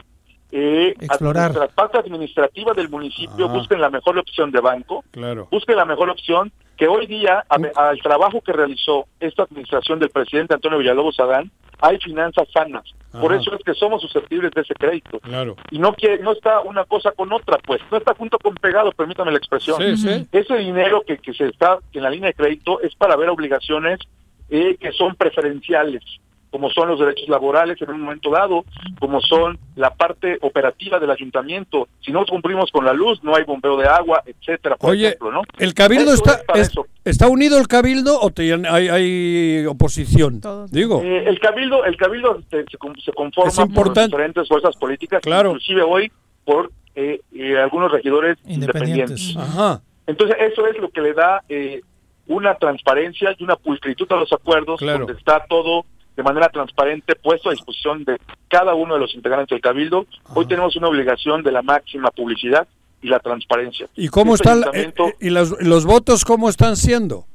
[0.51, 1.53] eh, Explorar.
[1.55, 3.53] la parte administrativa del municipio Ajá.
[3.53, 5.47] busquen la mejor opción de banco, Claro.
[5.51, 10.09] busque la mejor opción que hoy día a- al trabajo que realizó esta administración del
[10.09, 12.83] presidente Antonio Villalobos Adán hay finanzas sanas
[13.19, 15.55] por eso es que somos susceptibles de ese crédito Claro.
[15.71, 18.91] y no quiere no está una cosa con otra pues no está junto con pegado
[18.91, 20.27] permítame la expresión Sí, sí.
[20.31, 23.99] ese dinero que, que se está en la línea de crédito es para ver obligaciones
[24.49, 26.03] eh, que son preferenciales
[26.49, 28.63] como son los derechos laborales en un momento dado,
[28.99, 31.87] como son la parte operativa del ayuntamiento.
[32.01, 35.31] Si no cumplimos con la luz, no hay bombeo de agua, etcétera, por Oye, ejemplo,
[35.31, 35.41] ¿no?
[35.59, 36.87] ¿el cabildo Eso está, es para es- eso.
[37.03, 40.41] está unido el cabildo o te- hay, hay oposición?
[40.71, 44.75] Digo, Eh, el cabildo, el cabildo se, se con- se conforma Es por diferentes fuerzas
[44.77, 45.49] políticas, Claro.
[45.49, 46.11] inclusive hoy
[46.45, 49.19] por eh, eh, algunos regidores Independientes.
[49.21, 49.37] independientes.
[49.37, 49.81] Ajá.
[50.07, 51.81] Entonces eso es lo que le da eh,
[52.27, 54.99] una transparencia y una pulcritud a los acuerdos, Claro.
[55.05, 55.85] donde está todo
[56.17, 58.17] de manera transparente puesto a disposición de
[58.49, 60.07] cada uno de los integrantes del cabildo.
[60.33, 62.67] Hoy tenemos una obligación de la máxima publicidad
[63.03, 63.87] y la transparencia.
[63.95, 67.25] ¿y cómo Este están ayuntamiento y los, los votos cómo están siendo?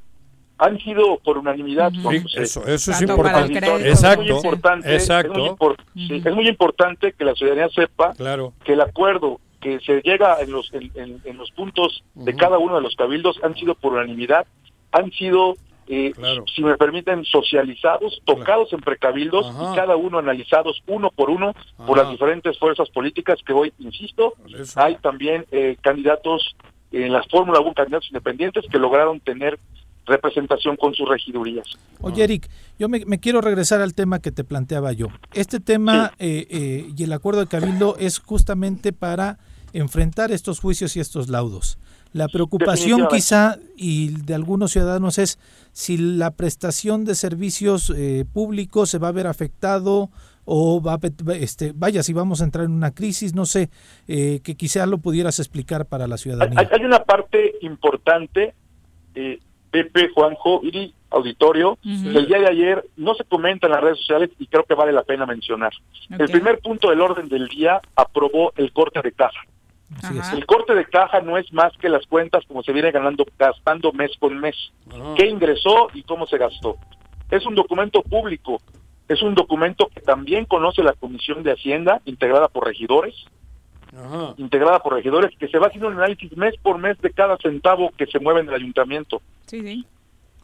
[0.59, 1.91] han sido por unanimidad.
[1.93, 3.59] Sí, eso, eso es importante.
[3.59, 3.79] crédito.
[3.81, 5.33] Exacto, Es muy importante, exacto.
[5.33, 8.53] Es muy, impor- sí, es muy importante que la ciudadanía sepa Claro.
[8.65, 12.59] que el acuerdo que se llega en los, en, en- en los puntos de cada
[12.59, 14.47] uno de los cabildos han sido por unanimidad,
[14.93, 15.57] han sido,
[15.95, 16.13] eh,
[16.55, 21.53] si me permiten, socializados, tocados en precabildos y cada uno analizados uno por uno
[21.87, 24.33] por las diferentes fuerzas políticas que hoy, insisto,
[24.77, 26.57] hay también eh, candidatos
[26.93, 29.59] en las Fórmula 1, candidatos independientes que lograron tener
[30.07, 31.67] representación con sus regidurías.
[32.01, 35.09] Oye, Eric, yo me, me quiero regresar al tema que te planteaba yo.
[35.35, 39.39] Este tema eh, eh, y el acuerdo de Cabildo es justamente para
[39.75, 41.79] enfrentar estos juicios y estos laudos.
[42.13, 45.39] La preocupación quizá y de algunos ciudadanos es
[45.73, 50.11] si la prestación de servicios eh, públicos se va a ver afectado
[50.45, 53.71] o va a, este, vaya, si vamos a entrar en una crisis, no sé,
[54.09, 56.59] eh, que quizá lo pudieras explicar para la ciudadanía.
[56.59, 58.55] Hay, hay una parte importante,
[59.15, 59.39] eh,
[59.71, 63.99] Pepe, Juanjo, Iri, auditorio, que el día de ayer no se comenta en las redes
[63.99, 65.73] sociales y creo que vale la pena mencionar.
[66.11, 69.41] El primer punto del orden del día aprobó el corte de caja.
[70.33, 73.93] El corte de caja no es más que las cuentas como se viene ganando, gastando
[73.93, 74.57] mes con mes.
[75.17, 76.77] ¿Qué ingresó y cómo se gastó?
[77.31, 78.61] Es un documento público.
[79.09, 83.15] Es un documento que también conoce la Comisión de Hacienda, integrada por regidores,
[84.37, 87.91] integrada por regidores, que se va haciendo un análisis mes por mes de cada centavo
[87.97, 89.21] que se mueve en el ayuntamiento.
[89.47, 89.87] Sí, sí.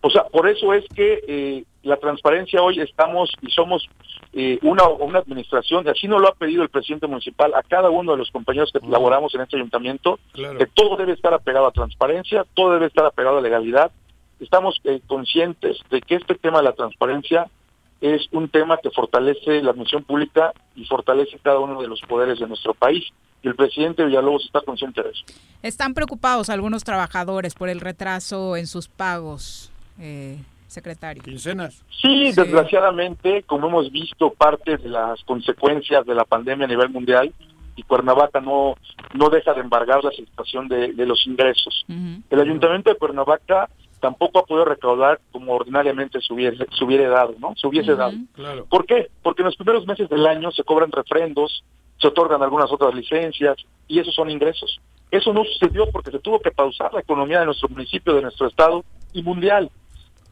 [0.01, 3.88] O sea, por eso es que eh, la transparencia hoy estamos y somos
[4.32, 7.90] eh, una, una administración, y así nos lo ha pedido el presidente municipal a cada
[7.90, 10.59] uno de los compañeros que laboramos en este ayuntamiento, Claro.
[10.59, 13.90] que todo debe estar apegado a transparencia, todo debe estar apegado a legalidad.
[14.38, 17.49] Estamos eh, conscientes de que este tema de la transparencia
[18.01, 22.38] es un tema que fortalece la administración pública y fortalece cada uno de los poderes
[22.38, 23.05] de nuestro país.
[23.42, 25.24] Y el presidente Villalobos está consciente de eso.
[25.62, 31.22] Están preocupados algunos trabajadores por el retraso en sus pagos, eh, secretario.
[31.22, 31.84] Quincenas.
[32.01, 37.32] Sí, desgraciadamente, como hemos visto parte de las consecuencias de la pandemia a nivel mundial,
[37.76, 38.74] y Cuernavaca no,
[39.14, 41.86] no deja de embargar la situación de, de los ingresos.
[42.28, 43.68] El ayuntamiento de Cuernavaca
[44.01, 47.55] tampoco ha podido recaudar como ordinariamente se hubiese, se hubiera dado, ¿no?
[47.57, 48.14] Se hubiese dado.
[48.34, 48.64] Claro.
[48.66, 49.09] ¿Por qué?
[49.22, 51.62] Porque en los primeros meses del año se cobran refrendos,
[52.01, 54.80] se otorgan algunas otras licencias y esos son ingresos.
[55.11, 58.49] Eso no sucedió porque se tuvo que pausar la economía de nuestro municipio, de nuestro
[58.49, 59.70] estado y mundial.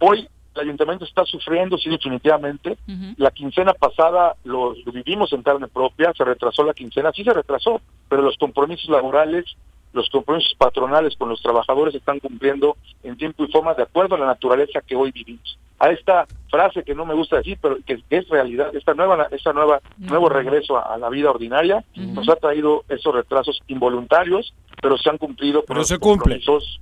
[0.01, 2.79] Hoy el ayuntamiento está sufriendo, sí, definitivamente.
[3.19, 7.33] La quincena pasada lo, lo vivimos en carne propia, se retrasó la quincena, sí se
[7.35, 9.45] retrasó, pero los compromisos laborales,
[9.93, 14.15] los compromisos patronales con los trabajadores se están cumpliendo en tiempo y forma de acuerdo
[14.15, 15.59] a la naturaleza que hoy vivimos.
[15.79, 19.29] A esta frase que no me gusta decir, pero que, que es realidad, esta nueva,
[19.31, 24.55] esta nueva, nuevo regreso a, a la vida ordinaria nos ha traído esos retrasos involuntarios,
[24.81, 26.41] pero se han cumplido con Pero los se cumple.
[26.41, 26.81] compromisos,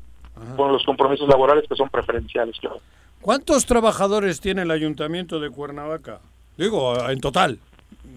[0.57, 2.79] con los compromisos laborales que son preferenciales, claro.
[3.25, 6.21] ¿Cuántos trabajadores tiene el ayuntamiento de Cuernavaca?
[6.59, 7.59] Digo, en total,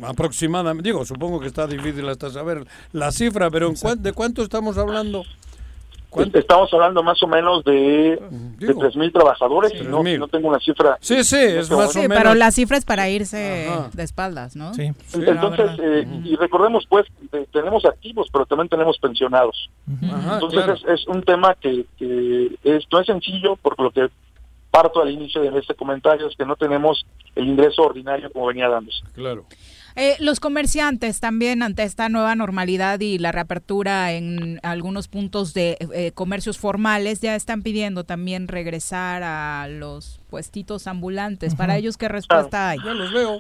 [0.04, 0.90] aproximadamente.
[0.90, 4.78] Digo, supongo que está difícil hasta saber la cifra, pero ¿en cuán- ¿de cuánto estamos
[4.78, 5.24] hablando?
[6.34, 8.20] Estamos hablando más o menos de,
[8.58, 10.98] de 3.000 trabajadores, no, tengo una cifra.
[11.00, 12.18] Sí, sí, es más Sí, o menos.
[12.18, 14.74] pero la cifra es para irse de espaldas, ¿no?
[14.74, 14.92] Sí.
[15.14, 19.70] Entonces, eh, y recordemos pues, eh, tenemos activos, pero también tenemos pensionados.
[20.12, 20.74] Ajá, Entonces claro.
[20.74, 24.10] es, es un tema que, que es, no es sencillo, por lo que
[24.72, 27.06] parto al inicio de este comentario, es que no tenemos
[27.36, 29.04] el ingreso ordinario como venía dándose.
[29.14, 29.46] Claro.
[29.96, 35.76] Eh, los comerciantes también ante esta nueva normalidad y la reapertura en algunos puntos de
[35.92, 41.56] eh, comercios formales ya están pidiendo también regresar a los puestitos ambulantes.
[41.56, 42.78] Para ellos, ¿qué respuesta hay?
[42.86, 43.40] Ya los veo.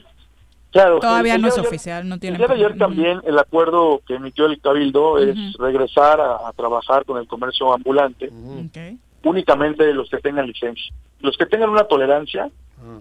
[0.71, 2.35] Claro, Todavía el- el no es ayer- oficial, no tiene.
[2.35, 6.53] El día de ayer también el acuerdo que emitió el Cabildo es regresar a, a
[6.53, 8.97] trabajar con el comercio ambulante Ok.
[9.23, 10.91] únicamente los que tengan licencia.
[11.19, 12.49] Los que tengan una tolerancia,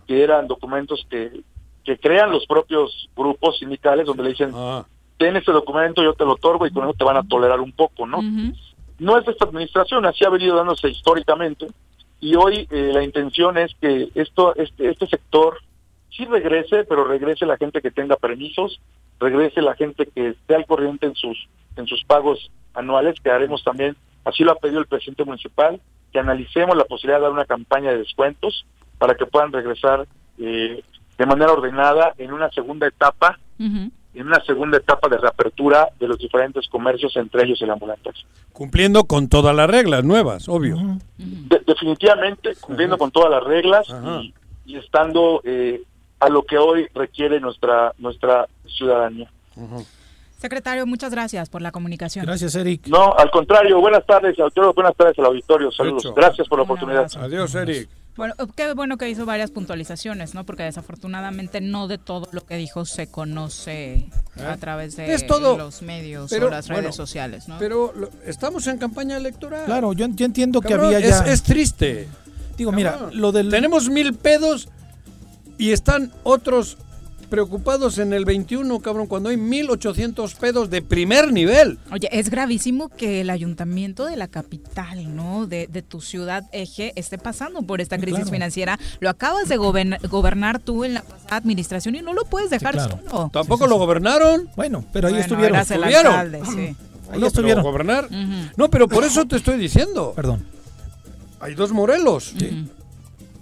[0.07, 1.43] que eran documentos que,
[1.85, 4.53] que crean los propios grupos sindicales, donde le dicen,
[5.19, 7.73] ten este documento, yo te lo otorgo y con eso te van a tolerar un
[7.73, 8.21] poco, ¿no?
[8.99, 11.67] No es de esta administración, así ha venido dándose históricamente
[12.21, 15.59] y hoy eh, la intención es que esto este, este sector
[16.11, 18.81] sí regrese, pero regrese la gente que tenga permisos,
[19.21, 23.63] regrese la gente que esté al corriente en sus en sus pagos anuales, que haremos
[23.63, 25.81] también, así lo ha pedido el presidente municipal,
[26.17, 28.65] que analicemos la posibilidad de dar una campaña de descuentos
[28.97, 30.07] para que puedan regresar
[30.39, 30.83] eh,
[31.19, 33.39] de manera ordenada en una segunda etapa,
[34.15, 38.13] en una segunda etapa de reapertura de los diferentes comercios, entre ellos el ambulante.
[38.55, 40.77] Cumpliendo con todas las reglas nuevas, obvio.
[41.19, 43.87] De- definitivamente cumpliendo con todas las reglas
[44.23, 44.33] y,
[44.65, 45.83] y estando eh,
[46.21, 49.29] a lo que hoy requiere nuestra nuestra ciudadanía.
[50.41, 52.27] Secretario, muchas gracias por la comunicación.
[52.27, 52.87] Gracias, Eric.
[52.89, 56.05] No, al contrario, buenas tardes, auditorio, buenas tardes al auditorio, saludos.
[56.05, 56.15] Hecho.
[56.15, 57.11] Gracias por la oportunidad.
[57.19, 57.89] Adiós, Eric.
[58.17, 60.45] Bueno, qué bueno que hizo varias puntualizaciones, ¿no?
[60.45, 64.09] Porque desafortunadamente no de todo lo que dijo se conoce
[64.47, 65.57] a través de Es todo.
[65.59, 67.59] los medios Pero, o las bueno, redes sociales, ¿no?
[67.59, 69.67] Pero lo- estamos en campaña electoral.
[69.67, 71.31] Claro, yo, yo entiendo que había es, ya...
[71.33, 72.09] es triste.
[72.57, 73.51] Digo, mira, lo del...
[73.51, 74.69] Tenemos mil pedos
[75.59, 76.79] y están otros
[77.29, 81.79] preocupados en el 21, cabrón, cuando hay 1800 pedos de primer nivel.
[81.93, 85.47] Oye, es gravísimo que el ayuntamiento de la capital, ¿no?
[85.47, 88.31] De, de tu ciudad eje esté pasando por esta crisis claro.
[88.31, 88.79] financiera.
[89.01, 92.99] Lo acabas de goberna- gobernar tú en la administración y no lo puedes dejar claro.
[93.09, 93.31] solo.
[93.33, 94.49] Tampoco lo gobernaron.
[94.57, 95.55] Bueno, pero ahí Bueno, estuvieron.
[95.57, 96.13] eras el Estuvieron.
[96.15, 96.77] alcalde, sí.
[97.11, 97.63] Ahí No, estuvieron.
[97.63, 98.09] gobernar.
[98.57, 100.13] No, pero por eso te estoy diciendo.
[100.17, 100.45] Perdón.
[101.41, 102.33] Hay dos Morelos.
[102.39, 102.69] Sí, el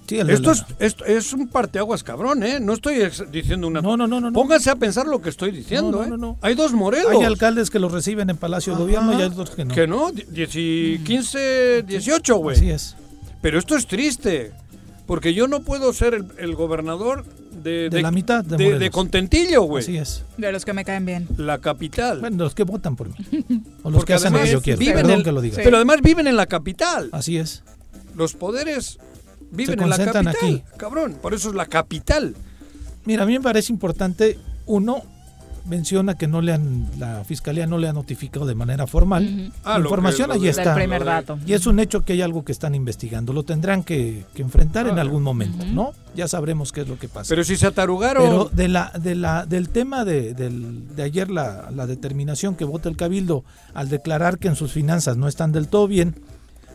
[0.09, 2.61] Esto es, esto es un parteaguas cabrón, ¿eh?
[2.61, 2.97] No estoy
[3.33, 3.81] diciendo una...
[3.81, 4.31] No, no, no, no.
[4.31, 4.35] no.
[4.35, 6.09] Pónganse a pensar lo que estoy diciendo, No, no, ¿eh?
[6.11, 6.39] no, no.
[6.43, 7.11] Hay dos Morelos.
[7.13, 9.75] Hay alcaldes que los reciben en Palacio de Gobierno y hay otros que no.
[9.75, 12.57] Que no, die- dieci- 15, 18, güey.
[12.57, 12.97] Así es.
[13.41, 14.53] Pero esto es triste,
[15.07, 17.25] porque yo no puedo ser el, el gobernador
[17.63, 19.83] de, De la mitad de de, de Contentillo, güey.
[19.85, 20.25] Así es.
[20.37, 21.27] De los que me caen bien.
[21.39, 22.21] La capital.
[22.21, 23.15] Bueno, los que votan por mí.
[23.83, 24.79] O los Porque que hacen lo que yo quiero.
[24.79, 25.57] viven Perdón en- que lo diga.
[25.63, 27.09] Pero además viven en la capital.
[27.13, 27.63] Así es.
[28.17, 28.99] Los poderes
[29.55, 30.29] viven Se en la capital.
[30.29, 30.63] aquí.
[30.77, 32.35] Cabrón, por eso es la capital.
[33.05, 35.03] Mira, a mí me parece importante, uno,
[35.67, 39.25] menciona que no le han, la fiscalía no le ha notificado de manera formal.
[39.25, 39.53] Ujú.
[39.65, 40.75] Ah, la lo información que- lo allí está.
[40.75, 41.39] Primer dato.
[41.47, 43.33] Y es un hecho que hay algo que están investigando.
[43.33, 45.93] Lo tendrán que, que enfrentar en algún momento, ¿no?
[46.15, 47.31] Ya sabremos qué es lo que pasa.
[47.31, 48.25] Pero si se atarugaron.
[48.25, 52.65] Pero de la, de la, del tema de, del- de ayer, la, la determinación que
[52.67, 53.43] vota el Cabildo
[53.73, 56.15] al declarar que en sus finanzas no están del todo bien,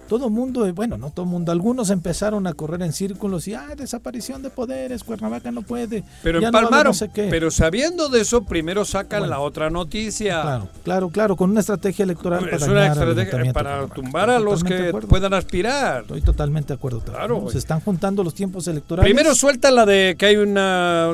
[0.09, 3.67] todo mundo, eh, bueno, no todo mundo, algunos empezaron a correr en círculos y, ah,
[3.77, 6.03] desaparición de poderes, Cuernavaca no puede.
[6.23, 6.87] Pero no empalmaron.
[6.89, 7.27] no sé qué".
[7.29, 9.35] Pero sabiendo de eso, primero sacan Bueno.
[9.35, 10.41] la otra noticia.
[10.41, 14.63] Claro, claro, claro, con una estrategia electoral Es para una estrategia para tumbar a los
[14.63, 16.01] que puedan aspirar.
[16.01, 16.99] Estoy totalmente de acuerdo.
[16.99, 17.49] también, Claro.
[17.51, 19.09] Se están juntando los tiempos electorales.
[19.13, 20.55] Primero suelta la de que hay un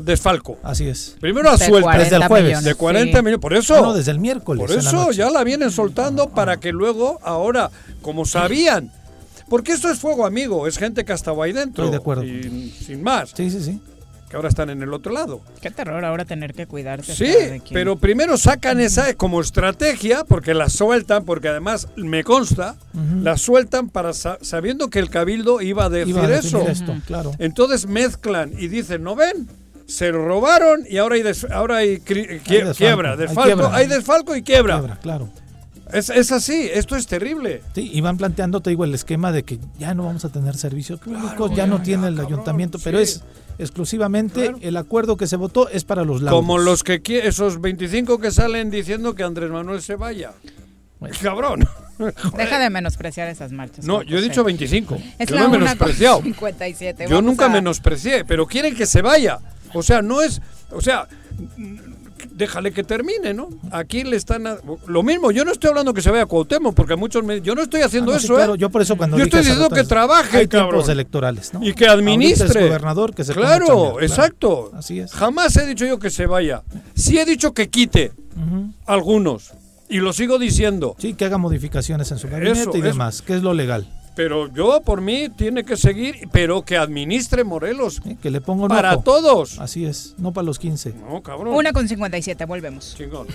[0.06, 0.58] desfalco.
[0.64, 1.18] Así es.
[1.20, 1.82] Primero la De suelta.
[1.84, 2.46] 40 Desde el jueves.
[2.48, 3.24] millones, De 40 sí.
[3.24, 3.41] millones.
[3.41, 3.76] Por eso.
[3.76, 4.62] Ah, no, desde el miércoles.
[4.62, 7.70] Por la eso ya la vienen soltando para que luego, ahora,
[8.02, 8.85] como sabían.
[9.50, 11.84] Porque esto es fuego amigo, es gente que ha estado ahí dentro.
[11.86, 13.32] Estoy de acuerdo y sin más.
[13.36, 13.80] Sí, sí, sí.
[14.30, 15.41] Que ahora están en el otro lado.
[15.62, 17.14] Qué terror ahora tener que cuidarse.
[17.16, 22.76] Sí, de pero primero sacan esa como estrategia, porque la sueltan, porque además me consta,
[22.96, 23.22] Ujú.
[23.22, 26.68] la sueltan para sa- sabiendo que el cabildo iba a decir Iba a eso.
[26.68, 27.34] esto, claro.
[27.38, 29.48] Entonces mezclan y dicen, ¿no ven?
[29.86, 33.43] Se lo robaron y ahora hay, des- ahora hay, cri- quie- desfalco, quiebra, hay desfalco,
[33.60, 33.76] quiebra.
[33.76, 34.80] hay desfalco y quiebra.
[34.80, 35.30] Quiebra, claro.
[35.94, 37.62] Es, es así, esto es terrible.
[37.76, 40.56] Sí, y van planteando, te digo, el esquema de que ya no vamos a tener
[40.58, 43.04] servicios públicos, ya no tiene el ayuntamiento, pero sí.
[43.04, 43.24] es
[43.60, 46.40] exclusivamente el acuerdo que se votó es para los laudos.
[46.42, 50.32] Como los que esos 25 que salen diciendo que Andrés Manuel se vaya.
[51.22, 51.68] Cabrón.
[52.38, 53.86] Deja de menospreciar esas marchas.
[53.86, 54.98] No, yo he dicho 25.
[55.20, 56.16] Es yo la no he menospreciado.
[56.18, 57.04] con 57.
[57.04, 59.40] Yo Vamos nunca a- menosprecié, pero quieren que se vaya.
[59.74, 60.42] O sea, no es.
[60.72, 61.08] O sea,
[62.32, 63.49] déjale que termine, ¿no?
[63.72, 64.47] Aquí le están.
[64.47, 64.57] a-
[64.88, 67.41] lo mismo, yo no estoy hablando que se vaya a Cuauhtémoc, porque muchos me.
[67.41, 68.57] Yo no estoy haciendo Ah, no, sí, eso, claro, ¿eh?
[68.57, 70.70] yo por eso cuando Yo estoy diciendo que trabaje, hay cabrón.
[70.72, 71.63] tiempos electorales, ¿no?
[71.63, 72.68] Y que administre.
[72.68, 74.01] gobernador que se a Claro, chambear, claro.
[74.05, 74.72] exacto.
[74.74, 75.11] Así es.
[75.13, 76.63] Jamás he dicho yo que se vaya.
[76.95, 78.11] Sí he dicho que quite
[78.86, 79.53] algunos.
[79.88, 80.95] Y lo sigo diciendo.
[80.97, 82.88] Sí, que haga modificaciones en su gabinete Eso, y eso.
[82.88, 83.88] demás, que es lo legal.
[84.16, 88.01] Pero yo, por mí, tiene que seguir, pero que administre Morelos.
[88.05, 88.16] ¿eh?
[88.22, 89.03] Que le ponga un Para ojo.
[89.03, 89.59] todos.
[89.59, 90.93] Así es, no para los 15.
[90.93, 91.53] No, cabrón.
[91.53, 92.95] Una con 57, volvemos.
[92.97, 93.28] Chingón.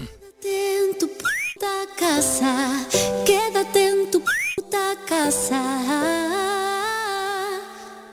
[0.42, 1.68] en tu puta
[1.98, 2.86] casa,
[3.26, 4.20] quédate en tu
[4.56, 5.62] puta casa,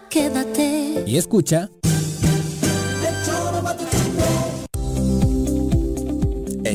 [0.10, 1.04] quédate.
[1.06, 1.70] Y escucha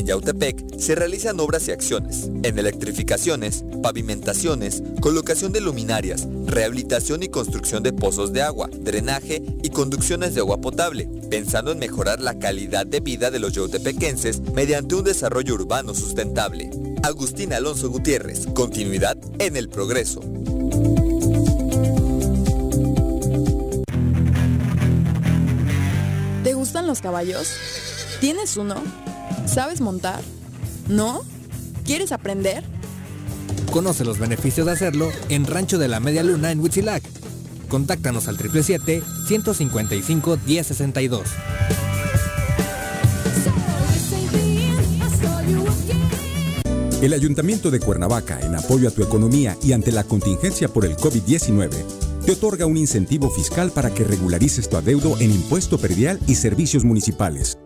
[0.03, 7.83] Yautepec se realizan obras y acciones en electrificaciones, pavimentaciones, colocación de luminarias, rehabilitación y construcción
[7.83, 12.85] de pozos de agua, drenaje y conducciones de agua potable, pensando en mejorar la calidad
[12.85, 16.69] de vida de los yautepequenses mediante un desarrollo urbano sustentable.
[17.01, 20.21] Agustín Alonso Gutiérrez, continuidad en el progreso.
[26.43, 27.47] ¿Te gustan los caballos?
[28.19, 28.75] ¿Tienes uno?
[29.45, 30.21] ¿Sabes montar?
[30.87, 31.21] ¿No?
[31.85, 32.63] ¿Quieres aprender?
[33.71, 37.03] Conoce los beneficios de hacerlo en Rancho de la Media Luna en Huitzilac.
[37.69, 41.21] Contáctanos al 777-155-1062.
[47.01, 50.95] El Ayuntamiento de Cuernavaca, en apoyo a tu economía y ante la contingencia por el
[50.95, 51.69] COVID-19,
[52.25, 56.85] te otorga un incentivo fiscal para que regularices tu adeudo en impuesto predial y servicios
[56.85, 57.57] municipales.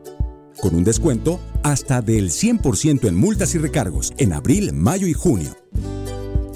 [0.62, 5.56] Con un descuento hasta del 100% en multas y recargos en abril, mayo y junio.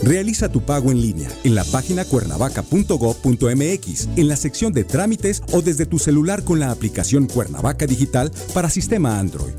[0.04, 5.62] Realiza tu pago en línea en la página cuernavaca.gov.mx, en la sección de trámites o
[5.62, 9.54] desde tu celular con la aplicación Cuernavaca Digital para sistema Android.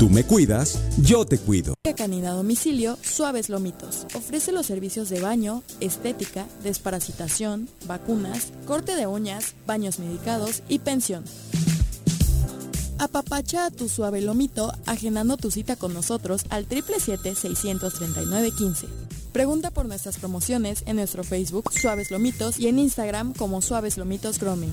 [0.00, 1.76] Tú me cuidas, yo te cuido.
[1.96, 4.06] Canina domicilio Suaves Lomitos.
[4.14, 11.24] Ofrece los servicios de baño, estética, desparasitación, vacunas, corte de uñas, baños medicados y pensión.
[12.98, 18.86] Apapacha a tu suave lomito agendando tu cita con nosotros al 777-639-15.
[19.32, 24.38] Pregunta por nuestras promociones en nuestro Facebook Suaves Lomitos y en Instagram como Suaves Lomitos
[24.38, 24.72] Grooming.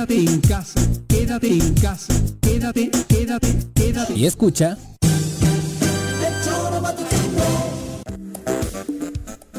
[0.00, 0.80] Quédate en casa.
[1.08, 2.14] Quédate en casa.
[2.40, 4.14] Quédate, quédate, quédate.
[4.14, 4.78] Y escucha...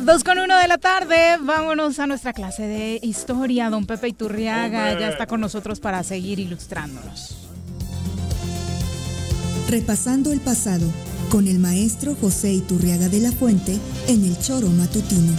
[0.03, 3.69] Dos con uno de la tarde, vámonos a nuestra clase de historia.
[3.69, 7.47] Don Pepe Iturriaga ya está con nosotros para seguir ilustrándonos.
[9.69, 10.87] Repasando el pasado
[11.29, 13.77] con el maestro José Iturriaga de la Fuente
[14.07, 15.33] en el Choro Matutino.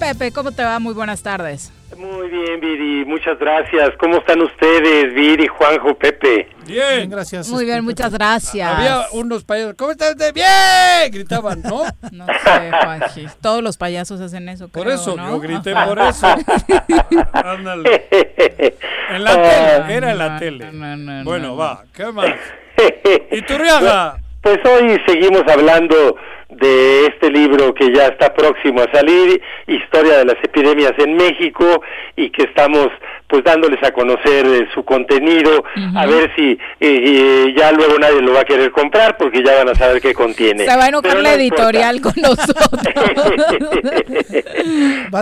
[0.00, 0.80] Pepe, ¿cómo te va?
[0.80, 1.70] Muy buenas tardes.
[1.96, 3.90] Muy bien, Viri, muchas gracias.
[3.98, 6.48] ¿Cómo están ustedes, Viri, Juanjo, Pepe?
[6.66, 7.48] Bien, gracias.
[7.48, 8.68] Muy bien, muchas gracias.
[8.68, 9.74] Había unos payasos.
[9.76, 10.16] ¿Cómo estás?
[10.32, 11.82] Bien, gritaban, ¿no?
[12.12, 13.26] No sé, Juanji.
[13.40, 14.68] Todos los payasos hacen eso.
[14.68, 15.30] Por creo, eso, ¿no?
[15.32, 16.26] yo grité por eso.
[17.32, 18.06] Ándale.
[19.10, 20.70] En la tele, era en la tele.
[21.24, 22.30] bueno, va, ¿qué más?
[23.32, 24.18] Iturriaga.
[24.40, 26.16] Pues hoy seguimos hablando
[26.52, 31.82] de este libro que ya está próximo a salir, Historia de las epidemias en México,
[32.16, 32.88] y que estamos
[33.32, 35.64] pues dándoles a conocer eh, su contenido,
[35.96, 39.54] a ver si eh, eh, ya luego nadie lo va a querer comprar porque ya
[39.54, 40.66] van a saber qué contiene.
[40.66, 41.62] Se va a enojar Pero la no importa.
[41.70, 42.68] editorial con nosotros.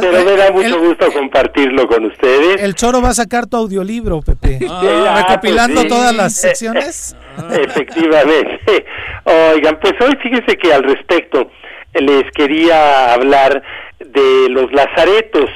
[0.01, 2.61] Pero me da mucho gusto compartirlo con ustedes.
[2.61, 4.59] El Choro va a sacar tu audiolibro, Pepe.
[4.69, 5.89] Ah, recopilando pues sí.
[5.89, 7.17] todas las secciones.
[7.53, 8.87] Efectivamente.
[9.55, 11.49] Oigan, pues hoy fíjense que al respecto
[11.95, 13.63] les quería hablar
[14.01, 15.49] de los lazaretos.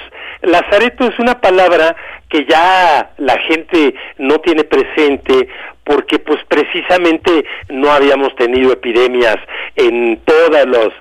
[0.45, 1.97] Lazareto es una palabra
[2.29, 5.49] que ya la gente no tiene presente
[5.85, 9.37] porque pues precisamente no habíamos tenido epidemias
[9.77, 10.93] en todos los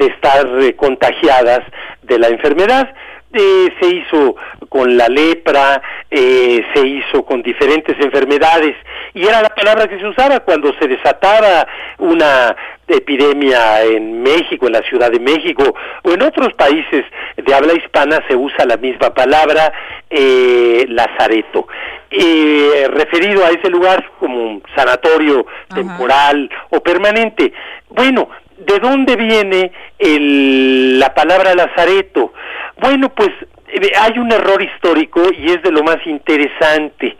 [0.00, 1.60] de estar eh, contagiadas
[2.02, 2.88] de la enfermedad.
[3.32, 4.34] Eh, se hizo
[4.68, 5.80] con la lepra,
[6.10, 8.74] eh, se hizo con diferentes enfermedades
[9.14, 11.66] y era la palabra que se usaba cuando se desataba
[11.98, 12.56] una
[12.88, 17.04] epidemia en México, en la Ciudad de México o en otros países
[17.36, 19.72] de habla hispana se usa la misma palabra
[20.08, 21.68] eh, lazareto.
[22.10, 27.52] Eh, referido a ese lugar como un sanatorio temporal o permanente.
[27.88, 28.28] Bueno,
[28.66, 32.32] ¿de dónde viene el, la palabra lazareto?
[32.78, 33.30] Bueno, pues
[33.68, 37.16] eh, hay un error histórico y es de lo más interesante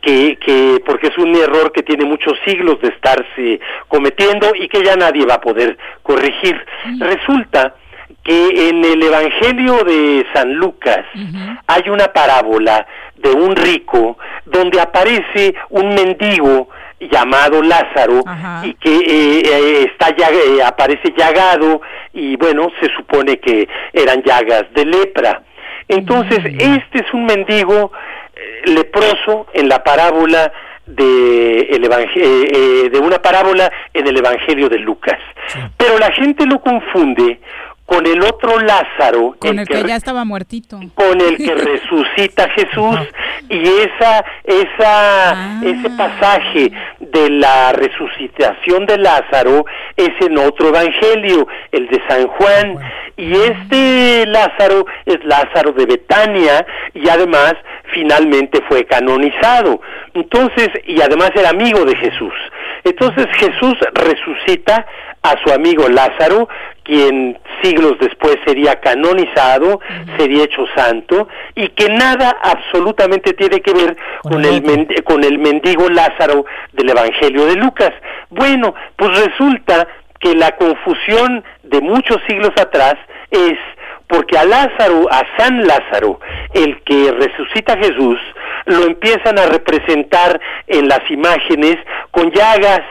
[0.00, 4.82] que, que porque es un error que tiene muchos siglos de estarse cometiendo y que
[4.82, 6.60] ya nadie va a poder corregir.
[6.98, 7.74] Resulta
[8.22, 11.04] que en el Evangelio de San Lucas
[11.66, 12.86] hay una parábola
[13.16, 16.68] de un rico donde aparece un mendigo
[17.10, 18.22] llamado Lázaro
[18.62, 21.80] y que eh, eh, está ya, eh, aparece llagado
[22.12, 25.42] y bueno se supone que eran llagas de lepra.
[25.88, 27.92] Entonces este es un mendigo
[28.34, 30.52] eh, leproso en la parábola
[30.86, 35.18] de, el eh, eh, de una parábola en el Evangelio de Lucas.
[35.76, 37.40] Pero la gente lo confunde
[37.86, 40.80] con el otro Lázaro, Con el que ya estaba muertito.
[40.94, 42.98] con el que resucita Jesús
[43.48, 49.66] y esa esa ese pasaje de la resucitación de Lázaro
[49.96, 52.78] es en otro evangelio, el de San Juan
[53.16, 57.54] y este Lázaro es Lázaro de Betania y además
[57.92, 59.80] finalmente fue canonizado.
[60.14, 62.32] Entonces, y además era amigo de Jesús.
[62.82, 64.86] Entonces Jesús resucita
[65.22, 66.48] a su amigo Lázaro,
[66.84, 69.80] quien siglos después sería canonizado,
[70.18, 75.88] sería hecho santo, y que nada absolutamente tiene que ver con el, con el mendigo
[75.88, 77.92] Lázaro del Evangelio de Lucas.
[78.30, 79.88] Bueno, pues resulta
[80.20, 82.94] que la confusión de muchos siglos atrás
[83.30, 83.58] es
[84.06, 86.20] porque a Lázaro, a San Lázaro,
[86.52, 88.18] el que resucita a Jesús,
[88.66, 91.76] lo empiezan a representar en las imágenes
[92.10, 92.82] con llagas,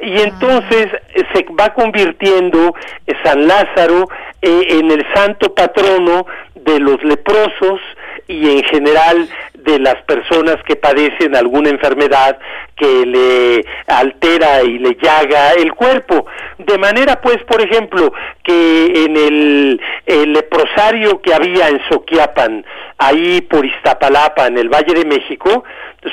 [0.00, 2.74] y entonces eh, se va convirtiendo
[3.06, 4.08] eh, San Lázaro
[4.42, 7.80] eh, en el santo patrono de los leprosos
[8.28, 12.38] y en general de las personas que padecen alguna enfermedad
[12.76, 16.26] que le altera y le llaga el cuerpo.
[16.58, 18.12] De manera pues, por ejemplo,
[18.42, 22.64] que en el, el leprosario que había en Soquiapan,
[22.98, 25.64] ahí por Iztapalapa, en el Valle de México,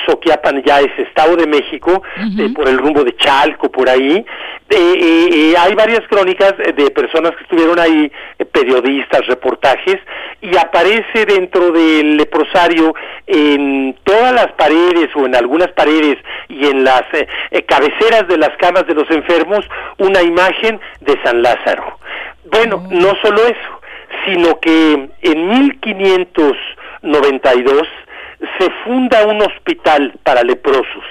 [0.06, 2.02] Soquiapan ya es Estado de México,
[2.38, 4.24] eh, por el rumbo de Chalco, por ahí.
[4.70, 10.00] Eh, eh, eh, hay varias crónicas de personas que estuvieron ahí, eh, periodistas, reportajes,
[10.40, 12.94] y aparece dentro del leprosario
[13.26, 16.18] en todas las paredes o en algunas paredes
[16.54, 21.20] y en las eh, eh, cabeceras de las camas de los enfermos una imagen de
[21.22, 21.98] San Lázaro.
[22.44, 23.80] Bueno, no solo eso,
[24.26, 27.88] sino que en 1592
[28.58, 31.04] se funda un hospital para leprosos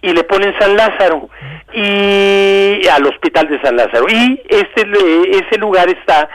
[0.00, 1.28] y le ponen San Lázaro
[1.72, 4.84] y al hospital de San Lázaro y este
[5.30, 6.28] ese lugar está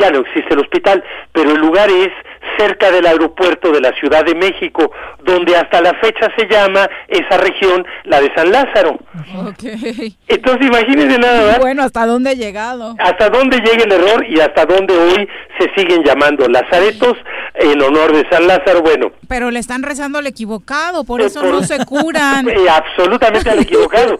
[0.00, 2.10] ya no existe el hospital, pero el lugar es
[2.58, 4.90] cerca del aeropuerto de la Ciudad de México,
[5.24, 8.98] donde hasta la fecha se llama esa región la de San Lázaro.
[9.46, 9.62] Ok.
[10.28, 12.94] Entonces imagínense nada más Bueno, ¿hasta dónde he llegado?
[12.98, 15.28] hasta dónde llega el error y hasta dónde hoy
[15.58, 17.16] se siguen llamando lazaretos
[17.54, 18.82] en honor de San Lázaro.
[18.82, 22.46] Bueno, Pero le están rezando al equivocado, por eso no se curan.
[22.60, 24.16] Eh, absolutamente al equivocado.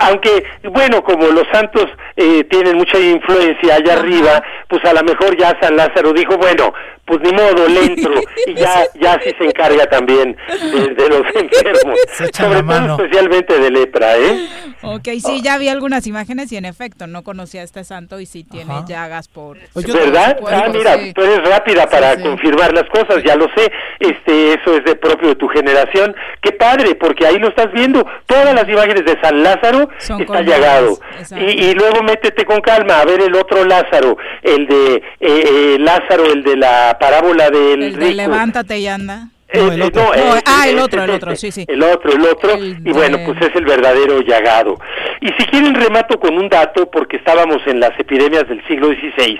[0.00, 5.36] Aunque, bueno, como los santos eh, tienen mucha influencia allá arriba, pues a lo mejor
[5.36, 6.72] ya San Lázaro dijo, bueno,
[7.04, 8.14] pues ni modo, le entro,
[8.46, 13.04] y ya, ya sí se encarga también de, de los enfermos, Se sobre la todo
[13.04, 14.48] especialmente de lepra, ¿eh?
[14.82, 18.26] Ok, sí, ya vi algunas imágenes y en efecto no conocía a este santo y
[18.26, 19.56] sí tiene llagas por...
[19.74, 20.38] ¿Verdad?
[20.38, 21.12] por Ah, mira, sí.
[21.14, 22.22] tú eres rápida para sí.
[22.22, 23.72] confirmar las cosas, ya lo sé.
[23.98, 26.14] Este, eso es de propio de tu generación.
[26.42, 28.06] Qué padre, porque ahí lo estás viendo.
[28.26, 30.98] Todas las imágenes de San Lázaro Son está llagado.
[31.36, 36.26] y luego métete con calma a ver el otro Lázaro, el de eh, eh, Lázaro,
[36.26, 38.16] el de la parábola del El de rico.
[38.16, 39.28] levántate y anda.
[39.54, 41.64] Eh, eh, no, No, eh, ah, el otro, el otro, sí, sí.
[41.68, 42.56] El otro, el otro.
[42.58, 44.78] y bueno, pues es el verdadero llagado.
[45.20, 49.38] Y si quieren remato con un dato, porque estábamos en las epidemias del siglo XVI,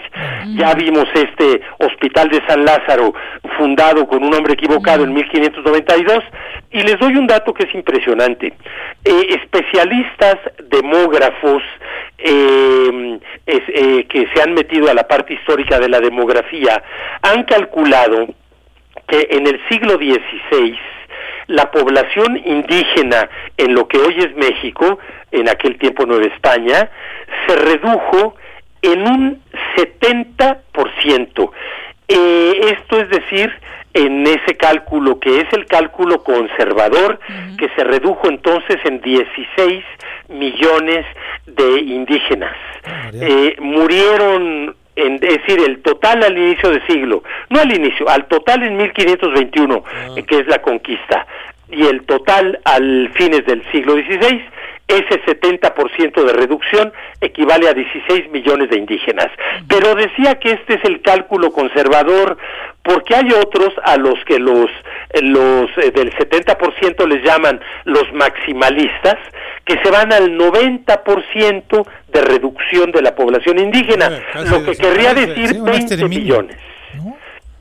[0.57, 3.13] ya vimos este hospital de San Lázaro
[3.59, 6.23] fundado con un hombre equivocado en 1592,
[6.71, 8.55] y les doy un dato que es impresionante.
[9.05, 10.37] Eh, especialistas
[10.71, 11.63] demógrafos
[12.19, 16.83] eh, es- eh, que se han metido a la parte histórica de la demografía
[17.23, 18.29] han calculado
[19.09, 20.79] que en el siglo XVI
[21.49, 23.29] la población indígena
[23.59, 24.99] en lo que hoy es México,
[25.31, 26.89] en aquel tiempo Nueva España,
[27.47, 28.35] se redujo
[28.81, 29.43] en un
[29.77, 31.53] 70%.
[32.09, 33.53] Eh, esto es decir,
[33.95, 37.21] en ese cálculo que es el cálculo conservador,
[37.57, 39.85] que se redujo entonces en 16
[40.29, 41.07] millones
[41.47, 42.57] de indígenas.
[43.15, 48.27] Eh, murieron, en, es decir, el total al inicio del siglo, no al inicio, al
[48.27, 49.85] total en 1521,
[50.17, 51.27] eh, que es la conquista,
[51.71, 54.45] y el total al fines del siglo XVI,
[54.87, 59.29] ese 70% de reducción equivale a 16 millones de indígenas.
[59.69, 62.37] Pero decía que este es el cálculo conservador
[62.83, 64.71] porque hay otros a los que los,
[65.15, 69.17] eh, los eh, del 70% les llaman los maximalistas,
[69.65, 75.15] que se van al 90% de reducción de la población indígena, casi lo que querría
[75.15, 76.21] decir Sí, un 20 exterminio.
[76.43, 76.57] millones.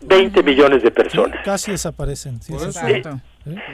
[0.02, 1.40] 20 millones de personas.
[1.46, 2.42] Casi desaparecen.
[2.42, 2.86] sí, eso sí.
[2.88, 3.04] Eh,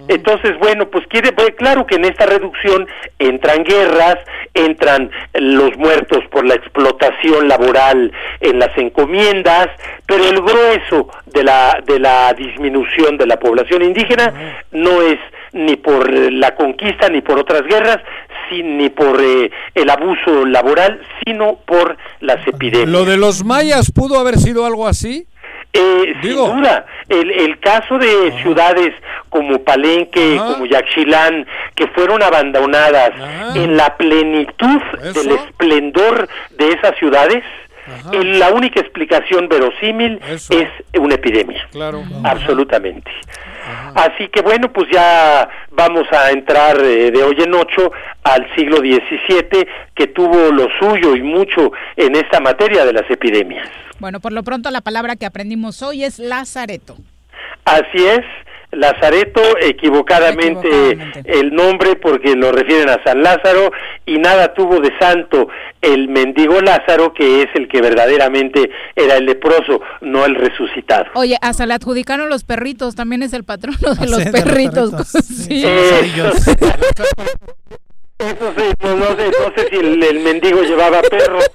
[0.08, 2.88] Entonces, bueno, pues quiere, pues, claro que en esta reducción
[3.20, 4.18] entran guerras,
[4.54, 9.68] entran los muertos por la explotación laboral en las encomiendas,
[10.08, 15.20] pero el grueso de la de la disminución de la población indígena no es
[15.54, 18.00] ni por la conquista ni por otras guerras,
[18.52, 22.90] ni por eh, el abuso laboral, sino por las epidemias.
[22.90, 25.28] ¿Lo de los mayas pudo haber sido algo así?
[25.72, 28.92] Eh, sin duda, el, el caso de ciudades
[29.30, 33.12] como Palenque, como Yaxchilán, que fueron abandonadas
[33.56, 34.82] en la plenitud
[35.14, 36.28] del esplendor
[36.58, 37.44] de esas ciudades,
[38.12, 40.70] eh, la única explicación verosímil es
[41.00, 41.68] una epidemia.
[41.72, 42.04] Claro.
[42.24, 43.12] Absolutamente.
[43.96, 47.92] Así que bueno, pues ya vamos a entrar eh, de hoy en ocho
[48.24, 53.68] al siglo XVII, que tuvo lo suyo y mucho en esta materia de las epidemias.
[54.00, 56.98] Bueno, por lo pronto la palabra que aprendimos hoy es lazareto.
[57.66, 58.22] Así es,
[58.72, 60.70] Lazareto, equivocadamente,
[61.26, 63.72] el nombre porque lo refieren a San Lázaro
[64.06, 65.48] y nada tuvo de santo
[65.82, 71.06] el mendigo Lázaro que es el que verdaderamente era el leproso, no el resucitado.
[71.16, 74.32] Oye, hasta le adjudicaron los perritos, también es el patrono de Ah, los sí, de
[74.32, 74.92] los perritos.
[74.92, 75.10] perritos.
[75.26, 75.66] Sí.
[78.20, 81.40] Eso, sí, no, no sé, no sé si el, el mendigo llevaba perro.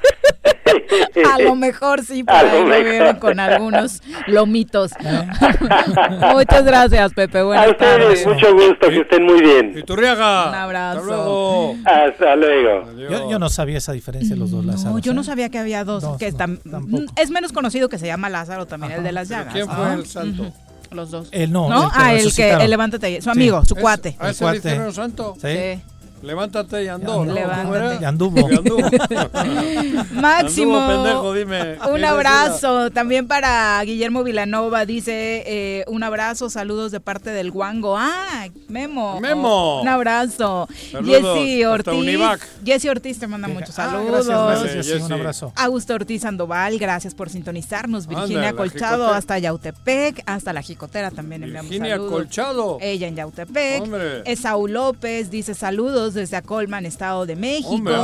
[1.32, 2.84] A lo mejor sí, por A ahí lo lo mejor.
[2.84, 4.92] vieron con algunos lomitos.
[6.32, 7.38] Muchas gracias, Pepe.
[7.38, 8.26] A Buenas ustedes, tardes.
[8.26, 9.78] mucho gusto, que estén muy bien.
[9.78, 10.48] Iturriaga.
[10.48, 11.74] Un abrazo.
[11.84, 12.92] Hasta luego.
[12.96, 14.92] Yo, yo no sabía esa diferencia de los dos Lázaros.
[14.94, 15.24] No, yo no ¿eh?
[15.24, 16.04] sabía que había dos.
[16.18, 16.60] que están-
[17.16, 19.52] es menos conocido que se llama Lázaro también, el de las llagas.
[19.52, 19.92] ¿Quién fue ¿no?
[19.92, 20.42] el santo?
[20.44, 20.52] Ujú.
[20.90, 21.28] Los dos.
[21.32, 21.84] El no, ¿No?
[21.84, 23.30] el que ah, el que, el levántate, su Sí.
[23.30, 24.16] amigo, su ¿Es- cuate.
[24.20, 25.34] ¿A ese hicieron santo?
[25.42, 25.80] Sí.
[26.24, 27.32] Levántate y andó, ¿no?
[27.34, 28.02] Levántate.
[28.02, 28.50] Y anduvo.
[28.50, 28.78] Y anduvo.
[30.12, 30.78] Máximo.
[30.78, 31.78] Anduvo, pendejo, dime.
[31.88, 34.86] Un Dime, abrazo también para Guillermo Vilanova.
[34.86, 37.96] Dice eh, un abrazo, saludos de parte del Guango.
[37.98, 39.20] Ah, Memo.
[39.20, 39.82] Memo.
[39.82, 40.68] Un abrazo.
[40.70, 42.40] Hasta Ortiz.
[42.64, 44.26] Jessy Ortiz te manda muchos Ah, saludos.
[44.26, 45.52] gracias, gracias, Jessy, un abrazo.
[45.56, 48.06] Augusto Ortiz Sandoval, gracias por sintonizarnos.
[48.06, 52.12] Virginia Anda, Colchado hasta Yautepec, hasta la Jicotera también enviamos Virginia saludos.
[52.12, 52.78] Colchado.
[52.80, 53.82] Ella en Yautepec.
[53.82, 54.22] Hombre.
[54.24, 57.68] Esaú López dice saludos desde Acolman, Estado de México.
[57.70, 57.94] Hombre,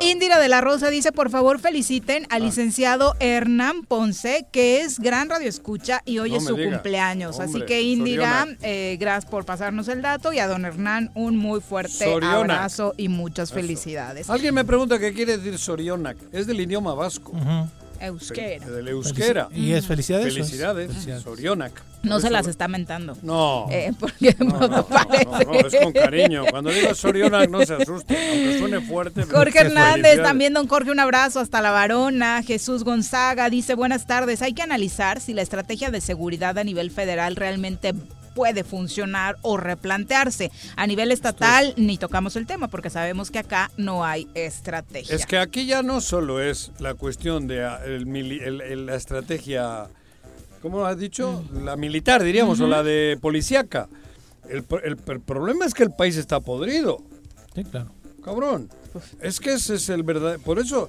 [0.00, 2.36] Indira de la Rosa dice, por favor feliciten Ah.
[2.36, 6.70] al licenciado Hernán Ponce, que es gran radioescucha y hoy No es su diga.
[6.72, 7.40] cumpleaños.
[7.40, 11.60] Así que Indira, eh, gracias por pasarnos el dato y a don Hernán un muy
[11.60, 14.28] fuerte abrazo y muchas felicidades.
[14.30, 16.16] Alguien me pregunta qué quiere decir Sorionac.
[16.32, 17.32] Es del idioma vasco.
[18.00, 18.66] Euskera.
[18.66, 19.48] Del euskera.
[19.54, 20.32] ¿Y es felicidades?
[20.34, 20.88] Felicidades.
[20.90, 21.22] Felicidades.
[21.22, 21.72] Sorionac.
[22.02, 23.16] No se eso- las está mentando.
[23.22, 23.66] No.
[23.70, 25.44] Eh, porque no, No, parece.
[25.44, 26.44] no, es con cariño.
[26.50, 29.24] Cuando digo Sorionac no se asuste, aunque suene fuerte.
[29.24, 32.42] Jorge Hernández, también don Jorge, un abrazo hasta la varona.
[32.42, 36.90] Jesús Gonzaga dice, buenas tardes, hay que analizar si la estrategia de seguridad a nivel
[36.90, 37.94] federal realmente
[38.38, 40.52] puede funcionar o replantearse.
[40.76, 45.12] A nivel estatal ni tocamos el tema porque sabemos que acá no hay estrategia.
[45.16, 48.86] Es que aquí ya no solo es la cuestión de ah, el mili- el- el-
[48.86, 49.88] la estrategia,
[50.62, 51.42] ¿cómo has dicho?
[51.52, 53.88] La militar, diríamos, o la de policíaca.
[54.48, 57.02] El, pro- el- el problema es que el país está podrido.
[57.56, 57.90] Sí, claro.
[58.24, 58.70] Cabrón.
[59.20, 60.38] Es que ese es el verdad.
[60.44, 60.88] Por eso,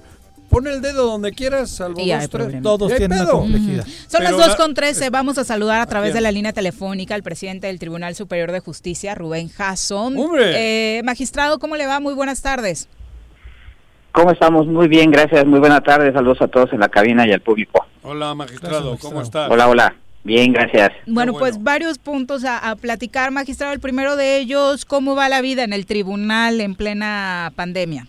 [0.50, 2.28] pon el dedo donde quieras, salvo dos, tres.
[2.28, 2.62] problema.
[2.62, 3.38] Todos tienen una pedo.
[3.38, 3.84] complejidad.
[3.86, 5.08] Son Pero las la- 2 con 13.
[5.10, 8.60] Vamos a saludar a través de la línea telefónica al presidente del Tribunal Superior de
[8.60, 10.18] Justicia, Rubén Jasson.
[10.18, 10.98] ¡Hombre!
[10.98, 12.00] Eh, magistrado, ¿cómo le va?
[12.00, 12.88] Muy buenas tardes.
[14.12, 14.66] ¿Cómo estamos?
[14.66, 15.46] Muy bien, gracias.
[15.46, 16.12] Muy buena tarde.
[16.12, 17.86] Saludos a todos en la cabina y al público.
[18.02, 19.48] Hola, magistrado, ¿cómo estás?
[19.50, 19.94] Hola, hola.
[20.24, 20.90] Bien, gracias.
[21.06, 23.72] Bueno, pues varios puntos a, a platicar, magistrado.
[23.72, 28.06] El primero de ellos, ¿cómo va la vida en el tribunal en plena pandemia?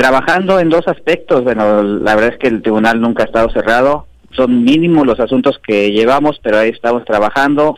[0.00, 1.44] Trabajando en dos aspectos.
[1.44, 4.06] Bueno, la verdad es que el tribunal nunca ha estado cerrado.
[4.30, 7.76] Son mínimos los asuntos que llevamos, pero ahí estamos trabajando,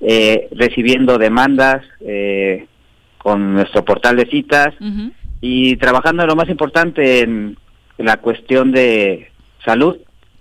[0.00, 2.66] eh, recibiendo demandas eh,
[3.18, 4.74] con nuestro portal de citas
[5.40, 7.56] y trabajando en lo más importante en
[7.98, 9.30] la cuestión de
[9.64, 9.96] salud,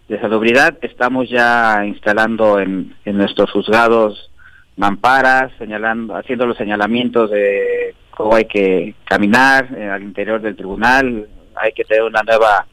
[0.08, 0.80] de salubridad.
[0.82, 4.32] Estamos ya instalando en, en nuestros juzgados
[4.78, 11.26] mamparas, señalando, haciendo los señalamientos de cómo hay que caminar eh, al interior del tribunal,
[11.56, 12.68] hay que tener una nueva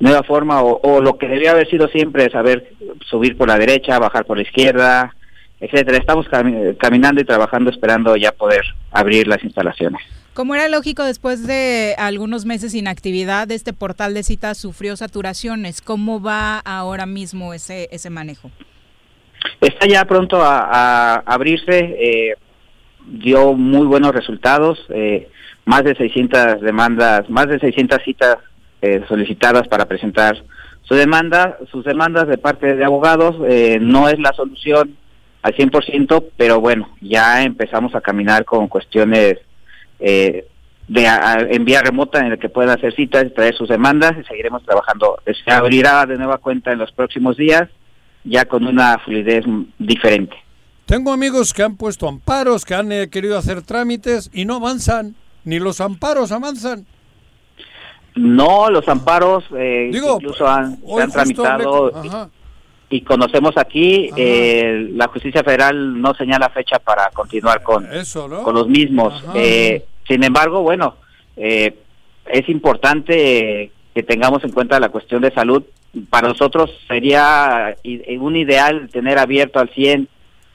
[0.00, 2.72] nueva forma o, o lo que debía haber sido siempre saber
[3.08, 5.14] subir por la derecha, bajar por la izquierda,
[5.60, 5.96] etcétera.
[5.98, 10.00] Estamos cami- caminando y trabajando esperando ya poder abrir las instalaciones.
[10.34, 15.82] Como era lógico, después de algunos meses sin actividad, este portal de citas sufrió saturaciones.
[15.82, 18.50] ¿Cómo va ahora mismo ese, ese manejo?
[19.60, 22.34] Está ya pronto a, a abrirse, eh,
[23.10, 25.28] dio muy buenos resultados, eh,
[25.64, 28.36] más de 600 demandas, más de 600 citas
[28.82, 30.42] eh, solicitadas para presentar
[30.82, 34.96] su demanda, sus demandas de parte de abogados, eh, no es la solución
[35.42, 39.38] al 100%, pero bueno, ya empezamos a caminar con cuestiones
[39.98, 40.46] eh,
[40.88, 44.14] de a- en vía remota en el que puedan hacer citas y traer sus demandas
[44.20, 45.18] y seguiremos trabajando.
[45.44, 47.68] Se abrirá de nueva cuenta en los próximos días,
[48.24, 49.44] ya con una fluidez
[49.78, 50.36] diferente.
[50.90, 55.14] Tengo amigos que han puesto amparos, que han eh, querido hacer trámites y no avanzan.
[55.44, 56.84] Ni los amparos avanzan.
[58.16, 61.92] No, los amparos eh, Digo, incluso han, se han tramitado
[62.92, 68.42] y conocemos aquí, eh, la justicia federal no señala fecha para continuar con, Eso, ¿no?
[68.42, 69.24] con los mismos.
[69.36, 70.96] Eh, sin embargo, bueno,
[71.36, 71.78] eh,
[72.26, 75.62] es importante que tengamos en cuenta la cuestión de salud.
[76.10, 77.76] Para nosotros sería
[78.18, 80.08] un ideal tener abierto al 100.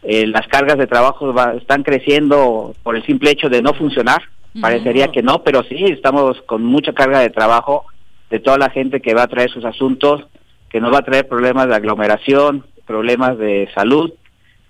[0.07, 4.21] Eh, las cargas de trabajo va- están creciendo por el simple hecho de no funcionar.
[4.61, 7.83] Parecería que no, pero sí, estamos con mucha carga de trabajo
[8.29, 10.23] de toda la gente que va a traer sus asuntos,
[10.69, 14.13] que nos va a traer problemas de aglomeración, problemas de salud,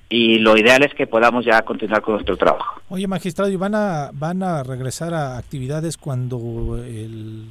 [0.09, 2.81] y lo ideal es que podamos ya continuar con nuestro trabajo.
[2.89, 7.45] Oye, magistrado, ¿y van a, van a regresar a actividades cuando el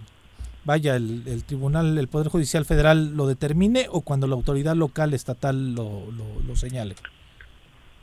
[0.64, 5.12] vaya el, el tribunal, el Poder Judicial Federal lo determine o cuando la autoridad local
[5.14, 6.94] estatal lo, lo, lo señale?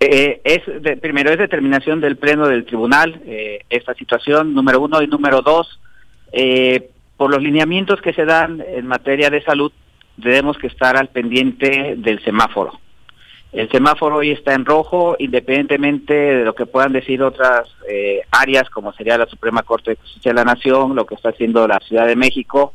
[0.03, 4.99] Eh, es de- primero es determinación del pleno del tribunal eh, esta situación número uno
[5.03, 5.79] y número dos
[6.31, 9.71] eh, por los lineamientos que se dan en materia de salud
[10.17, 12.79] debemos que estar al pendiente del semáforo
[13.53, 18.71] el semáforo hoy está en rojo independientemente de lo que puedan decir otras eh, áreas
[18.71, 21.77] como sería la Suprema Corte de Justicia de la Nación lo que está haciendo la
[21.79, 22.73] Ciudad de México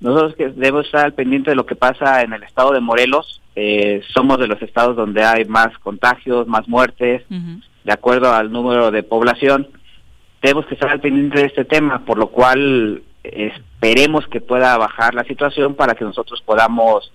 [0.00, 3.41] nosotros que debemos estar al pendiente de lo que pasa en el estado de Morelos.
[3.54, 8.90] Eh, somos de los estados donde hay más contagios, más muertes, de acuerdo al número
[8.90, 9.68] de población.
[10.40, 15.14] Tenemos que estar al pendiente de este tema, por lo cual esperemos que pueda bajar
[15.14, 17.12] la situación para que nosotros podamos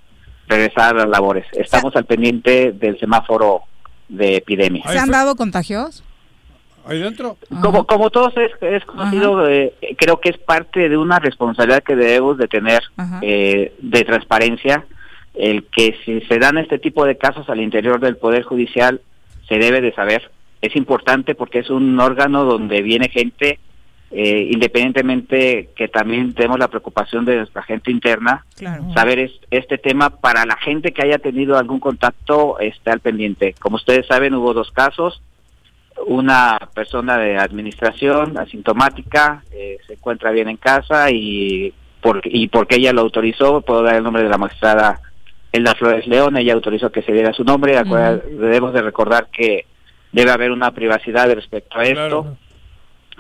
[0.48, 1.46] regresar a las labores.
[1.54, 3.62] Estamos al pendiente del semáforo
[4.08, 4.84] de epidemia.
[4.88, 6.04] ¿Se han dado contagios?
[6.86, 7.38] Ahí dentro.
[7.62, 11.98] Como, como todos es, es conocido, eh, creo que es parte de una responsabilidad que
[11.98, 12.82] debemos de tener
[13.22, 14.86] eh, de transparencia,
[15.38, 19.02] el que si se dan este tipo de casos al interior del Poder Judicial,
[19.48, 20.30] se debe de saber.
[20.62, 23.60] Es importante porque es un órgano donde viene gente,
[24.10, 28.46] eh, independientemente que también tenemos la preocupación de nuestra gente interna,
[28.94, 33.54] saber es- este tema para la gente que haya tenido algún contacto está al pendiente.
[33.60, 35.22] Como ustedes saben, hubo dos casos,
[36.06, 42.76] una persona de administración asintomática eh, se encuentra bien en casa y porque y porque
[42.76, 45.00] ella lo autorizó puedo dar el nombre de la magistrada
[45.58, 47.74] Elda Flores León ella autorizó que se diera su nombre
[48.30, 49.66] debemos de recordar que
[50.12, 52.38] debe haber una privacidad respecto a esto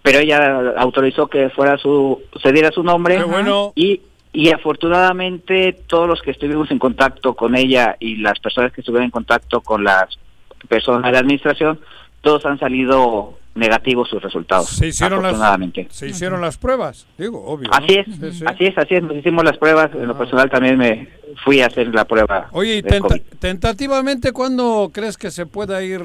[0.03, 3.73] pero ella autorizó que fuera su se diera su nombre Qué bueno.
[3.76, 4.01] y
[4.34, 9.05] y afortunadamente todos los que estuvimos en contacto con ella y las personas que estuvieron
[9.05, 10.19] en contacto con las
[10.68, 11.80] personas de la administración
[12.22, 17.44] todos han salido negativos sus resultados Se hicieron las, afortunadamente se hicieron las pruebas, digo,
[17.46, 17.70] obvio.
[17.74, 18.44] así es Sí, sí.
[18.48, 21.10] así es así es nos hicimos las pruebas en lo personal también me
[21.44, 23.22] fui a hacer la prueba Oye, y tenta- COVID.
[23.40, 26.02] tentativamente, ¿cuándo crees que se pueda ir?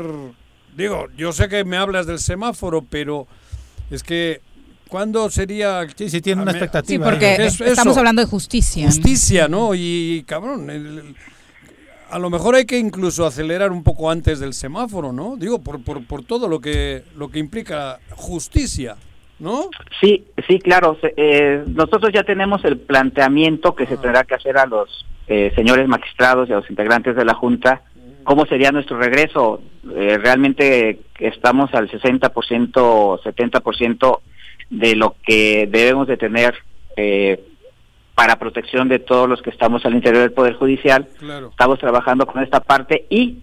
[0.76, 3.26] Digo, yo sé que me hablas del semáforo, pero
[3.90, 4.40] es que
[4.88, 5.86] ¿cuándo sería?
[5.96, 7.04] Sí, sí, tiene una Sí, expectativa.
[7.04, 8.00] porque Es- estamos eso.
[8.00, 8.86] hablando de justicia.
[8.86, 9.74] Justicia, ¿no?
[9.74, 11.16] Y, cabrón, el- el-
[12.12, 15.36] a lo mejor hay que incluso acelerar un poco antes del semáforo, ¿no?
[15.36, 18.96] Digo, por, por, por todo lo que, lo que implica justicia,
[19.38, 19.70] ¿no?
[19.98, 20.98] Sí, sí, claro.
[21.02, 25.88] eh, nosotros ya tenemos el planteamiento que se tendrá que hacer a los eh, señores
[25.88, 27.80] magistrados y a los integrantes de la Junta.
[28.24, 29.62] ¿Cómo sería nuestro regreso?
[29.96, 34.20] Eh, realmente estamos al 60%, 70%
[34.68, 36.54] de lo que debemos de tener
[36.96, 37.42] eh,
[38.14, 41.08] para protección de todos los que estamos al interior del Poder Judicial.
[41.18, 41.48] Claro.
[41.50, 43.38] Estamos trabajando con esta parte y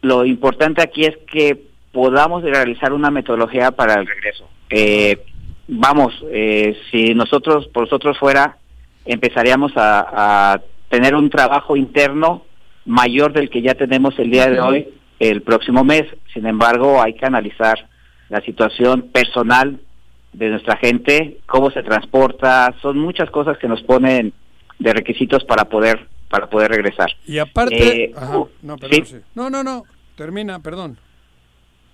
[0.00, 1.60] lo importante aquí es que
[1.92, 4.48] podamos realizar una metodología para el regreso.
[4.70, 5.24] Eh,
[5.68, 8.56] vamos, eh, si nosotros, por nosotros fuera,
[9.04, 12.44] empezaríamos a, a tener un trabajo interno
[12.84, 14.88] mayor del que ya tenemos el día de hoy,
[15.18, 16.04] el próximo mes.
[16.32, 17.88] Sin embargo, hay que analizar
[18.28, 19.78] la situación personal
[20.32, 24.32] de nuestra gente, cómo se transporta, son muchas cosas que nos ponen
[24.78, 27.10] de requisitos para poder para poder regresar.
[27.26, 28.04] Y aparte...
[28.04, 29.16] Eh, Ajá, uh, no, perdón, sí.
[29.16, 29.20] sí.
[29.34, 29.84] no, no, no,
[30.16, 30.96] termina, perdón.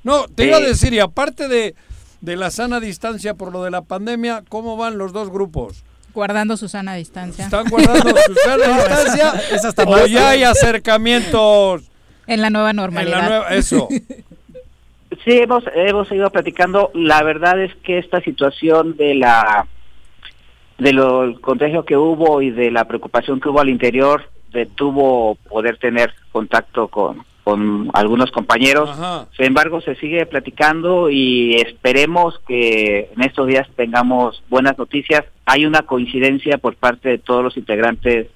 [0.04, 1.74] No, te iba a Eh, decir, y aparte de,
[2.20, 5.84] de la sana distancia por lo de la pandemia, ¿cómo van los dos grupos?
[6.14, 7.44] Guardando su sana distancia.
[7.46, 9.32] ¿Están guardando su sana distancia?
[9.86, 11.90] ¿O ya hay acercamientos
[12.28, 13.18] En la nueva en normalidad.
[13.18, 13.48] la nueva...
[13.56, 13.88] Eso.
[15.28, 16.90] Sí, hemos, hemos ido platicando.
[16.94, 19.66] La verdad es que esta situación de la
[20.78, 25.34] de lo el contagio que hubo y de la preocupación que hubo al interior detuvo
[25.50, 28.88] poder tener contacto con, con algunos compañeros.
[29.36, 35.26] Sin embargo, se sigue platicando y esperemos que en estos días tengamos buenas noticias.
[35.44, 38.28] Hay una coincidencia por parte de todos los integrantes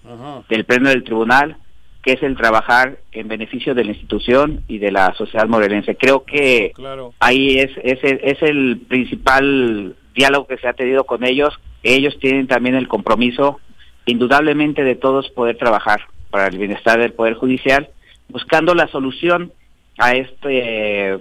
[0.51, 1.57] del pleno del tribunal,
[2.03, 5.97] que es el trabajar en beneficio de la institución y de la sociedad morelense.
[5.97, 6.73] Creo que
[7.21, 11.59] ahí es, es, el, es el principal diálogo que se ha tenido con ellos.
[11.85, 13.61] Ellos tienen también el compromiso,
[14.05, 17.91] indudablemente, de todos poder trabajar para el bienestar del Poder Judicial,
[18.29, 19.53] buscando la solución
[19.99, 21.19] a este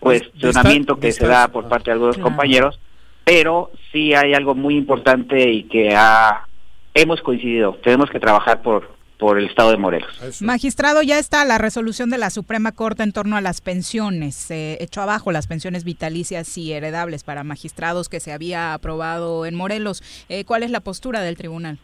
[0.00, 2.80] pues cuestionamiento que se da por parte de algunos compañeros,
[3.24, 6.46] pero sí hay algo muy importante y que ha,
[6.94, 7.78] hemos coincidido.
[7.82, 10.40] Tenemos que trabajar por, por el Estado de Morelos.
[10.40, 14.78] Magistrado, ya está la resolución de la Suprema Corte en torno a las pensiones, eh,
[14.80, 20.02] hecho abajo las pensiones vitalicias y heredables para magistrados que se había aprobado en Morelos.
[20.28, 21.78] Eh, ¿Cuál es la postura del tribunal?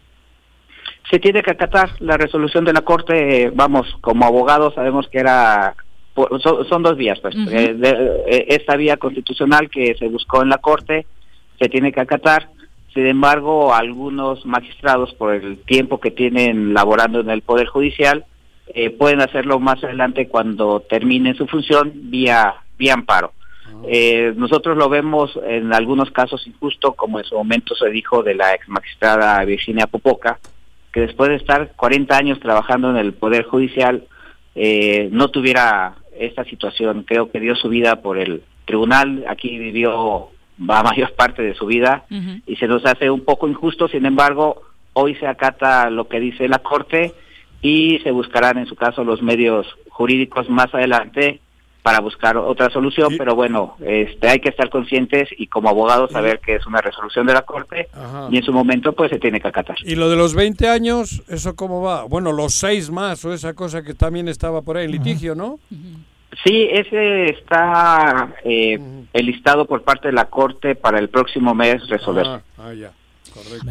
[1.11, 5.75] se tiene que acatar la resolución de la Corte, vamos, como abogados sabemos que era,
[6.69, 7.77] son, dos vías, pues, eh,
[8.27, 11.07] eh, esta vía constitucional que se buscó en la Corte
[11.59, 12.49] se tiene que acatar,
[12.95, 18.25] sin embargo, algunos magistrados, por el tiempo que tienen laborando en el Poder Judicial,
[18.69, 23.33] eh, pueden hacerlo más adelante cuando termine su función vía, vía amparo.
[24.37, 28.55] nosotros lo vemos en algunos casos injusto, como en su momento se dijo de la
[28.55, 30.39] ex magistrada Virginia Popoca,
[30.95, 34.07] que después de estar 40 años trabajando en el Poder Judicial
[34.55, 37.03] eh, no tuviera esta situación.
[37.03, 40.29] Creo que dio su vida por el tribunal, aquí vivió
[40.59, 42.05] la mayor parte de su vida
[42.47, 44.63] y se nos hace un poco injusto, sin embargo,
[44.93, 47.15] hoy se acata lo que dice la Corte
[47.61, 51.41] y se buscarán en su caso los medios jurídicos más adelante
[51.85, 56.41] para buscar otra solución, pero bueno, este, hay que estar conscientes y como abogados saber
[56.41, 57.89] que es una resolución de la Corte
[58.31, 59.77] y en su momento pues se tiene que acatar.
[59.85, 62.05] ¿Y lo de los 20 años, eso cómo va?
[62.05, 65.59] Bueno, los 6 más o esa cosa que también estaba por ahí en litigio, ¿no?
[66.43, 68.79] Sí, ese está eh,
[69.15, 72.27] el listado por parte de la Corte para el próximo mes resolver.
[72.59, 72.93] ah ya.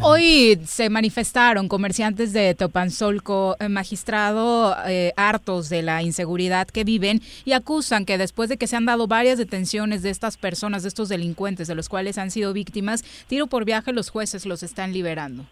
[0.02, 7.20] Hoy se manifestaron comerciantes de Topanzolco, eh, magistrado, eh, hartos de la inseguridad que viven
[7.44, 10.88] y acusan que después de que se han dado varias detenciones de estas personas, de
[10.88, 14.92] estos delincuentes de los cuales han sido víctimas, tiro por viaje los jueces los están
[14.92, 15.44] liberando.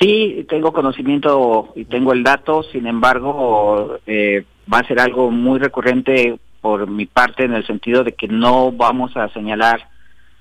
[0.00, 5.60] Sí, tengo conocimiento y tengo el dato, sin embargo, eh, va a ser algo muy
[5.60, 9.88] recurrente por mi parte en el sentido de que no vamos a señalar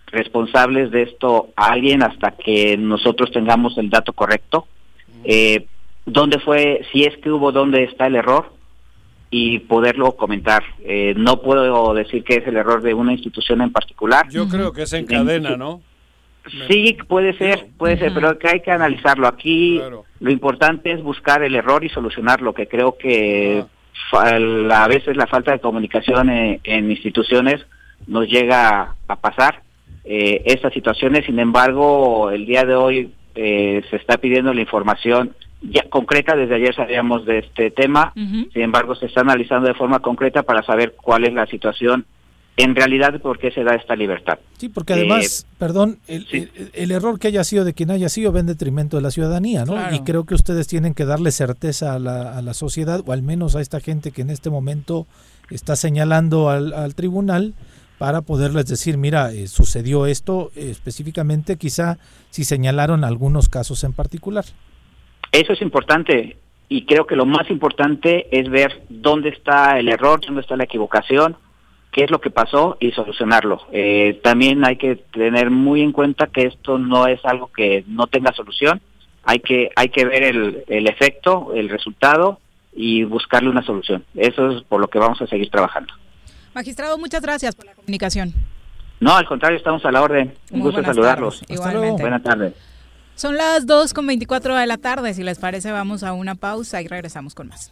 [0.05, 4.67] responsables de esto a alguien hasta que nosotros tengamos el dato correcto.
[5.23, 5.65] Eh,
[6.05, 8.53] ¿Dónde fue, si es que hubo, dónde está el error?
[9.31, 10.63] Y poderlo comentar.
[10.83, 14.27] Eh, no puedo decir que es el error de una institución en particular.
[14.29, 15.81] Yo creo que es en cadena, ¿no?
[16.67, 19.27] Sí, puede ser, puede ser, pero que hay que analizarlo.
[19.27, 19.79] Aquí
[20.19, 23.63] lo importante es buscar el error y solucionarlo, que creo que
[24.19, 27.65] a veces la falta de comunicación en, en instituciones
[28.07, 29.61] nos llega a pasar
[30.03, 31.25] eh, estas situaciones.
[31.25, 36.35] Sin embargo, el día de hoy eh, se está pidiendo la información ya concreta.
[36.35, 38.11] Desde ayer sabíamos de este tema.
[38.15, 42.05] Sin embargo, se está analizando de forma concreta para saber cuál es la situación
[42.57, 44.39] en realidad por qué se da esta libertad.
[44.57, 48.39] Sí, porque además, eh, perdón, el, error que haya sido de quien haya sido va
[48.39, 49.75] en detrimento de la ciudadanía, ¿no?
[49.93, 53.23] Y creo que ustedes tienen que darle certeza a la, a la, sociedad, o al
[53.23, 55.07] menos a esta gente que en este momento
[55.49, 57.55] está señalando al, al tribunal,
[58.01, 61.99] para poderles decir, mira, eh, sucedió esto eh, específicamente, quizá
[62.31, 64.43] si señalaron algunos casos en particular.
[65.31, 66.35] Eso es importante
[66.67, 70.63] y creo que lo más importante es ver dónde está el error, dónde está la
[70.63, 71.37] equivocación,
[71.91, 73.61] qué es lo que pasó y solucionarlo.
[73.71, 78.07] Eh, también hay que tener muy en cuenta que esto no es algo que no
[78.07, 78.81] tenga solución,
[79.23, 82.39] hay que, hay que ver el, el efecto, el resultado
[82.73, 84.05] y buscarle una solución.
[84.15, 85.93] Eso es por lo que vamos a seguir trabajando.
[86.53, 88.33] Magistrado, muchas gracias por la comunicación.
[88.99, 90.33] No, al contrario, estamos a la orden.
[90.51, 91.43] Un gusto saludarlos.
[91.49, 92.03] Igualmente.
[92.03, 92.53] Buenas tardes.
[93.15, 95.13] Son las 2 con 24 de la tarde.
[95.13, 97.71] Si les parece, vamos a una pausa y regresamos con más.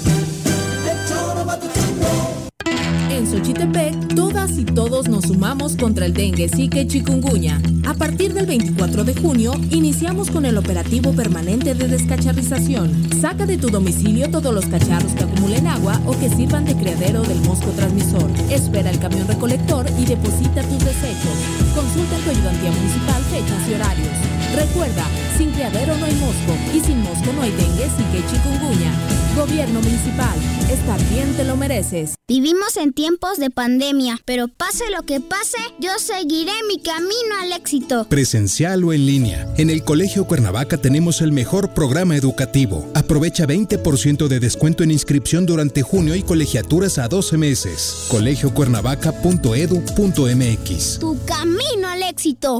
[3.21, 7.61] En Xochitepec, todas y todos nos sumamos contra el dengue, zika y chikungunya.
[7.85, 12.91] A partir del 24 de junio, iniciamos con el operativo permanente de descacharrización.
[13.21, 17.21] Saca de tu domicilio todos los cacharros que acumulen agua o que sirvan de criadero
[17.21, 18.27] del mosco transmisor.
[18.49, 21.37] Espera el camión recolector y deposita tus desechos.
[21.75, 24.40] Consulta en tu ayudantía municipal fechas y horarios.
[24.55, 25.05] Recuerda,
[25.37, 28.91] sin criadero no hay mosco y sin mosco no hay dengue, y chikungunya.
[29.35, 30.37] Gobierno municipal,
[30.69, 32.15] estar bien te lo mereces.
[32.27, 37.53] Vivimos en tiempos de pandemia, pero pase lo que pase, yo seguiré mi camino al
[37.53, 38.05] éxito.
[38.09, 39.47] Presencial o en línea.
[39.57, 42.91] En el Colegio Cuernavaca tenemos el mejor programa educativo.
[42.93, 48.07] Aprovecha 20% de descuento en inscripción durante junio y colegiaturas a 12 meses.
[48.09, 50.99] colegiocuernavaca.edu.mx.
[50.99, 52.59] Tu camino al éxito.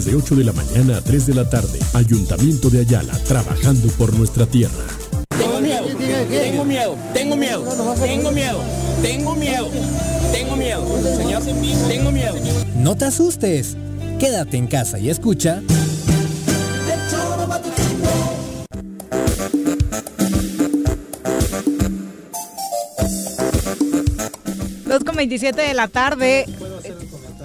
[0.00, 1.78] de 8 de la mañana a 3 de la tarde.
[1.92, 4.72] Ayuntamiento de Ayala, trabajando por nuestra tierra.
[5.28, 5.86] Tengo miedo,
[6.30, 7.64] tengo miedo, tengo miedo,
[8.00, 8.60] tengo miedo,
[9.02, 9.70] tengo miedo,
[10.32, 11.42] tengo miedo, señor,
[11.88, 12.34] tengo miedo.
[12.76, 13.76] No te asustes.
[14.18, 15.60] Quédate en casa y escucha.
[24.86, 26.46] Dos con 27 de la tarde.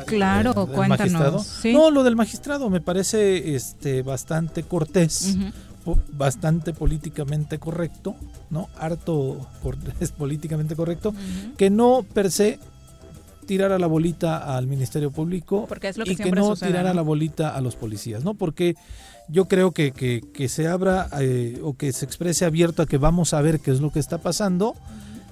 [0.07, 0.99] Claro, ¿Del cuéntanos.
[0.99, 1.39] magistrado?
[1.39, 1.73] Sí.
[1.73, 5.37] No, lo del magistrado me parece este bastante cortés,
[5.85, 8.15] po- bastante políticamente correcto,
[8.49, 8.69] ¿no?
[8.77, 11.13] Harto cortés políticamente correcto,
[11.57, 12.59] que no per se
[13.45, 17.01] tirara la bolita al Ministerio Público Porque es lo que y que no sucede, la
[17.01, 18.33] bolita a los policías, ¿no?
[18.33, 18.75] Porque
[19.29, 22.97] yo creo que, que- que se abra eh, o que se exprese abierto a que
[22.97, 24.73] vamos a ver qué es lo que está pasando,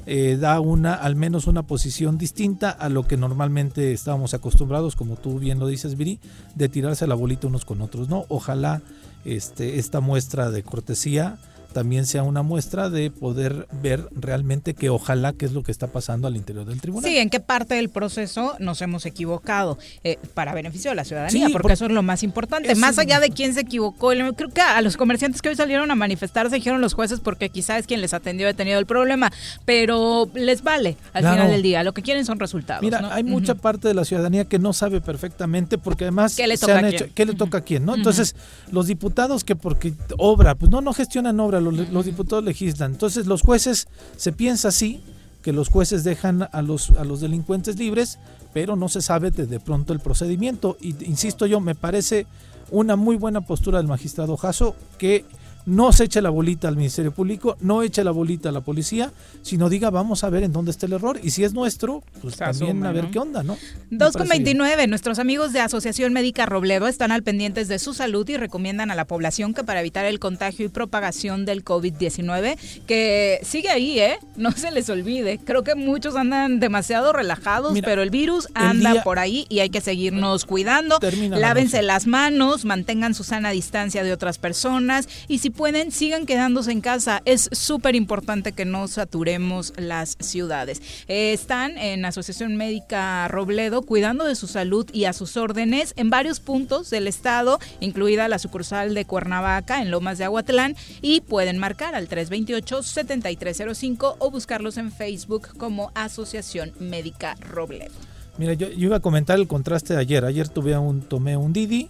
[0.05, 5.15] eh, da una, al menos una posición distinta a lo que normalmente estábamos acostumbrados, como
[5.15, 6.19] tú bien lo dices, Viri,
[6.55, 8.25] de tirarse la bolita unos con otros, ¿no?
[8.27, 8.81] Ojalá
[9.25, 11.37] este, esta muestra de cortesía
[11.75, 15.87] también sea una muestra de poder ver realmente que ojalá qué es lo que está
[15.87, 17.09] pasando al interior del tribunal.
[17.11, 21.47] Sí, en qué parte del proceso nos hemos equivocado eh, para beneficio de la ciudadanía,
[21.47, 22.71] Sí, porque por- eso es lo más importante.
[22.71, 25.91] Eso más allá de quién se equivocó, creo que a los comerciantes que hoy salieron
[25.91, 29.29] a manifestarse dijeron los jueces porque quizás es quien les atendió ha tenido el problema,
[29.65, 31.35] pero les vale al Claro.
[31.35, 31.83] final del día.
[31.83, 32.81] Lo que quieren son resultados.
[32.83, 33.11] Mira, ¿no?
[33.11, 36.61] hay mucha parte de la ciudadanía que no sabe perfectamente porque además ¿Qué le se
[36.67, 37.11] toca han a hecho- quién?
[37.15, 37.95] qué le toca a quién, ¿no?
[37.95, 38.35] Entonces,
[38.71, 42.93] los diputados que porque obra, pues no, no gestionan obra, los, diputados legislan.
[42.93, 43.87] Entonces, los jueces,
[44.17, 45.01] se piensa así,
[45.41, 48.17] que los jueces dejan a los, a los delincuentes libres,
[48.53, 50.77] pero no se sabe de, de pronto el procedimiento.
[50.81, 52.25] Y insisto yo, me parece
[52.71, 55.25] una muy buena postura del magistrado Jasso que
[55.65, 59.11] no se eche la bolita al Ministerio Público, no eche la bolita a la policía,
[59.41, 62.37] sino diga vamos a ver en dónde está el error y si es nuestro, pues
[62.37, 63.11] también a ver ¿no?
[63.11, 63.57] qué onda, ¿no?
[63.91, 64.87] 2 con 29.
[64.87, 68.95] Nuestros amigos de Asociación Médica Robledo están al pendientes de su salud y recomiendan a
[68.95, 74.17] la población que para evitar el contagio y propagación del COVID-19, que sigue ahí, ¿eh?
[74.35, 75.39] No se les olvide.
[75.43, 79.45] Creo que muchos andan demasiado relajados, Mira, pero el virus el anda día- por ahí
[79.49, 80.99] y hay que seguirnos cuidando.
[80.99, 86.25] Termina Lávense las manos, mantengan su sana distancia de otras personas y si pueden, sigan
[86.25, 87.21] quedándose en casa.
[87.25, 90.81] Es súper importante que no saturemos las ciudades.
[91.07, 96.09] Eh, están en Asociación Médica Robledo cuidando de su salud y a sus órdenes en
[96.09, 101.57] varios puntos del estado, incluida la sucursal de Cuernavaca en Lomas de Aguatlán y pueden
[101.57, 107.93] marcar al 328-7305 o buscarlos en Facebook como Asociación Médica Robledo.
[108.37, 110.25] Mira, yo, iba a comentar el contraste de ayer.
[110.25, 111.89] Ayer tuve un, tomé un Didi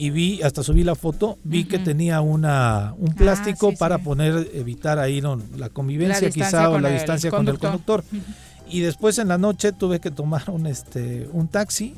[0.00, 3.96] y vi, hasta subí la foto, vi que tenía una un plástico Ah, sí, para
[3.98, 4.04] sí.
[4.04, 5.40] poner, evitar ahí ¿no?
[5.56, 8.04] la convivencia La quizá o la distancia con el conductor.
[8.70, 11.94] Y después en la noche tuve que tomar un este un taxi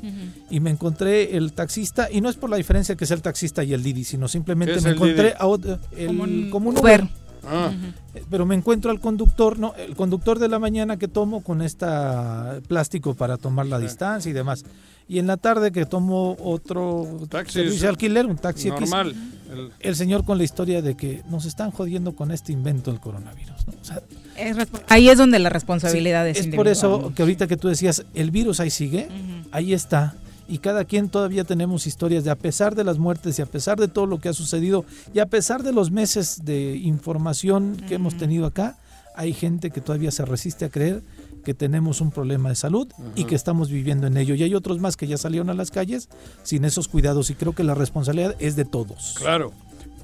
[0.49, 3.61] y me encontré el taxista y no es por la diferencia que sea el taxista
[3.63, 6.69] y el Didi, sino simplemente ¿Qué es me encontré a otro- el, Como un como
[6.69, 7.01] un Uber.
[7.03, 7.09] Uber.
[7.45, 7.71] Ah.
[8.13, 11.61] Eh, Pero me encuentro al conductor, no, el conductor de la mañana que tomo con
[11.61, 14.63] esta plástico para tomar la distancia y demás.
[15.07, 19.13] Y en la tarde que tomo otro Taxi, servicio de alquiler, un taxi X, Normal.
[19.51, 23.01] El- el señor con la historia de que nos están jodiendo con este invento del
[23.01, 23.67] coronavirus.
[23.67, 23.73] ¿no?
[23.81, 24.01] O sea,
[24.37, 27.57] Es respo- ahí es donde la responsabilidad Sí, es es por eso que ahorita que
[27.57, 29.09] tú decías, el virus ahí sigue,
[29.51, 30.13] ahí está.
[30.51, 33.79] Y cada quien todavía tenemos historias de a pesar de las muertes y a pesar
[33.79, 34.83] de todo lo que ha sucedido
[35.13, 38.77] y a pesar de los meses de información que hemos tenido acá,
[39.15, 41.03] hay gente que todavía se resiste a creer
[41.45, 44.35] que tenemos un problema de salud y que estamos viviendo en ello.
[44.35, 46.09] Y hay otros más que ya salieron a las calles
[46.43, 49.15] sin esos cuidados y creo que la responsabilidad es de todos.
[49.17, 49.53] Claro.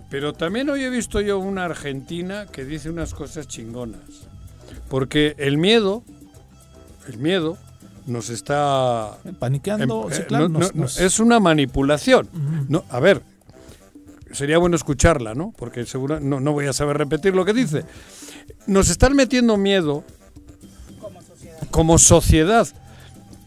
[0.10, 4.00] Pero también hoy he visto yo una argentina que dice unas cosas chingonas.
[4.88, 6.04] Porque el miedo,
[7.10, 7.58] el miedo
[8.08, 9.18] nos está...
[9.40, 12.28] Paniqueando, em- sí, eh, claro, no- nos- no- nos- es una manipulación.
[12.70, 13.22] no, a ver,
[14.32, 15.54] sería bueno escucharla, ¿no?
[15.58, 17.86] Porque seguro no, no voy a saber repetir lo que dice.
[18.66, 20.04] Nos están metiendo miedo
[21.72, 22.68] como sociedad.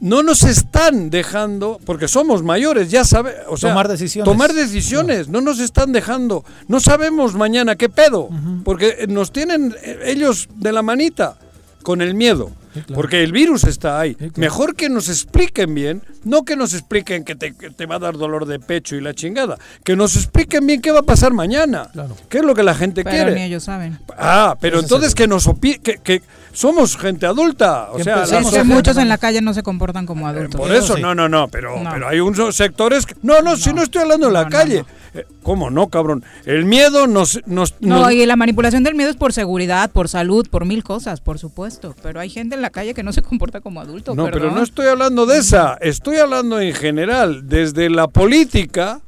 [0.00, 4.32] No nos están dejando, porque somos mayores, ya sabe, o sea, Tomar decisiones.
[4.32, 5.42] Tomar decisiones, no.
[5.42, 6.42] nos están dejando.
[6.68, 8.30] No sabemos mañana qué pedo,
[8.64, 11.36] porque nos tienen eh, ellos de la manita
[11.82, 12.50] con el miedo.
[12.94, 14.16] Porque el virus está ahí.
[14.36, 17.98] Mejor que nos expliquen bien, no que nos expliquen que te, que te va a
[17.98, 19.58] dar dolor de pecho y la chingada.
[19.84, 21.90] Que nos expliquen bien qué va a pasar mañana.
[22.28, 23.34] ¿Qué es lo que la gente Pero quiere?
[23.34, 23.98] ni ellos saben.
[24.16, 26.22] Ah, pero entonces que nos opi- que, que
[26.52, 30.60] somos gente adulta, o sea, que muchos en la calle no se comportan como adultos.
[30.60, 31.90] por eso, no, no, no, pero, No.
[31.92, 34.84] pero hay unos sectores que, no, no, si no estoy hablando en la calle.
[35.14, 36.24] Eh, ¿Cómo no, cabrón?
[36.44, 40.08] El miedo nos nos, No, nos- y la manipulación del miedo es por seguridad, por
[40.08, 41.94] salud, por mil cosas, por supuesto.
[42.02, 44.14] Pero hay gente en la calle que no se comporta como adulto.
[44.14, 49.00] No, pero no estoy hablando de esa, estoy hablando en general, desde la política.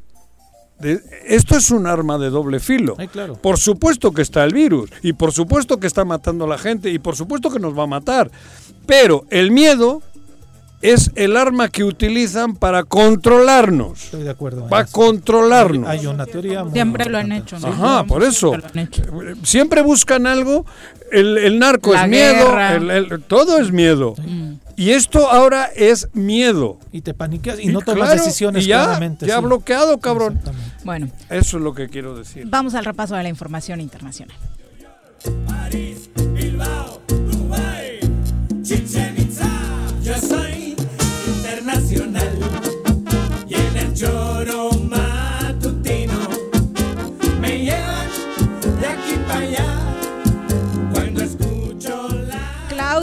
[1.28, 2.96] esto es un arma de doble filo.
[3.12, 3.34] claro.
[3.36, 6.90] Por supuesto que está el virus, y por supuesto que está matando a la gente,
[6.90, 8.30] y por supuesto que nos va a matar.
[8.84, 10.02] Pero el miedo
[10.82, 14.04] es el arma que utilizan para controlarnos.
[14.04, 14.68] Estoy de acuerdo.
[14.68, 15.88] Para controlarnos.
[15.88, 17.58] Hay una teoría muy Siempre lo han hecho.
[17.58, 17.68] ¿no?
[17.68, 18.56] Ajá, por eso.
[18.56, 19.02] Lo han hecho.
[19.44, 20.66] Siempre buscan algo.
[21.10, 22.32] El, el narco La es miedo.
[22.46, 22.74] guerra.
[22.76, 24.14] el- el- todo es miedo.
[24.76, 26.78] Y esto ahora es miedo.
[26.90, 29.26] Y te paniqueas y no tomas claro, decisiones y ya, claramente.
[29.26, 29.44] Ya sí.
[29.44, 30.40] bloqueado, cabrón.
[30.84, 32.44] Bueno, Eso es lo que quiero decir.
[32.48, 34.36] vamos al repaso de la información internacional.
[35.70, 37.21] Chichen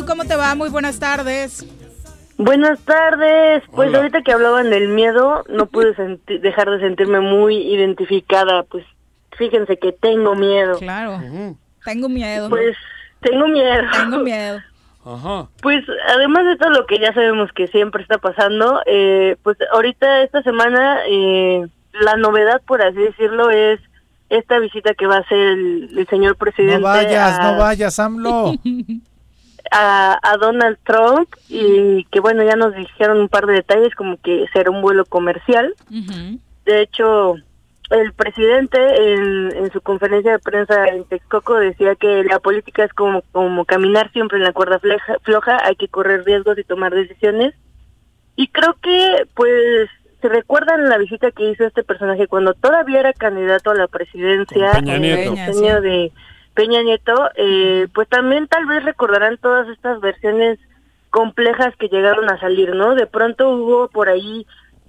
[0.10, 0.56] ¿cómo te va?
[0.56, 1.64] Muy buenas tardes.
[2.38, 3.62] Buenas tardes.
[3.72, 4.00] Pues Hola.
[4.00, 5.94] ahorita que hablaban del miedo, no pude
[6.42, 8.64] dejar de sentirme muy identificada.
[8.64, 8.84] Pues
[9.38, 10.80] fíjense que tengo miedo.
[10.80, 11.22] Claro.
[11.86, 12.50] Tengo miedo.
[12.50, 12.76] Pues
[13.22, 13.84] tengo miedo.
[13.94, 14.60] Tengo miedo.
[15.06, 15.48] Ajá.
[15.62, 20.24] Pues además de todo lo que ya sabemos que siempre está pasando, eh, pues ahorita
[20.24, 23.80] esta semana eh, la novedad, por así decirlo, es
[24.30, 28.00] esta visita que va a hacer el, el señor presidente No vayas, a, no vayas,
[28.00, 28.54] AMLO.
[29.72, 34.18] a, a Donald Trump y que bueno, ya nos dijeron un par de detalles como
[34.22, 35.74] que será un vuelo comercial.
[36.66, 37.36] De hecho,
[37.90, 38.78] el presidente
[39.14, 43.66] en, en su conferencia de prensa en Texcoco decía que la política es como, como
[43.66, 47.56] caminar siempre en la cuerda fleja- floja, hay que correr riesgos y tomar decisiones.
[48.36, 49.90] Y creo que, pues,
[50.22, 54.72] si recuerdan la visita que hizo este personaje cuando todavía era candidato a la presidencia,
[54.78, 55.34] en Nieto.
[55.34, 56.12] el diseño de
[56.60, 60.60] Peña Nieto, eh, pues también tal vez recordarán todas estas versiones
[61.10, 62.96] complejas que llegaron a salir, ¿no?
[62.96, 64.46] De pronto hubo por ahí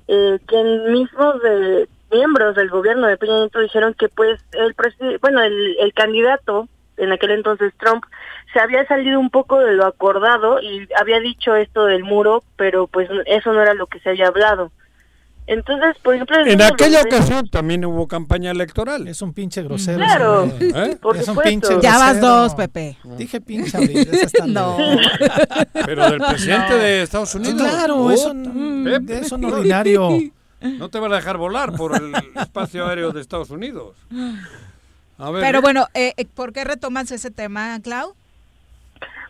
[0.08, 4.74] eh, quien mismos de miembros del gobierno de Peña Nieto dijeron que pues el
[5.20, 6.66] bueno el, el candidato
[6.96, 8.04] en aquel entonces Trump
[8.52, 12.88] se había salido un poco de lo acordado y había dicho esto del muro pero
[12.88, 14.72] pues eso no era lo que se había hablado
[15.52, 19.06] entonces por ejemplo En aquella los- ocasión también hubo campaña electoral.
[19.08, 19.98] Es un pinche grosero.
[19.98, 20.44] Claro.
[20.60, 20.96] ¿Eh?
[21.00, 21.50] por es un supuesto.
[21.50, 22.26] pinche Ya vas grosero.
[22.42, 22.96] dos, Pepe.
[23.18, 23.78] Dije pinche
[24.46, 24.76] No.
[25.72, 27.60] Pero del presidente de Estados Unidos.
[27.60, 29.18] Claro, es un, Pepe.
[29.20, 30.10] es un ordinario.
[30.60, 33.96] No te van a dejar volar por el espacio aéreo de Estados Unidos.
[35.18, 38.14] A ver, Pero bueno, eh, eh, ¿por qué retomas ese tema, Clau?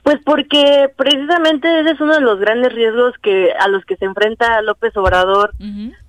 [0.03, 4.07] Pues porque precisamente ese es uno de los grandes riesgos que a los que se
[4.07, 5.53] enfrenta López Obrador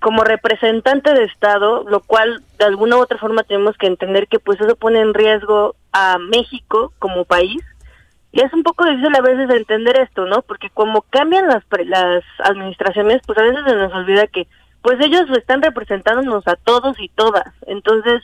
[0.00, 4.38] como representante de Estado, lo cual de alguna u otra forma tenemos que entender que
[4.38, 7.62] pues eso pone en riesgo a México como país.
[8.32, 10.40] Y es un poco difícil a veces entender esto, ¿no?
[10.40, 14.48] Porque como cambian las pre- las administraciones, pues a veces se nos olvida que
[14.80, 17.52] pues ellos están representándonos a todos y todas.
[17.66, 18.22] Entonces,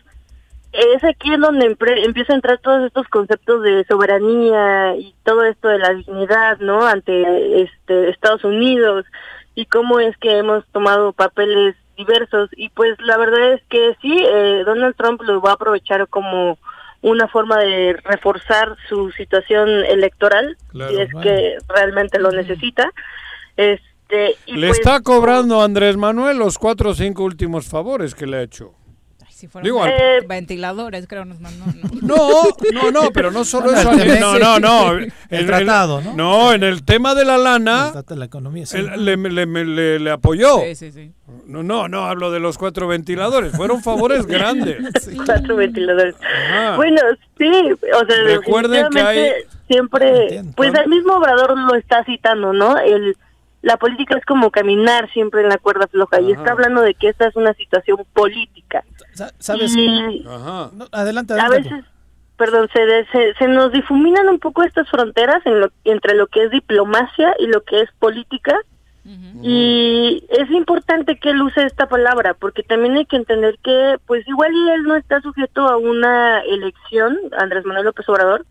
[0.73, 5.45] es aquí en donde empre- empieza a entrar todos estos conceptos de soberanía y todo
[5.45, 6.87] esto de la dignidad, ¿no?
[6.87, 9.07] Ante este Estados Unidos
[9.55, 14.17] y cómo es que hemos tomado papeles diversos y pues la verdad es que sí,
[14.25, 16.59] eh, Donald Trump lo va a aprovechar como
[17.01, 21.23] una forma de reforzar su situación electoral Claro, si es bueno.
[21.31, 22.91] que realmente lo necesita.
[23.57, 28.15] Este y le pues, está cobrando a Andrés Manuel los cuatro o cinco últimos favores
[28.15, 28.75] que le ha hecho.
[29.39, 31.65] Si fueron Digo, al- Eh, ventiladores, creo nos mandó.
[32.03, 32.17] ¿no?
[32.73, 33.93] No, no, no, pero no solo eso.
[33.93, 34.99] el No, no, no.
[35.31, 36.15] El tratado, ¿no?
[36.17, 38.67] No, en el tema de la lana, Trata la economía.
[38.67, 38.79] sí.
[38.79, 40.59] él le, le- le- le apoyó.
[40.61, 41.13] Sí, sí, sí.
[41.47, 43.53] No, no, no hablo de los cuatro ventiladores.
[43.53, 44.79] Fueron favores grandes.
[45.25, 46.17] cuatro ventiladores.
[46.77, 47.01] Bueno,
[47.39, 49.31] sí, o sea, Recuerden que hay-
[49.71, 52.77] siempre, pues el mismo Obrador lo está citando, ¿no?
[52.79, 53.17] El,
[53.63, 57.09] la política es como caminar siempre en la cuerda floja y está hablando de que
[57.09, 58.85] esta es una situación política.
[59.15, 59.75] Sa- ¿Sabes?
[59.77, 60.71] Y Ajá.
[60.75, 61.71] No, adelante, a adelante.
[61.75, 61.85] veces,
[62.37, 66.29] perdón, se, de- se, se nos difuminan un poco estas fronteras en lo, entre lo
[66.29, 68.57] que es diplomacia y lo que es política.
[69.43, 74.27] Y es importante que él use esta palabra, porque también hay que entender que, pues
[74.29, 78.45] igual y él no está sujeto a una elección, Andrés Manuel López Obrador,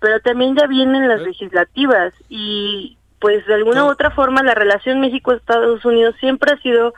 [0.00, 5.00] pero también ya vienen las legislativas y pues de alguna u otra forma la relación
[5.00, 6.94] México-Estados Unidos siempre ha sido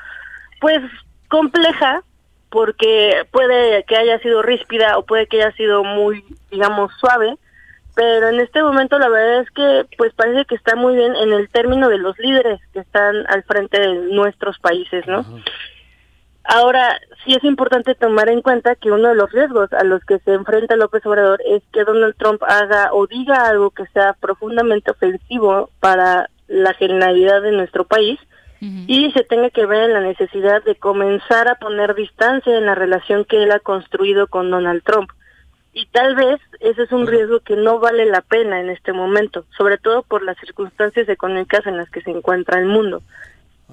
[0.61, 0.81] pues
[1.29, 2.03] compleja
[2.51, 7.37] porque puede que haya sido ríspida o puede que haya sido muy digamos suave
[7.95, 11.33] pero en este momento la verdad es que pues parece que está muy bien en
[11.33, 15.27] el término de los líderes que están al frente de nuestros países, ¿no?
[16.45, 20.19] Ahora, sí es importante tomar en cuenta que uno de los riesgos a los que
[20.21, 24.91] se enfrenta López Obrador es que Donald Trump haga o diga algo que sea profundamente
[24.91, 28.19] ofensivo para la generalidad de nuestro país
[28.87, 32.77] y se tenga que ver en la necesidad de comenzar a poner distancia en la
[32.77, 35.11] relación que él ha construido con Donald Trump.
[35.73, 39.47] Y tal vez ese es un riesgo que no vale la pena en este momento,
[39.57, 43.03] sobre todo por las circunstancias económicas en las que se encuentra el mundo.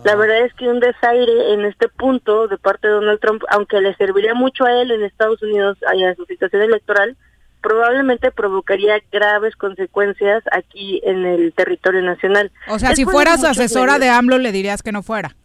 [0.03, 3.81] La verdad es que un desaire en este punto de parte de Donald Trump, aunque
[3.81, 7.17] le serviría mucho a él en Estados Unidos y a su situación electoral,
[7.61, 12.51] probablemente provocaría graves consecuencias aquí en el territorio nacional.
[12.69, 13.99] O sea, si fueras asesora medios.
[13.99, 15.35] de AMLO, le dirías que no fuera.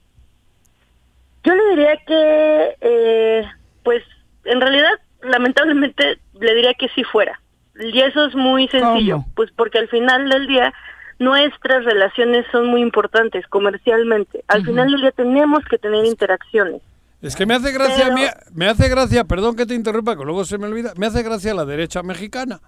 [1.43, 3.45] Yo le diría que, eh,
[3.83, 4.03] pues,
[4.45, 7.41] en realidad, lamentablemente, le diría que sí fuera.
[7.79, 9.33] Y eso es muy sencillo, ¿Cómo?
[9.35, 10.73] pues porque al final del día
[11.19, 14.45] nuestras relaciones son muy importantes comercialmente.
[14.49, 16.81] Al final del día tenemos que tener interacciones.
[17.23, 20.17] Es que me hace gracia, Pero- a mí- me hace gracia, perdón que te interrumpa,
[20.17, 22.61] que luego se me olvida, me hace gracia la derecha mexicana.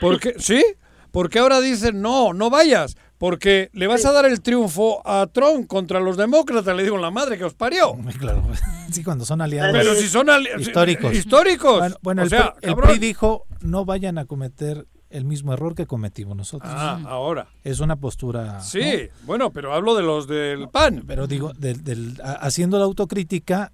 [0.00, 0.62] Porque, ¿sí?
[1.10, 5.66] Porque ahora dicen, no, no vayas, porque le vas a dar el triunfo a Trump
[5.66, 7.94] contra los demócratas, le digo, la madre que os parió.
[8.18, 8.42] Claro,
[8.92, 9.72] sí, cuando son aliados.
[9.72, 11.14] Pero si son ali- históricos.
[11.14, 11.78] históricos.
[11.78, 12.76] Bueno, bueno, O el, sea, PRI, el.
[12.76, 14.86] PRI dijo, no vayan a cometer
[15.16, 16.70] el mismo error que cometimos nosotros.
[16.74, 17.48] Ah, ahora.
[17.64, 18.60] Es una postura...
[18.60, 21.04] Sí, bueno, pero hablo de los del PAN.
[21.06, 23.72] Pero digo, del, del- haciendo la autocrítica,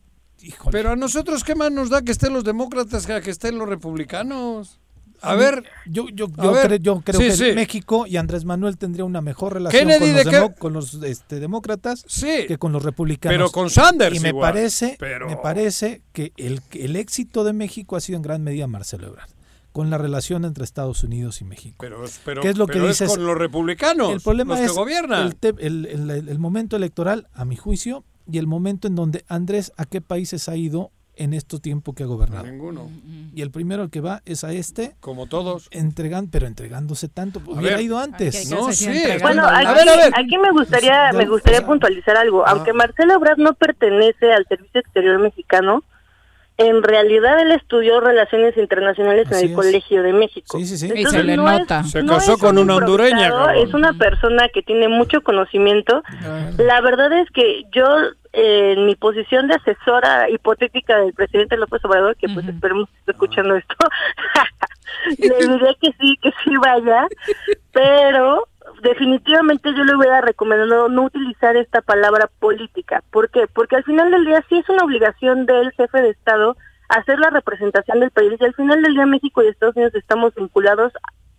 [0.70, 3.58] Pero a nosotros, ¿qué más nos da que estén los demócratas que a que estén
[3.58, 4.78] los republicanos?
[5.24, 5.62] A ver.
[5.86, 6.68] yo, yo, a yo, ver.
[6.68, 7.52] cre- yo creo Sí, que sí.
[7.54, 11.38] México y Andrés Manuel tendría una mejor relación Kennedy con los, de con los, este,
[11.38, 13.36] demócratas que con los republicanos.
[13.36, 17.44] Pero con Sanders Y me igual, parece, pero- me parece que el, que el éxito
[17.44, 19.30] de México ha sido en gran medida Marcelo Ebrard,
[19.72, 21.76] con la relación entre Estados Unidos y México.
[21.80, 23.16] Pero, pero, ¿Qué es lo pero que es dices?
[23.16, 25.26] con los republicanos, El problema los que es gobiernan.
[25.26, 29.24] El, te- el- el- el momento electoral, a mi juicio, y el momento en donde
[29.28, 32.46] Andrés a qué países ha ido en estos tiempos que ha gobernado.
[32.46, 32.88] Ninguno.
[33.34, 35.68] Y el primero al que va es a este, Como todos.
[35.70, 37.84] entregan, pero entregándose tanto, A hubiera ver.
[37.84, 38.50] ido antes.
[38.50, 38.88] No, sí.
[39.20, 40.12] Bueno, A aquí, ver, a ver.
[40.16, 42.46] aquí me gustaría, me gustaría puntualizar algo.
[42.46, 45.84] Aunque Marcelo Ebrard no pertenece al Servicio Exterior Mexicano,
[46.66, 49.56] en realidad él estudió Relaciones Internacionales Así en el es.
[49.56, 50.58] Colegio de México.
[50.58, 50.92] Sí, sí, sí.
[50.94, 51.84] Y se le no es- nota.
[51.84, 53.68] Se no casó con un una hondureña, improvisado, cabrón.
[53.68, 56.02] Es una persona que tiene mucho conocimiento.
[56.58, 57.84] La verdad es que yo,
[58.32, 62.98] eh, en mi posición de asesora hipotética del presidente López Obrador, que pues esperemos que
[63.00, 63.74] esté escuchando esto,
[65.18, 67.06] le diría que sí, que sí vaya,
[67.72, 68.46] pero
[68.82, 73.02] definitivamente yo le hubiera recomendado no utilizar esta palabra política.
[73.10, 73.46] ¿Por qué?
[73.52, 76.56] Porque al final del día sí es una obligación del jefe de Estado
[76.88, 80.34] hacer la representación del país y al final del día México y Estados Unidos estamos
[80.34, 80.92] vinculados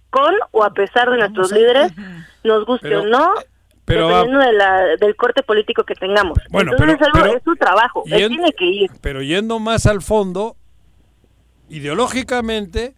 [0.10, 1.92] con o a pesar de nuestros líderes,
[2.44, 3.34] nos guste Pero- o no,
[3.86, 6.40] pero, dependiendo de la, del corte político que tengamos.
[6.50, 8.92] Bueno, Entonces pero- es, algo- pero- es su trabajo, él tiene que ir.
[9.02, 10.56] Pero yendo más al fondo,
[11.70, 12.96] ideológicamente,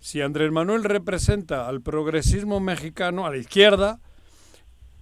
[0.00, 4.00] si Andrés Manuel representa al progresismo mexicano, a la izquierda,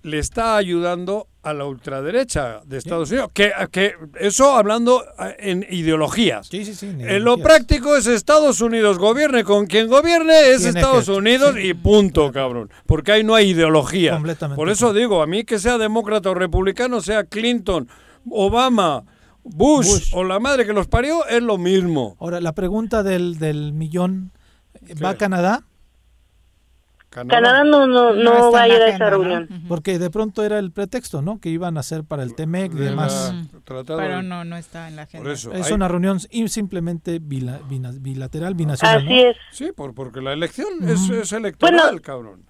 [0.06, 3.30] le está ayudando a la ultraderecha de Estados Unidos.
[3.34, 6.46] Que, que eso hablando eh, en ideologías.
[6.46, 6.86] Sí, sí, sí.
[6.86, 11.74] en lo práctico es Estados Unidos gobierne con quien gobierne es Tiene Estados Unidos y
[11.74, 12.70] punto, cabrón.
[12.86, 14.12] Porque ahí no hay ideología.
[14.12, 14.56] Completamente.
[14.56, 17.88] Por eso digo, a mí que sea demócrata o republicano, sea Clinton,
[18.30, 19.04] Obama,
[19.42, 20.10] Bush, Bush.
[20.14, 22.16] o la madre que los parió, es lo mismo.
[22.20, 24.32] Ahora, la pregunta del, del millón,
[25.02, 25.62] ¿va a Canadá?
[27.10, 29.10] Canadá no, no, no, está va a ir a esa ¿no?
[29.10, 29.48] reunión.
[29.68, 31.40] Porque de pronto era el pretexto, ¿no?
[31.40, 33.32] Que iban a hacer para el TEMEC y De demás.
[33.64, 35.22] Pero no, no está en la agenda.
[35.24, 35.50] Por eso.
[35.52, 38.98] Es hay- una reunión simplemente bila- bina- bilateral, binacional.
[38.98, 39.30] Así ¿no?
[39.30, 39.36] es.
[39.50, 42.44] Sí, por, porque la elección es, es electoral, Bueno, cabrón.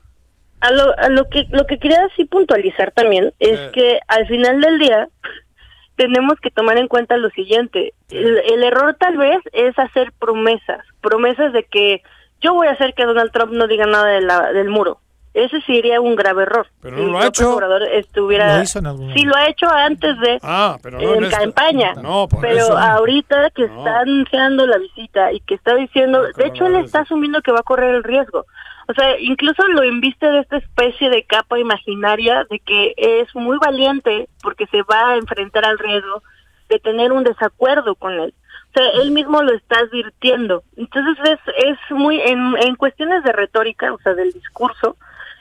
[0.60, 3.70] A lo, a lo que lo que quería así puntualizar también es Eh.
[3.72, 5.08] que al final del día
[5.96, 7.92] tenemos que tomar en cuenta lo siguiente.
[8.08, 12.02] El, el error tal vez es hacer promesas, promesas de que
[12.40, 15.00] yo voy a hacer que Donald Trump no diga nada de la, del muro.
[15.34, 16.66] Ese sería un grave error.
[16.80, 17.58] Pero Si no lo ha hecho.
[17.92, 21.24] Estuviera, Lo hizo en algún sí lo ha hecho antes de Ah, pero no en
[21.24, 21.92] esta- campaña.
[21.94, 22.78] No, por pero eso.
[22.78, 23.78] ahorita que No.
[23.78, 27.52] está anunciando la visita y que está diciendo, No, de hecho él está asumiendo que
[27.52, 28.46] va a correr el riesgo.
[28.88, 33.58] O sea, incluso lo inviste de esta especie de capa imaginaria de que es muy
[33.58, 36.22] valiente porque se va a enfrentar al riesgo
[36.70, 38.32] de tener un desacuerdo con él.
[38.76, 40.62] O sea, él mismo lo está advirtiendo.
[40.76, 44.96] Entonces es, es muy, en, en cuestiones de retórica, o sea, del discurso,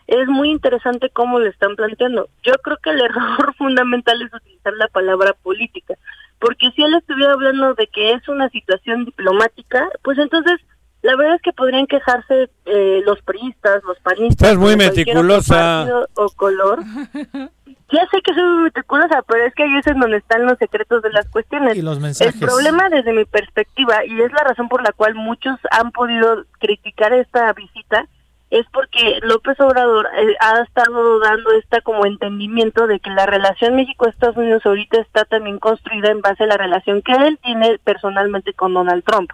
[0.07, 2.29] es muy interesante cómo lo están planteando.
[2.43, 5.95] Yo creo que el error fundamental es utilizar la palabra política,
[6.39, 10.61] porque si él estuviera hablando de que es una situación diplomática, pues entonces
[11.05, 15.87] la verdad es que podrían quejarse eh, los priistas, los panistas, Estás muy meticulosa.
[16.15, 16.79] o color.
[17.93, 20.57] Ya sé que soy muy meticulosa, pero es que ahí es en donde están los
[20.57, 21.77] secretos de las cuestiones.
[21.77, 22.33] Y los mensajes.
[22.33, 26.45] El problema desde mi perspectiva, y es la razón por la cual muchos han podido
[26.59, 28.07] criticar esta visita,
[28.49, 33.75] es porque López Obrador eh, ha estado dando esta como entendimiento de que la relación
[33.75, 38.53] México-Estados Unidos ahorita está también construida en base a la relación que él tiene personalmente
[38.53, 39.29] con Donald Trump.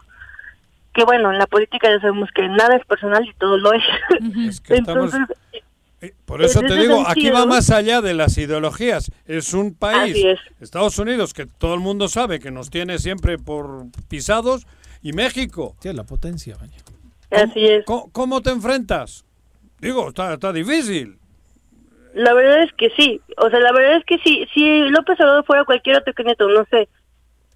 [0.93, 3.84] Que bueno, en la política ya sabemos que nada es personal y todo lo es.
[4.49, 5.38] Es que estamos- Entonces,
[6.26, 9.11] Por eso en te digo, aquí va más allá de las ideologías.
[9.26, 10.39] Es un país, es.
[10.59, 14.65] Estados Unidos, que todo el mundo sabe que nos tiene siempre por pisados,
[15.03, 15.76] y México.
[15.80, 16.77] Sí, la potencia, vaya.
[17.43, 17.85] así es.
[17.85, 19.26] ¿Cómo, cómo te enfrentas?
[19.80, 21.18] Digo, está, está difícil.
[22.13, 25.45] La verdad es que sí, o sea, la verdad es que sí, si López Obrador
[25.45, 26.89] fuera cualquier otro candidato, no sé,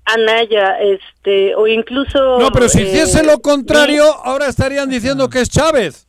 [0.05, 2.37] Anaya, este, o incluso...
[2.39, 6.07] No, pero si eh, hiciese lo contrario, ahora estarían diciendo que es Chávez.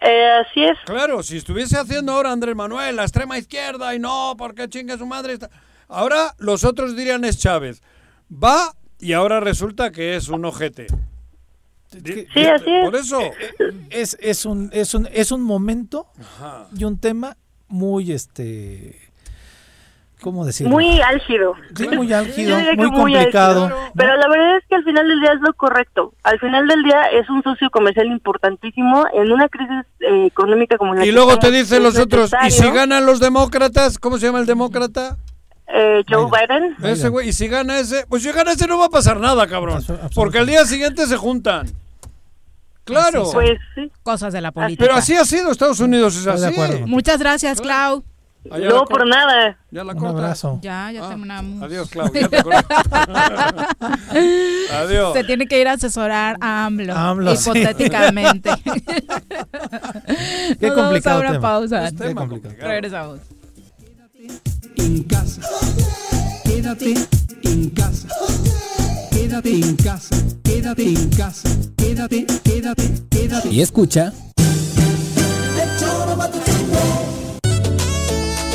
[0.00, 0.76] eh, así es.
[0.84, 5.06] Claro, si estuviese haciendo ahora Andrés Manuel, la extrema izquierda, y no, porque chinga su
[5.06, 5.34] madre.
[5.34, 5.50] está-
[5.88, 7.82] Ahora los otros dirían es Chávez.
[8.32, 10.86] Va y ahora resulta que es un ojete.
[11.92, 12.84] Sí, así es.
[12.84, 13.20] Por eso.
[13.90, 16.66] Es, es, un, es, un, es un momento Ajá.
[16.76, 17.36] y un tema
[17.68, 19.03] muy, este,
[20.24, 20.72] ¿cómo decirlo?
[20.72, 21.54] Muy álgido.
[21.76, 23.64] Sí, muy álgido, muy complicado.
[23.66, 23.78] álgido.
[23.94, 26.14] Pero la verdad es que al final del día es lo correcto.
[26.22, 30.94] Al final del día es un socio comercial importantísimo en una crisis eh, económica como
[30.94, 34.38] la Y luego te dicen los otros, y si ganan los demócratas, ¿cómo se llama
[34.38, 35.18] el demócrata?
[35.66, 36.74] Eh, Joe Biden.
[36.82, 39.46] Ese güey, y si gana ese, pues si gana ese no va a pasar nada,
[39.46, 39.84] cabrón.
[40.14, 41.66] Porque al día siguiente se juntan.
[42.84, 43.24] Claro.
[43.24, 43.32] Así.
[43.34, 43.92] Pues sí.
[44.02, 44.84] Cosas de la política.
[44.86, 46.54] Pero así ha sido Estados Unidos, es Estoy de así.
[46.54, 46.86] acuerdo.
[46.86, 48.04] Muchas gracias, Clau.
[48.44, 49.56] No por nada.
[49.70, 50.58] Ya la Un abrazo.
[50.62, 51.62] Ya, ya Ah, terminamos.
[51.62, 52.12] Adiós, Clau.
[52.12, 52.58] Ya te acordé.
[54.72, 55.12] Adiós.
[55.14, 57.50] Se tiene que ir a asesorar a AMLO, AMLO, sí.
[57.50, 58.50] hipotéticamente.
[58.64, 58.72] Qué
[60.68, 61.40] Nos vamos complicado a una tema.
[61.40, 61.90] pausa.
[61.90, 62.54] Qué complicado.
[62.60, 63.20] Regresamos.
[64.76, 65.40] en casa.
[66.44, 66.94] Quédate
[67.44, 68.08] en casa.
[69.10, 70.16] Quédate en casa.
[70.42, 71.48] Quédate en casa.
[71.76, 73.48] Quédate, quédate, quédate.
[73.48, 74.12] Y escucha.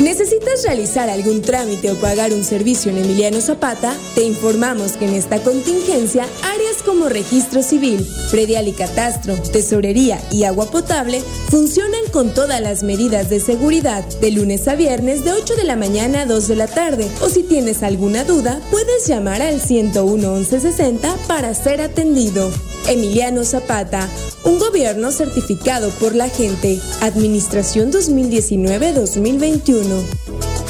[0.00, 3.94] ¿Necesitas realizar algún trámite o pagar un servicio en Emiliano Zapata?
[4.14, 10.70] Te informamos que en esta contingencia, áreas registro civil, predial y catastro, tesorería y agua
[10.70, 15.64] potable funcionan con todas las medidas de seguridad de lunes a viernes de 8 de
[15.64, 17.08] la mañana a 2 de la tarde.
[17.22, 22.50] O si tienes alguna duda, puedes llamar al 101 1160 para ser atendido.
[22.88, 24.08] Emiliano Zapata,
[24.44, 26.80] un gobierno certificado por la gente.
[27.00, 30.69] Administración 2019-2021.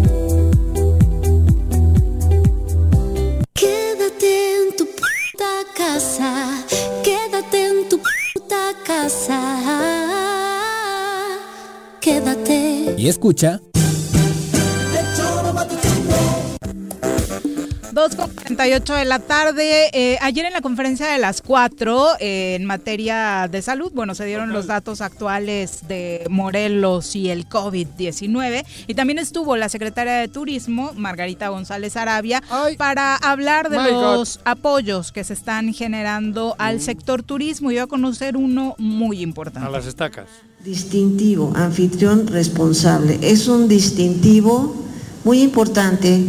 [13.01, 13.59] Y escucha.
[17.93, 19.89] 2.48 de la tarde.
[19.91, 24.25] Eh, ayer en la conferencia de las 4, eh, en materia de salud, bueno, se
[24.25, 28.65] dieron los datos actuales de Morelos y el COVID-19.
[28.85, 32.43] Y también estuvo la secretaria de Turismo, Margarita González Arabia,
[32.77, 33.89] para hablar de God.
[33.89, 37.71] los apoyos que se están generando al sector turismo.
[37.71, 39.67] Y voy a conocer uno muy importante.
[39.67, 40.27] A las estacas.
[40.63, 43.17] Distintivo, anfitrión responsable.
[43.23, 44.75] Es un distintivo
[45.23, 46.23] muy importante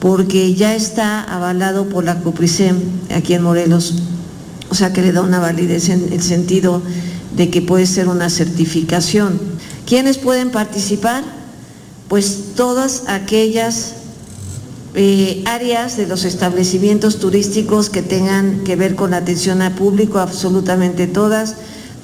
[0.00, 2.76] porque ya está avalado por la COPRISEM
[3.14, 4.02] aquí en Morelos,
[4.68, 6.82] o sea que le da una validez en el sentido
[7.34, 9.40] de que puede ser una certificación.
[9.86, 11.24] ¿Quiénes pueden participar?
[12.08, 13.94] Pues todas aquellas
[14.94, 20.18] eh, áreas de los establecimientos turísticos que tengan que ver con la atención al público,
[20.18, 21.54] absolutamente todas,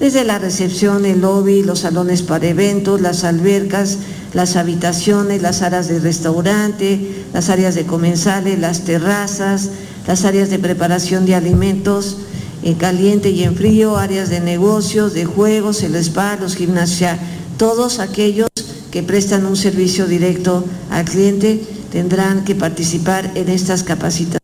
[0.03, 3.99] desde la recepción, el lobby, los salones para eventos, las albercas,
[4.35, 9.71] las habitaciones, las áreas de restaurante, las áreas de comensales, las terrazas,
[10.09, 12.19] las áreas de preparación de alimentos
[12.65, 16.57] en caliente y en frío, áreas de negocios, de juegos, el spa, los
[16.91, 17.17] sea,
[17.57, 18.49] todos aquellos
[18.91, 21.63] que prestan un servicio directo al cliente
[21.93, 24.43] tendrán que participar en estas capacitaciones.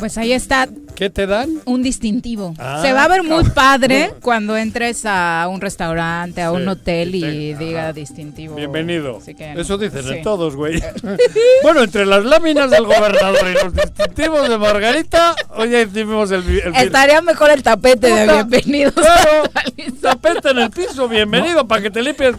[0.00, 1.60] Pues ahí está ¿Qué te dan?
[1.66, 2.54] un distintivo.
[2.58, 6.68] Ah, Se va a ver muy padre cuando entres a un restaurante, a un Sí,
[6.68, 8.54] hotel y diga distintivo.
[8.56, 9.20] Bienvenido.
[9.24, 10.14] Que, Eso dicen sí.
[10.14, 10.82] en todos, güey.
[11.62, 16.42] bueno, entre las láminas del gobernador y los distintivos de Margarita, hoy ya hicimos el,
[16.48, 18.94] el Estaría mejor el tapete de Puta, bienvenidos.
[18.94, 19.42] Claro,
[20.00, 22.36] tapete en el piso, bienvenido, para que te limpies.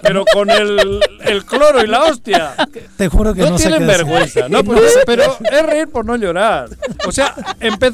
[0.00, 2.54] Pero con el, el cloro y la hostia.
[2.96, 4.62] Te juro que no, no tienen vergüenza, ¿no?
[4.64, 6.68] Pero, pero es reír por no llorar.
[7.06, 7.34] O sea,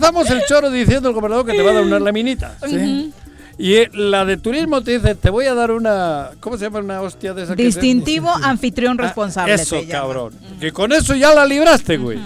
[0.08, 2.52] empezamos el choro diciendo el gobernador que te va a dar unas laminitas.
[2.62, 3.12] Ujú.
[3.58, 6.30] Y eh, la de turismo te dice, te voy a dar una...
[6.40, 9.52] ¿Cómo se llama una hostia de esa que se- Distintivo anfitrión responsable.
[9.52, 10.00] Ah, Eso, se llama.
[10.00, 10.34] cabrón.
[10.58, 12.18] Que con eso ya la libraste, güey.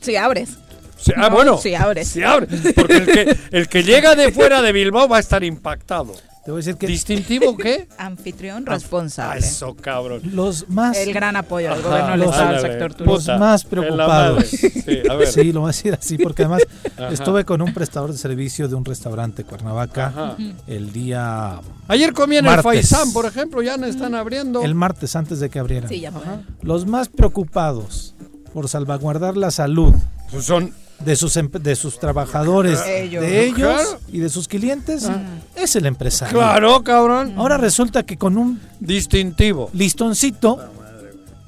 [0.00, 0.50] Si abres.
[0.96, 1.58] Sí, ah, No, bueno.
[1.58, 2.08] si abres.
[2.08, 2.46] Si abre.
[2.74, 6.14] Porque el que, el que llega de fuera de Bilbao va a estar impactado.
[6.44, 7.86] Te voy a decir que ¿Distintivo qué?
[7.98, 9.40] Anfitrión Ah, responsable.
[9.46, 10.22] Eso, cabrón.
[10.32, 13.32] los más El gran apoyo del Ajá, gobierno del los- Estado al sector turístico.
[13.32, 14.34] los más preocupados.
[14.36, 14.46] madre.
[14.46, 15.28] Sí, a ver.
[15.30, 16.62] Sí, lo voy a decir así porque además
[16.96, 17.08] Ajá.
[17.10, 20.36] estuve con un prestador de servicio de un restaurante Cuernavaca Ajá.
[20.66, 22.64] el día Ayer comí en Martes.
[22.64, 24.62] el Faisán, por ejemplo, ya no están abriendo.
[24.62, 25.88] el martes antes de que abrieran.
[25.90, 26.22] Sí, ya fue.
[26.62, 28.14] Los más preocupados
[28.54, 29.94] por salvaguardar la salud
[30.32, 30.72] Pues son
[31.04, 33.22] de sus de sus trabajadores, Ellos.
[33.22, 34.00] de ellos Claro.
[34.12, 35.08] y de sus clientes
[35.56, 36.38] es el empresario.
[36.38, 37.34] Claro, cabrón.
[37.36, 39.70] Ahora resulta que con un Distintivo.
[39.72, 40.58] listoncito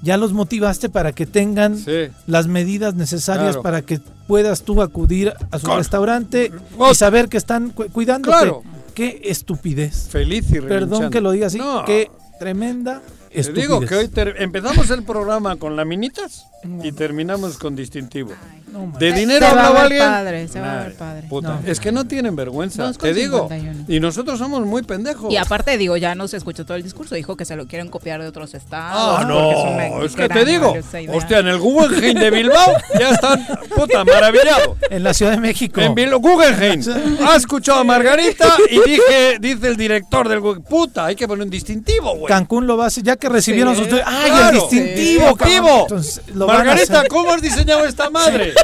[0.02, 2.08] ya los motivaste para que tengan Sí.
[2.26, 3.62] las medidas necesarias Claro.
[3.62, 6.50] para que puedas tú acudir a su Con- restaurante
[6.90, 8.36] y saber que están cu- cuidándote.
[8.36, 8.62] Claro.
[8.94, 10.08] Qué estupidez.
[10.10, 11.58] Feliz y Perdón que lo diga así.
[11.58, 11.84] No.
[11.84, 13.00] Qué tremenda
[13.30, 13.68] Te estupidez.
[13.68, 16.46] digo que hoy empezamos el programa con laminitas
[16.82, 18.32] y terminamos con distintivo.
[18.72, 18.92] No.
[18.98, 20.02] ¿De dinero Se va a hablaba ver alguien?
[20.04, 21.26] padre, se va a ver padre.
[21.28, 21.60] puta, No.
[21.66, 23.48] Es que no tienen vergüenza, te digo.
[23.48, 23.84] 51.
[23.88, 25.32] Y nosotros somos muy pendejos.
[25.32, 27.14] Y aparte, digo, ya no se escuchó todo el discurso.
[27.14, 29.18] Dijo que se lo quieren copiar de otros estados.
[29.20, 30.74] Ah, no, es que te digo,
[31.12, 33.46] hostia, en el Guggenheim de Bilbao ya están,
[33.76, 34.76] puta, maravillado.
[34.90, 35.80] En la Ciudad de México.
[35.80, 36.80] En Bilbao, Guggenheim.
[37.26, 41.44] Ha escuchado a Margarita y dije, dice el director del Guggenheim, puta, hay que poner
[41.44, 42.26] un distintivo, güey.
[42.26, 43.84] Cancún lo va a hacer, ya que recibieron Sí.
[43.84, 44.00] sus...
[44.04, 44.48] ¡Ay, Claro.
[44.48, 45.28] el distintivo!
[45.30, 45.34] Sí.
[45.36, 45.38] cabrón!
[45.38, 45.80] Distintivo.
[45.82, 47.08] Entonces, lo van a Margarita, hacer.
[47.08, 48.54] ¿cómo has diseñado esta madre?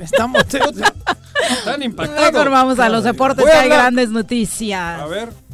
[0.00, 0.42] Estamos...
[1.50, 2.32] Están impactados.
[2.32, 5.00] Mejor vamos a los deportes, que hay grandes noticias.
[5.00, 5.44] A ver.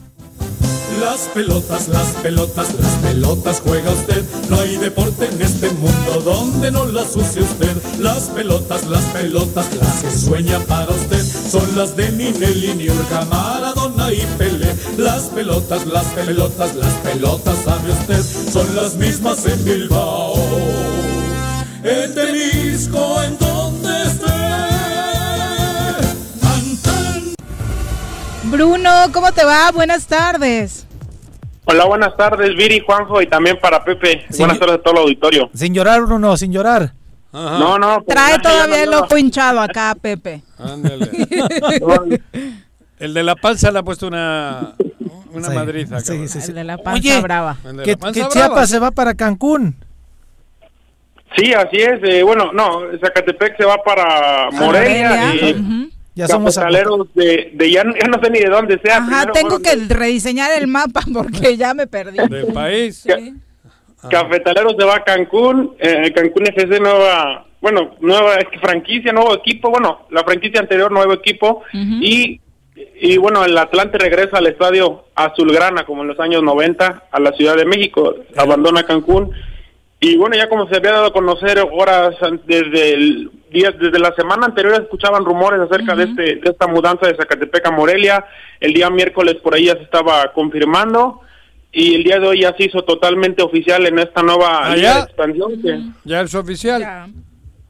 [1.00, 4.22] Las pelotas, las pelotas, las pelotas juega usted.
[4.50, 7.74] No hay deporte en este mundo donde no las use usted.
[8.00, 11.24] Las pelotas, las pelotas, las que sueña para usted.
[11.24, 14.74] Son las de Ninelli, Niurka, Maradona y Pelé.
[14.98, 18.22] Las pelotas, las pelotas, las pelotas, sabe usted.
[18.52, 20.34] Son las mismas en Bilbao.
[21.82, 23.36] En Temisco, en
[28.60, 29.70] Bruno, ¿cómo te va?
[29.72, 30.86] Buenas tardes.
[31.64, 34.26] Hola, buenas tardes, Viri, Juanjo y también para Pepe.
[34.36, 35.48] Buenas tardes a todo el auditorio.
[35.54, 36.92] Sin llorar, Bruno, sin llorar.
[37.32, 38.02] No, no.
[38.02, 40.42] pues, Trae todavía el ojo hinchado acá, Pepe.
[40.58, 41.08] Ándale.
[42.98, 44.74] El de la panza le ha puesto una,
[45.32, 46.00] una Sí, madriza.
[46.00, 46.50] sí, sí, sí.
[46.50, 47.56] El de la panza Oye, brava.
[47.82, 47.96] Que.
[48.28, 49.74] Chiapas se va para Cancún.
[51.34, 51.98] Sí, así es.
[52.02, 55.90] eh, bueno, no, Zacatepec se va para Morelia, Morelia, y.
[56.20, 56.54] Ya somos
[57.14, 58.98] de, de ya, ya no sé ni de dónde sea.
[58.98, 62.18] Ajá, primero tengo que rediseñar el mapa porque ya me perdí.
[62.28, 63.06] Del país.
[63.06, 63.34] Sí.
[64.10, 69.34] Cafetaleros se va a Cancún, eh, Cancún FC nueva, bueno, nueva es que franquicia, nuevo
[69.34, 72.40] equipo, bueno, la franquicia anterior, nuevo equipo, y,
[72.98, 77.32] y bueno, el Atlante regresa al estadio Azulgrana, como en los años 90, a la
[77.32, 79.32] Ciudad de México, abandona Cancún,
[80.00, 82.14] y bueno, ya como se había dado a conocer horas
[82.46, 87.06] desde el día, desde la semana anterior escuchaban rumores acerca de este, de esta mudanza
[87.06, 88.24] de Zacatepec a Morelia,
[88.60, 91.20] el día miércoles por ahí ya se estaba confirmando,
[91.72, 94.88] y el día de hoy ya se hizo totalmente oficial en esta nueva ¿Ah, liga
[94.88, 94.94] ya?
[94.96, 96.80] de expansión que Ya es oficial.
[96.80, 97.08] Ya.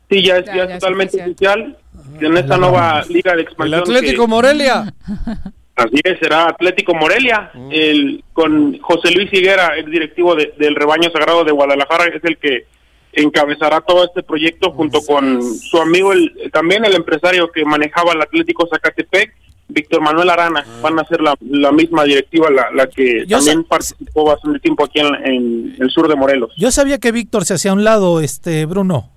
[0.08, 1.76] sí ya es, Ya, ya es ya es totalmente oficial,
[2.20, 4.94] en esta nueva liga de El expansión Atlético que- Morelia.
[5.84, 11.10] así es, será Atlético Morelia el con José Luis Higuera el directivo de- del rebaño
[11.10, 12.66] sagrado de Guadalajara es el que
[13.12, 18.22] encabezará todo este proyecto junto con su amigo el también el empresario que manejaba el
[18.22, 19.32] Atlético Zacatepec
[19.68, 23.62] Víctor Manuel Arana van a ser la, la misma directiva la, la que Yo también
[23.64, 26.52] participó bastante tiempo aquí en, en el sur de Morelos.
[26.56, 29.10] Yo sabía que Víctor se hacía a un lado, este Bruno.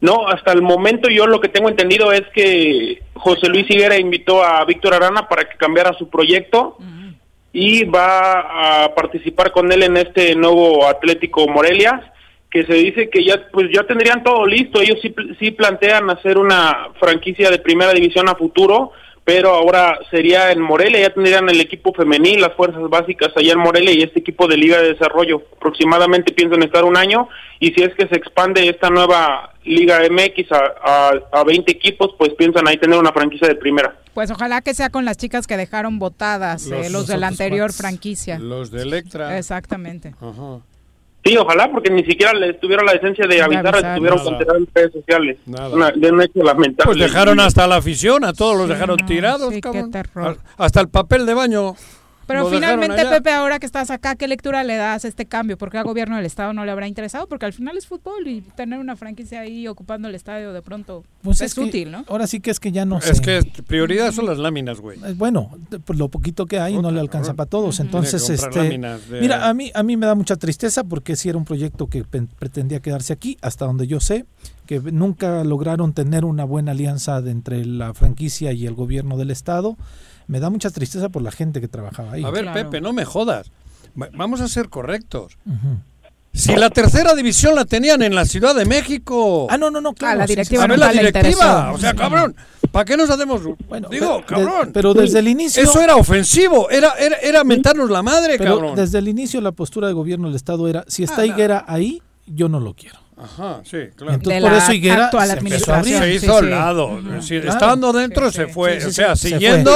[0.00, 4.42] No, hasta el momento yo lo que tengo entendido es que José Luis Higuera invitó
[4.42, 6.78] a Víctor Arana para que cambiara su proyecto
[7.52, 12.12] y va a participar con él en este nuevo Atlético Morelia,
[12.50, 14.80] que se dice que ya pues ya tendrían todo listo.
[14.80, 18.92] Ellos sí, sí plantean hacer una franquicia de primera división a futuro,
[19.24, 23.58] pero ahora sería en Morelia, ya tendrían el equipo femenil, las fuerzas básicas allá en
[23.60, 25.42] Morelia y este equipo de Liga de Desarrollo.
[25.56, 27.28] Aproximadamente piensan estar un año
[27.60, 30.72] y si es que se expande esta nueva Liga MX a,
[31.32, 33.94] a, a 20 equipos, pues piensan ahí tener una franquicia de primera.
[34.14, 37.28] Pues ojalá que sea con las chicas que dejaron votadas, Los- eh, los, de la
[37.28, 38.38] anterior franquicia.
[38.38, 39.38] Los de Electra.
[39.38, 40.14] Exactamente.
[40.20, 40.60] Ajá.
[41.24, 43.90] Sí, ojalá, porque ni siquiera les tuvieron la decencia de avisar, avisar.
[43.92, 44.30] estuvieron Nada.
[44.30, 45.38] considerados en redes sociales.
[45.46, 45.68] Nada.
[45.68, 46.84] Una- de un hecho lamentable.
[46.86, 50.38] Pues dejaron hasta la afición, a todos los dejaron tirados, sí, qué cabrón.
[50.56, 51.74] Hasta el papel de baño.
[52.30, 53.10] Pero finalmente, allá.
[53.10, 55.58] Pepe, ahora que estás acá, ¿qué lectura le das a este cambio?
[55.58, 58.40] Porque al gobierno del Estado no le habrá interesado, porque al final es fútbol y
[58.56, 62.04] tener una franquicia ahí ocupando el estadio de pronto Pues es, es que útil, ¿no?
[62.08, 63.22] Ahora sí que es que ya no Es sé.
[63.22, 64.98] que prioridad son las láminas, güey.
[65.04, 65.50] Eh, Bueno,
[65.84, 67.80] por lo poquito que hay no le alcanza para todos.
[67.80, 71.28] Entonces, este, láminas de- mira, a mí a mí me da mucha tristeza porque sí
[71.28, 74.24] era un proyecto que pen- pretendía quedarse aquí, hasta donde yo sé,
[74.66, 79.30] que nunca lograron tener una buena alianza de entre la franquicia y el gobierno del
[79.30, 79.76] estado.
[80.30, 82.22] Me da mucha tristeza por la gente que trabajaba ahí.
[82.24, 83.50] A ver, Pepe, no me jodas.
[84.00, 85.36] Va- Vamos a ser correctos.
[86.32, 89.48] Si la tercera división la tenían en la Ciudad de México.
[89.50, 90.12] Ah, no, no, no, claro.
[90.12, 91.72] A la sí, sí, directiva A ver, la directiva.
[91.72, 92.36] O sea, cabrón,
[92.70, 93.42] ¿para qué nos hacemos?
[93.42, 93.88] Digo, pero-
[94.18, 94.70] de- cabrón.
[94.72, 96.70] pero desde el inicio- Eso era ofensivo.
[96.70, 98.76] Era, era, era mentarnos la madre, Pero cabrón.
[98.76, 102.00] desde el inicio la postura del gobierno del estado era, si está Ah, Higuera ahí,
[102.28, 103.00] yo no lo quiero.
[103.22, 104.14] Ajá, sí, claro.
[104.14, 105.98] Entonces por eso Higuera actual se empezó a abrir.
[105.98, 106.44] Se Sí, hizo sí.
[106.44, 106.86] al lado.
[106.86, 107.22] Ujú.
[107.22, 107.50] Sí, Claro.
[107.50, 108.52] Estando dentro Sí, se sí.
[108.52, 108.74] fue.
[108.76, 109.72] Sí, sí, o sea, sí, se siguiendo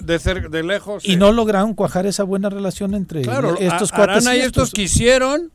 [0.00, 1.04] de, cer- de lejos.
[1.04, 1.16] Y sí.
[1.16, 4.16] no lograron cuajar esa buena relación entre Claro, estos a- cuates.
[4.26, 5.50] Arana y estos quisieron.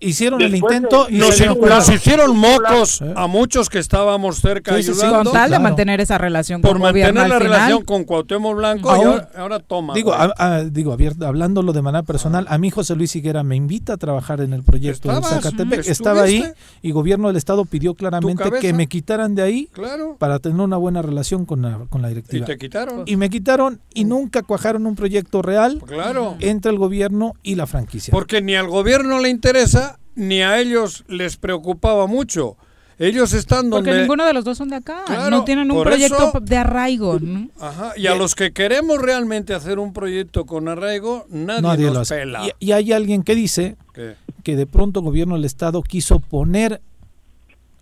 [0.00, 3.12] Hicieron el intento de- y Nos, hicieron mocos ¿Eh?
[3.16, 5.30] a muchos que estábamos cerca Sí, sí, sí, ayudando.
[5.30, 5.62] Con tal de claro.
[5.64, 7.52] mantener esa relación por con mantener gobierno la al final.
[7.58, 9.94] relación con Cuauhtémoc Blanco y ahora, ahora toma.
[9.94, 13.56] Digo, a- a- digo abierto, hablándolo de manera personal, a mi José Luis Higuera me
[13.56, 15.86] invita a trabajar en el proyecto Estabas, Zacatepec.
[15.88, 16.44] Estaba ahí
[16.82, 20.16] y gobierno del estado pidió claramente que me quitaran de ahí claro.
[20.18, 22.46] para tener una buena relación con la, con la Y directiva.
[22.46, 23.02] te quitaron.
[23.06, 26.36] Y me quitaron y nunca cuajaron un proyecto real Claro.
[26.40, 28.12] entre el gobierno y la franquicia.
[28.12, 29.87] Porque ni al gobierno le interesa,
[30.18, 32.56] ni a ellos les preocupaba mucho.
[33.00, 35.04] Ellos están Porque ninguno de los dos son de acá.
[35.06, 37.20] Claro, no tienen un proyecto eso- de arraigo.
[37.20, 37.48] ¿no?
[37.60, 41.94] Ajá, y a los que queremos realmente hacer un proyecto con arraigo, nadie, Nadie nos
[41.94, 42.16] lo hace.
[42.16, 42.46] pela.
[42.58, 44.16] Y, y hay alguien que dice ¿Qué?
[44.42, 46.80] que de pronto el gobierno del estado quiso poner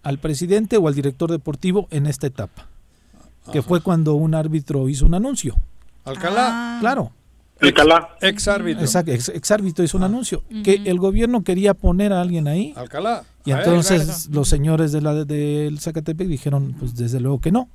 [0.02, 2.66] al presidente o al director deportivo en esta etapa,
[3.52, 5.56] que fue cuando un árbitro hizo un anuncio.
[6.04, 7.10] Alcalá, Claro,
[7.60, 8.10] Alcalá.
[8.20, 8.82] ex árbitro.
[8.84, 12.74] exacto, ex, ex árbitro hizo un anuncio, que el gobierno quería poner a alguien ahí.
[12.76, 13.24] Alcalá.
[13.44, 14.20] Y A él, entonces claro.
[14.32, 17.68] los señores de la del Zacatepec dijeron, pues desde luego que no.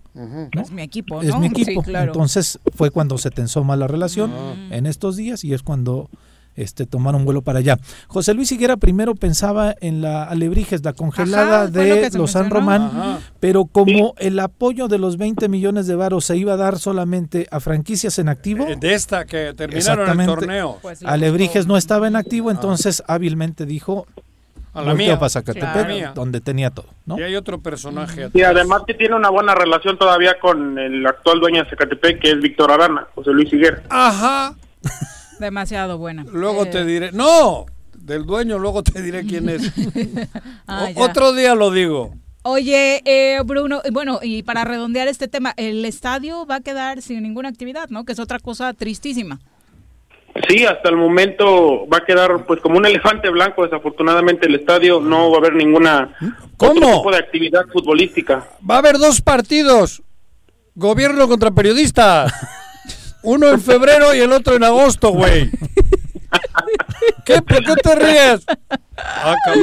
[0.52, 1.82] Es mi equipo, es mi Sí, equipo.
[1.84, 2.12] claro.
[2.12, 4.54] Entonces fue cuando se tensó más la relación Ah.
[4.72, 6.10] en estos días y es cuando
[6.56, 7.78] este tomaron vuelo para allá.
[8.08, 12.32] José Luis Higuera primero pensaba en la Alebrijes, la congelada Ajá, lo de se los
[12.32, 12.50] San.
[12.50, 13.20] Román, Ajá.
[13.40, 17.48] pero como el apoyo de los 20 millones de varos se iba a dar solamente
[17.52, 20.80] a franquicias en activo, Eh, De esta que terminaron el torneo.
[20.82, 24.06] Pues le Alebrijes no estaba en activo, entonces hábilmente dijo
[24.74, 25.20] A la mía.
[25.20, 25.90] para Zacatepec, Claro.
[25.94, 26.12] Mía.
[26.16, 27.20] donde tenía todo, ¿no?
[27.20, 28.22] Y hay otro personaje.
[28.34, 28.52] Y atrás.
[28.56, 32.40] además que tiene una buena relación todavía con el actual dueño de Zacatepec, que es
[32.40, 33.84] Víctor Arana, José Luis Higuera.
[33.90, 34.56] Ajá.
[35.42, 36.24] Demasiado buena.
[36.32, 37.12] Luego Eh, te diré.
[37.12, 37.66] No,
[37.98, 39.72] del dueño, luego te diré quién es.
[40.68, 42.14] ah, O- otro día lo digo.
[42.44, 47.02] Oye, eh, Bruno, eh, bueno, y para redondear este tema, el estadio va a quedar
[47.02, 48.04] sin ninguna actividad, ¿no?
[48.06, 49.40] Que es otra cosa tristísima.
[50.48, 53.64] Sí, hasta el momento va a quedar pues como un elefante blanco.
[53.64, 56.16] Desafortunadamente el estadio no va a haber ninguna
[56.58, 56.72] ¿Cómo?
[56.88, 58.48] otro tipo de actividad futbolística.
[58.68, 60.02] Va a haber dos partidos.
[60.76, 62.32] Gobierno contra periodistas.
[63.24, 65.50] Uno en febrero y el otro en agosto, güey.
[67.26, 67.42] ¿Qué?
[67.42, 68.46] ¿Por qué te ríes?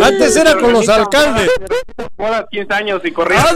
[0.03, 1.49] Antes era con los alcaldes.
[2.17, 3.47] Bodas 15 años y corriendo.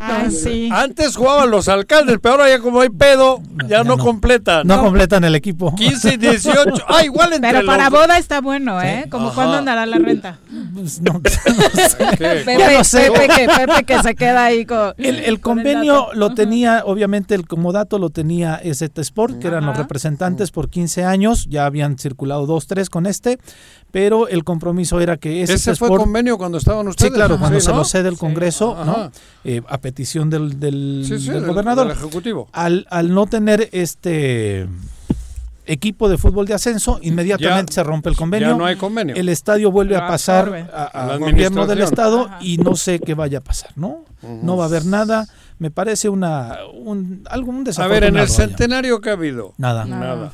[0.00, 0.68] Ah, sí.
[0.72, 4.66] Antes jugaban los alcaldes, pero ahora ya como hay pedo, ya no, completan.
[4.66, 5.74] No completan el equipo.
[5.74, 6.84] 15 y 18.
[6.88, 9.06] Ah, igual entre Pero para los- boda está bueno, ¿eh?
[9.10, 9.34] Como Ajá.
[9.34, 10.38] cuándo andará la renta.
[10.74, 11.30] Pues no, no
[11.88, 12.06] sé.
[12.16, 13.10] Pepe, Ya no sé.
[13.10, 14.94] Pepe, que, Pepe que se queda ahí con...
[14.96, 16.14] El, el con convenio dato.
[16.14, 21.04] lo tenía, obviamente el comodato lo tenía EZ Sport, que eran los representantes por 15
[21.04, 23.38] años, ya habían circulado dos, tres con este,
[23.90, 26.02] pero el compromiso era que EZ Ese fue Sport...
[26.04, 27.10] convenio cuando estaban ustedes.
[27.10, 27.78] Sí, claro, cuando Sí, se ¿no?
[27.78, 28.76] lo cede el Congreso.
[28.84, 29.10] ¿no?
[29.44, 31.88] Eh, a petición del, del, Sí, sí, del del- gobernador.
[31.88, 32.48] del Ejecutivo.
[32.52, 34.66] Al, al no tener este
[35.66, 38.48] equipo de fútbol de ascenso, inmediatamente Ya- se rompe el convenio.
[38.48, 39.14] Ya no hay convenio.
[39.14, 42.38] El estadio vuelve a pasar al gobierno del estado Ajá.
[42.40, 44.04] y no sé qué vaya a pasar, ¿no?
[44.42, 45.26] No va a haber nada.
[45.58, 49.52] Me parece una un algo un A ver, en el centenario que ha habido.
[49.58, 49.84] Nada.
[49.84, 50.32] Nada.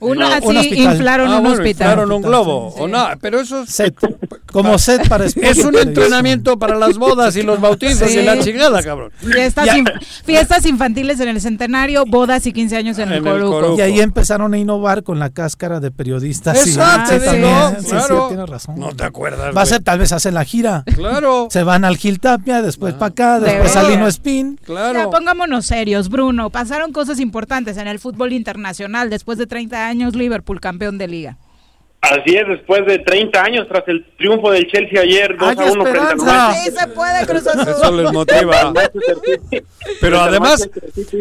[0.00, 0.94] Una Un así hospital.
[0.94, 1.88] inflaron Ah, un bueno, hospital.
[1.90, 2.68] inflaron un globo.
[2.78, 3.94] O no, pero eso es, Set,
[4.52, 8.18] como set para es un entrenamiento para las bodas y los bautizos Sí.
[8.18, 9.12] y la chingada, cabrón.
[9.18, 9.76] Fiestas, Ya.
[9.76, 13.50] inf- fiestas infantiles en el centenario, bodas y 15 años en, el En el Coruco.
[13.60, 13.78] Coruco.
[13.78, 16.58] Y ahí empezaron a innovar con la cáscara de periodistas.
[16.60, 16.70] sí.
[16.70, 18.28] Exacto, Sí, digo, sí, sí, claro.
[18.28, 18.74] tienes razón.
[18.78, 19.54] No te acuerdas.
[19.56, 20.82] Va a ser, tal vez hacen la gira.
[20.94, 23.88] Claro, Se van al Gil Tapia, después para acá, De después al.
[23.90, 24.56] Lino Spin.
[24.60, 25.10] Ya, claro.
[25.10, 26.48] pongámonos serios, Bruno.
[26.50, 29.10] Pasaron cosas importantes en el fútbol internacional.
[29.10, 31.36] Después de 30 años, Liverpool campeón de liga.
[32.02, 35.70] Así es, después de 30 años tras el triunfo del Chelsea ayer 2 ¡Hay a
[35.72, 36.16] 1 frente!
[36.16, 38.72] Manchester Sí se puede, Cruz Eso les motiva.
[40.00, 40.68] Pero además,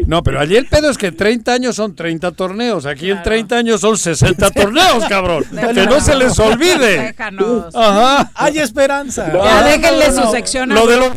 [0.07, 2.85] no, pero allí el pedo es que 30 años son 30 torneos.
[2.85, 5.43] Aquí en 30 años son 60 torneos, cabrón.
[5.73, 7.01] Que no se les olvide.
[7.07, 7.75] Déjanos.
[7.75, 8.31] Ajá.
[8.35, 9.31] Hay esperanza.
[9.33, 10.31] Ya Ah, déjenle no, su no.
[10.31, 11.09] sección a Lo de los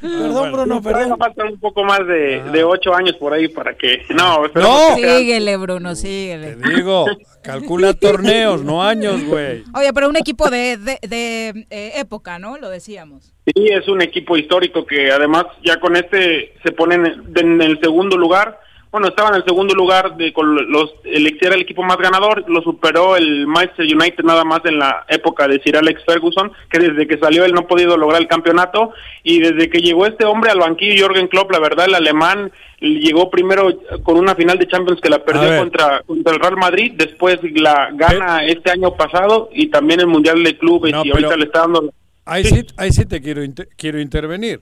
[0.00, 1.18] Perdón, Bruno, perdón.
[1.18, 4.02] faltan un poco más de, de 8 años por ahí para que...
[4.10, 4.96] No, No.
[4.96, 6.56] que Síguele, Bruno, síguele.
[6.56, 7.06] Te digo,
[7.42, 9.62] calcula torneos, no años, güey.
[9.74, 12.56] Oye, pero un equipo de, de, de, eh, época, ¿no?
[12.58, 13.32] Lo decíamos.
[13.44, 17.78] Sí, es un equipo histórico que además ya con este se ponen en, en el
[17.80, 18.58] segundo lugar.
[18.92, 22.44] Bueno, estaba en el segundo lugar de con los el era el equipo más ganador,
[22.48, 26.80] lo superó el Manchester United nada más en la época de Sir Alex Ferguson, que
[26.80, 28.92] desde que salió él no ha podido lograr el campeonato
[29.22, 32.50] y desde que llegó este hombre al banquillo Jürgen Klopp, la verdad el alemán
[32.80, 36.92] llegó primero con una final de Champions que la perdió contra contra el Real Madrid,
[36.96, 41.36] después la gana este año pasado y también el Mundial de Clubes No, y ahorita
[41.36, 41.92] le está dando
[42.24, 44.60] Ahí sí, ahí sí te quiero, inter- quiero intervenir.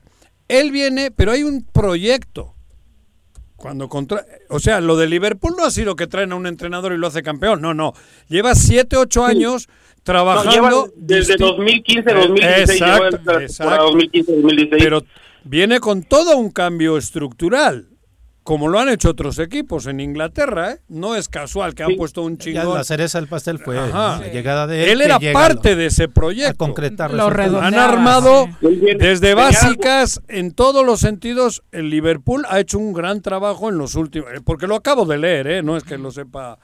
[0.49, 2.55] Él viene, pero hay un proyecto.
[3.59, 6.93] Cuando contra, o sea, lo de Liverpool no ha sido que traen a un entrenador
[6.93, 7.61] y lo hace campeón.
[7.61, 7.93] No, no.
[8.29, 10.93] Lleva 7, 8 años lleva trabajando.
[10.95, 13.85] desde disti- 2015, 2016, lleva Exacto, la temporada exacto.
[13.87, 14.83] 2015, 2016.
[14.85, 15.03] Pero
[15.43, 17.89] viene con todo un cambio estructural.
[18.49, 20.81] Como lo han hecho otros equipos en Inglaterra, ¿eh?
[20.89, 22.79] No es casual que han puesto un Ya chingón.
[22.79, 24.21] la cereza del pastel fue Ajá.
[24.23, 24.89] la llegada de él.
[24.89, 26.65] Él era parte de ese proyecto.
[26.65, 27.27] a concretar Lo.
[27.27, 28.81] Han armado sí.
[28.99, 31.63] Desde básicas en todos los sentidos.
[31.73, 35.19] El Liverpool ha hecho un gran trabajo en los últimos, eh, porque lo acabo de
[35.19, 35.63] leer, ¿eh?
[35.63, 36.59] no es que lo sepa.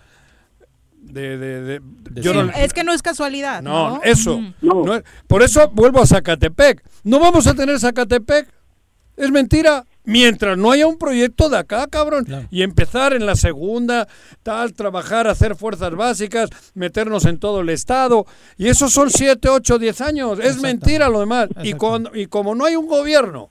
[1.02, 1.80] De, de- de-
[2.22, 3.96] yo Sí, no- es que no es casualidad, ¿no?
[3.96, 4.40] no, eso.
[4.62, 4.84] No.
[5.26, 6.82] por eso vuelvo a Zacatepec.
[7.02, 8.48] No vamos a tener Zacatepec.
[9.18, 9.84] Es mentira.
[10.06, 12.24] Mientras no haya un proyecto de acá, cabrón.
[12.26, 12.46] Claro.
[12.50, 14.06] Y empezar en la segunda,
[14.42, 18.26] tal, trabajar, hacer fuerzas básicas, meternos en todo el Estado.
[18.58, 20.38] Y esos son 7, 8, 10 años.
[20.40, 21.48] Es mentira lo demás.
[21.62, 23.48] Y, cuando, y como no hay un gobierno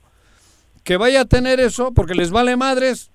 [0.84, 3.10] que vaya a tener eso, porque les vale madres,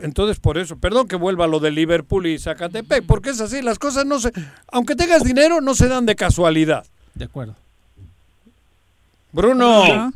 [0.00, 3.62] entonces por eso, perdón que vuelva a lo de Liverpool y Zacatepec, porque es así,
[3.62, 4.32] las cosas no se,
[4.68, 6.86] aunque tengas dinero, no se dan de casualidad.
[7.14, 7.56] De acuerdo.
[9.32, 10.12] Bruno, Ajá.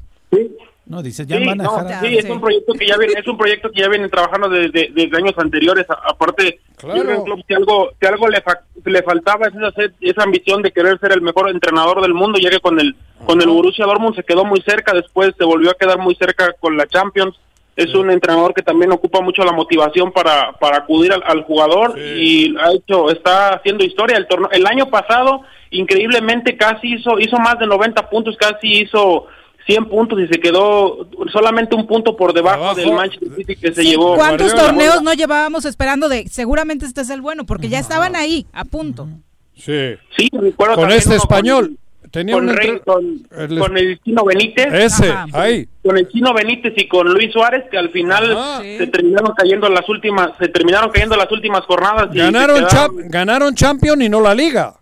[0.86, 2.96] No, dice, ya Sí, van a no, dejar a- sí, es un proyecto que ya
[2.98, 5.86] viene, es un proyecto que ya vienen trabajando desde, desde años anteriores.
[5.88, 7.00] Aparte, Claro.
[7.00, 10.72] Jürgen Klopp, si algo, si algo le, fa- le faltaba es esa, esa ambición de
[10.72, 12.94] querer ser el mejor entrenador del mundo, ya que con el
[13.24, 16.52] con el Borussia Dortmund se quedó muy cerca, después se volvió a quedar muy cerca
[16.60, 17.34] con la Champions.
[17.74, 21.98] Es un entrenador que también ocupa mucho la motivación para, para acudir al, al jugador
[21.98, 24.16] y ha hecho, está haciendo historia.
[24.18, 25.40] El torneo, el año pasado,
[25.70, 29.26] increíblemente, casi hizo, hizo más de 90 puntos, casi hizo
[29.66, 32.76] 100 puntos y se quedó solamente un punto por debajo Abajo.
[32.76, 34.14] del Manchester City que se Sí, llevó.
[34.16, 34.68] ¿Cuántos Guardiola.
[34.68, 37.44] torneos no llevábamos esperando de seguramente este es el bueno?
[37.46, 39.08] Porque ya estaban ahí, a punto.
[39.56, 41.78] sí, Sí, recuerdo con este uno con- español.
[42.10, 44.72] Tenía Con, un Rey- con, el- con el Chino Benítez.
[44.72, 45.26] ese, Ajá.
[45.32, 45.66] ahí.
[45.82, 48.60] con el Chino Benítez y con Luis Suárez que al final Ajá.
[48.62, 52.64] se terminaron cayendo las últimas se terminaron cayendo las últimas jornadas y Ganaron,
[53.08, 54.74] ganaron Champion y no la Liga.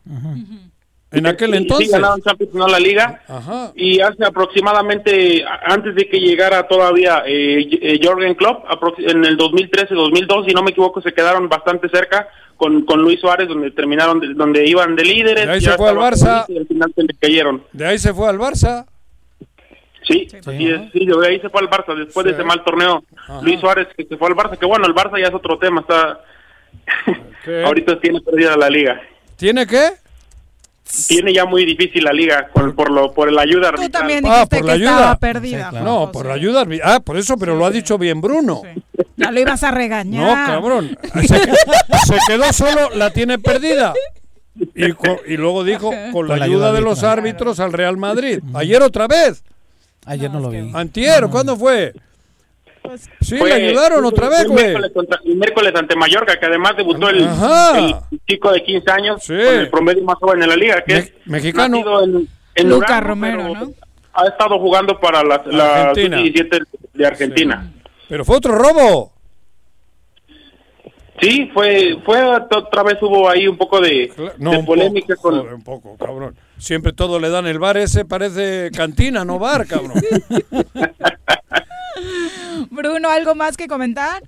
[1.13, 1.91] En aquel sí, sí, entonces.
[1.91, 3.73] ganaron Champions no la liga Ajá.
[3.75, 9.37] y hace aproximadamente antes de que llegara todavía eh, eh, Jorgen Klopp aprox- en el
[9.37, 13.71] 2013 2002 si no me equivoco se quedaron bastante cerca con, con Luis Suárez donde
[13.73, 16.45] terminaron de- donde iban de líderes Y ahí se fue al Barça.
[16.49, 18.87] y al final se le cayeron De ahí se fue al Barça.
[20.05, 20.45] Sí, es,
[20.93, 22.35] sí, de ahí se fue al Barça después de Sí.
[22.35, 23.05] ese mal torneo.
[23.17, 23.41] Ajá.
[23.43, 25.81] Luis Suárez que se fue al Barça, que bueno, el Barça ya es otro tema,
[25.83, 26.21] está
[27.67, 29.01] ahorita tiene perdida la liga.
[29.37, 29.91] ¿Tiene qué?
[31.09, 33.91] Tiene ya muy difícil la liga por, por lo por la ayuda Tú arbitral.
[33.93, 34.91] también Ah, por la que ayuda.
[34.91, 35.65] estaba perdida.
[35.65, 35.85] Sí, claro.
[35.87, 36.13] No, José.
[36.13, 36.65] por la ayuda.
[36.65, 38.63] arbi- Ah, por eso, pero lo ha dicho bien Bruno.
[39.17, 40.47] Ya lo ibas a No, regañar.
[40.47, 40.99] cabrón.
[41.15, 43.95] Se, se quedó solo, la tiene perdida.
[44.75, 47.19] Y, co- y luego dijo, con la, Con la ayuda, ayuda de los arbitral.
[47.19, 48.41] árbitros al Real Madrid.
[48.53, 49.43] Ayer otra vez.
[50.05, 50.71] Ayer no lo vi.
[50.75, 51.95] Antier, ¿cuándo fue?
[53.21, 54.65] Sí, Fue- le ayudaron otra vez, el güey.
[54.65, 57.27] miércoles, contra- el miércoles ante Mallorca, que además debutó el,
[58.29, 59.35] chico de 15 años Sí.
[59.35, 62.03] con el promedio más joven en la liga, que Me- es mexicano.
[62.03, 63.73] en, en Luca Durango, Romero.
[64.15, 66.19] Ha estado jugando para la, la Argentina.
[66.19, 67.73] sub-17 de Argentina.
[68.09, 69.13] Pero fue otro robo.
[71.21, 75.23] Sí, fue, fue otra vez hubo ahí un poco de, No, de un polémica poco,
[75.31, 75.39] con...
[75.41, 76.37] joder, un poco, cabrón.
[76.59, 79.93] Siempre todo le dan el bar ese, parece cantina, no bar, cabrón.
[82.71, 84.23] Bruno, ¿algo más que comentar?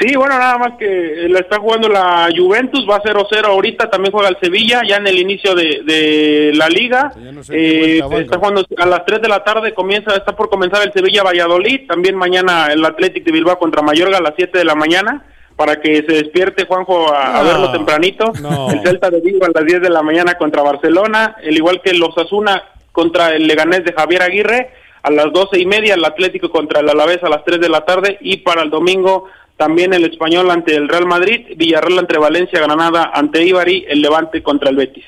[0.00, 4.28] Sí, bueno, nada más que la está jugando la Juventus, va 0-0 ahorita, también juega
[4.28, 7.12] el Sevilla, ya en el inicio de, de la liga.
[7.50, 11.86] Eh, está jugando a las 3 de la tarde, comienza está por comenzar el Sevilla-Valladolid,
[11.86, 15.80] también mañana el Athletic de Bilbao contra Mayorga a las 7 de la mañana, para
[15.80, 18.32] que se despierte Juanjo a, a verlo tempranito.
[18.42, 18.72] no.
[18.72, 21.92] El Celta de Vigo a las 10 de la mañana contra Barcelona, el igual que
[21.94, 24.70] los Asuna contra el Leganés de Javier Aguirre,
[25.04, 27.84] a las doce y media, el Atlético contra el Alavés a las 3 de la
[27.84, 29.26] tarde, y para el domingo
[29.58, 34.42] también el Español ante el Real Madrid, Villarreal entre Valencia, Granada ante Ibari, el Levante
[34.42, 35.04] contra el Betis.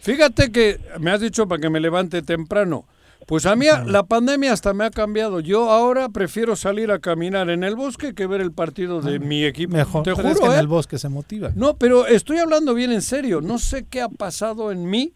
[0.00, 2.84] Fíjate que me has dicho para que me levante temprano.
[3.26, 5.40] Pues a mí la pandemia hasta me ha cambiado.
[5.40, 9.44] Yo ahora prefiero salir a caminar en el bosque que ver el partido de mi
[9.44, 9.76] equipo.
[9.76, 10.02] Mejor.
[10.02, 10.58] Te es juro, que en ¿eh?
[10.60, 11.50] el bosque se motiva.
[11.54, 13.42] No, pero estoy hablando bien en serio.
[13.42, 15.12] No sé qué ha pasado en mí.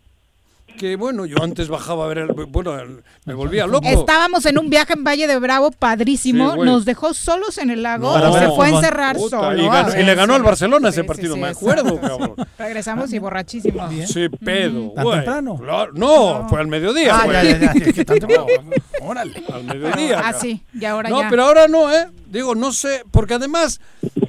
[0.79, 2.29] Que bueno, yo antes bajaba a ver el.
[2.29, 3.87] Bueno, el- me volvía loco.
[3.87, 6.55] Estábamos en un viaje en Valle de Bravo padrísimo.
[6.55, 8.77] Sí, nos dejó solos en el lago No, y se no, fue a no.
[8.79, 9.59] encerrar Puta, solo.
[9.63, 12.09] y ganó- a y le ganó al Barcelona ese partido, sí, me acuerdo, exacto.
[12.35, 12.49] cabrón.
[12.59, 13.93] Regresamos y borrachísimos.
[14.09, 14.93] Sí, pedo.
[14.95, 15.17] ¿Tan güey.
[15.19, 15.57] temprano?
[15.59, 17.17] Claro, no, fue al mediodía.
[17.17, 17.37] Ah, güey.
[17.37, 18.47] ya, ya, ya, que tan temprano.
[19.03, 19.43] Órale.
[19.53, 20.21] Al mediodía.
[20.25, 21.29] Ah, sí, y ahora no, ya.
[21.29, 22.07] pero ahora no, ¿eh?
[22.33, 23.81] Digo, no sé, porque además,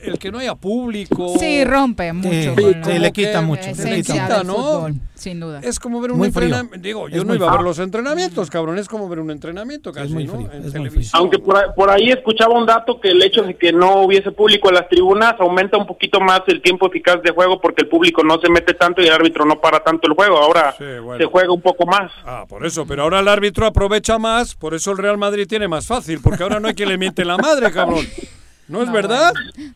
[0.01, 1.35] el que no haya público.
[1.39, 2.53] Sí, rompe mucho.
[2.83, 4.53] Sí, le quita mucho, le esencia quita, ¿no?
[4.55, 5.61] fútbol, sin duda.
[5.63, 6.77] Es como ver un entrenamiento.
[6.79, 8.77] Digo, yo Es no iba a ver los entrenamientos, cabrón.
[8.77, 10.33] Es como ver un entrenamiento casi, muy ¿no?
[10.33, 11.11] En es muy televisión.
[11.21, 14.31] Aunque por ahí, por ahí escuchaba un dato que el hecho de que no hubiese
[14.31, 17.87] público en las tribunas aumenta un poquito más el tiempo eficaz de juego porque el
[17.87, 20.37] público no se mete tanto y el árbitro no para tanto el juego.
[20.37, 21.17] Ahora Sí, bueno.
[21.19, 22.11] se juega un poco más.
[22.25, 25.67] Ah, por eso, pero ahora el árbitro aprovecha más, por eso el Real Madrid tiene
[25.69, 27.92] más fácil, porque ahora no hay quien le miente la madre, cabrón.
[28.67, 29.33] ¿No es verdad?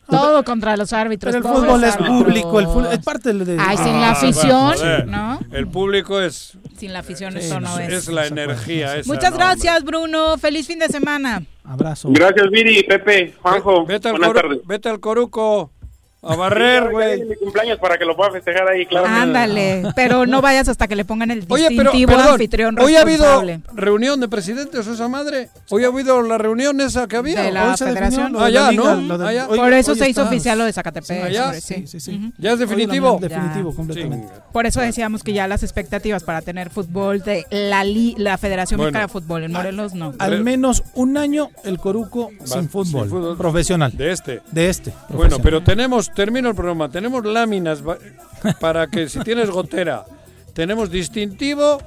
[0.08, 1.34] Todo contra los árbitros.
[1.34, 2.22] Pero el fútbol es árbitros.
[2.24, 3.56] público, el fútbol es parte de...
[3.60, 5.06] Ay, sin Ah, la afición, joder.
[5.06, 5.40] ¿no?
[5.52, 7.92] El público es, Sin la afición es, esto no es.
[7.92, 8.96] es la energía.
[8.96, 10.38] esa, Muchas no, gracias, Bruno.
[10.38, 11.42] Feliz fin de semana.
[11.64, 12.08] Abrazo.
[12.12, 13.84] Gracias, Viri, Pepe, Juanjo.
[13.84, 14.58] Vete al, Buenas coru- tardes.
[14.66, 15.70] vete al Coruco
[16.20, 17.24] a barrer, Sí, güey.
[17.24, 19.06] mi cumpleaños para que lo pueda festejar ahí, claro.
[19.06, 22.96] Ándale, pero no vayas hasta que le pongan el Oye, pero distintivo perdón, anfitrión hoy
[22.96, 23.42] ha habido
[23.72, 25.48] reunión de presidentes o esa madre.
[25.70, 27.42] Hoy ha habido la reunión esa que había.
[27.42, 28.34] De la federación.
[28.38, 29.46] Ah, ya, ¿no?
[29.54, 31.30] Por eso se hizo oficial lo de Zacatepec.
[31.30, 31.44] Ya.
[31.44, 31.84] hombre, sí.
[32.14, 32.32] Ujú.
[32.38, 33.18] Ya es definitivo.
[33.20, 34.32] Definitivo, completamente.
[34.52, 38.78] Por eso decíamos que ya las expectativas para tener fútbol de la, li- la Federación
[38.78, 38.88] Bueno.
[38.92, 40.14] Mexicana de Fútbol en Morelos no.
[40.18, 43.36] Al menos un año el Coruco sin fútbol, sin fútbol.
[43.36, 43.96] profesional.
[43.96, 44.42] De este.
[44.50, 44.92] De este.
[45.10, 47.80] Bueno, pero tenemos, termino el programa, tenemos láminas
[48.58, 50.04] para que si tienes gotera,
[50.52, 51.78] tenemos distintivo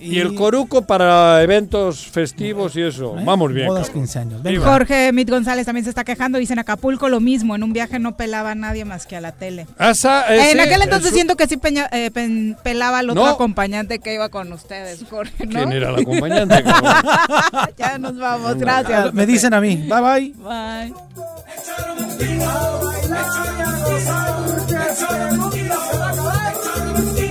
[0.00, 3.14] y, el coruco para eventos festivos y eso.
[3.24, 3.68] Vamos bien.
[3.68, 3.84] Cabrón.
[3.92, 4.42] 15 años.
[4.42, 4.66] Viva.
[4.66, 6.38] Jorge Mit González también se está quejando.
[6.38, 7.54] Dice en Acapulco lo mismo.
[7.54, 9.66] En un viaje no pelaba a nadie más que a la tele.
[9.78, 13.10] Asa, eh, en aquel el entonces su- siento que sí peña- eh, pen- pelaba al
[13.10, 13.28] otro No.
[13.30, 15.46] acompañante que iba con ustedes, Jorge.
[15.46, 15.58] ¿no?
[15.58, 16.62] ¿Quién era el acompañante?
[17.78, 18.56] ya nos vamos.
[18.56, 19.12] Gracias.
[19.14, 19.76] Me dicen a mí.
[19.88, 20.34] Bye bye.
[20.38, 20.94] Bye.
[26.70, 27.29] Bájale,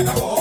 [0.00, 0.31] Acabó.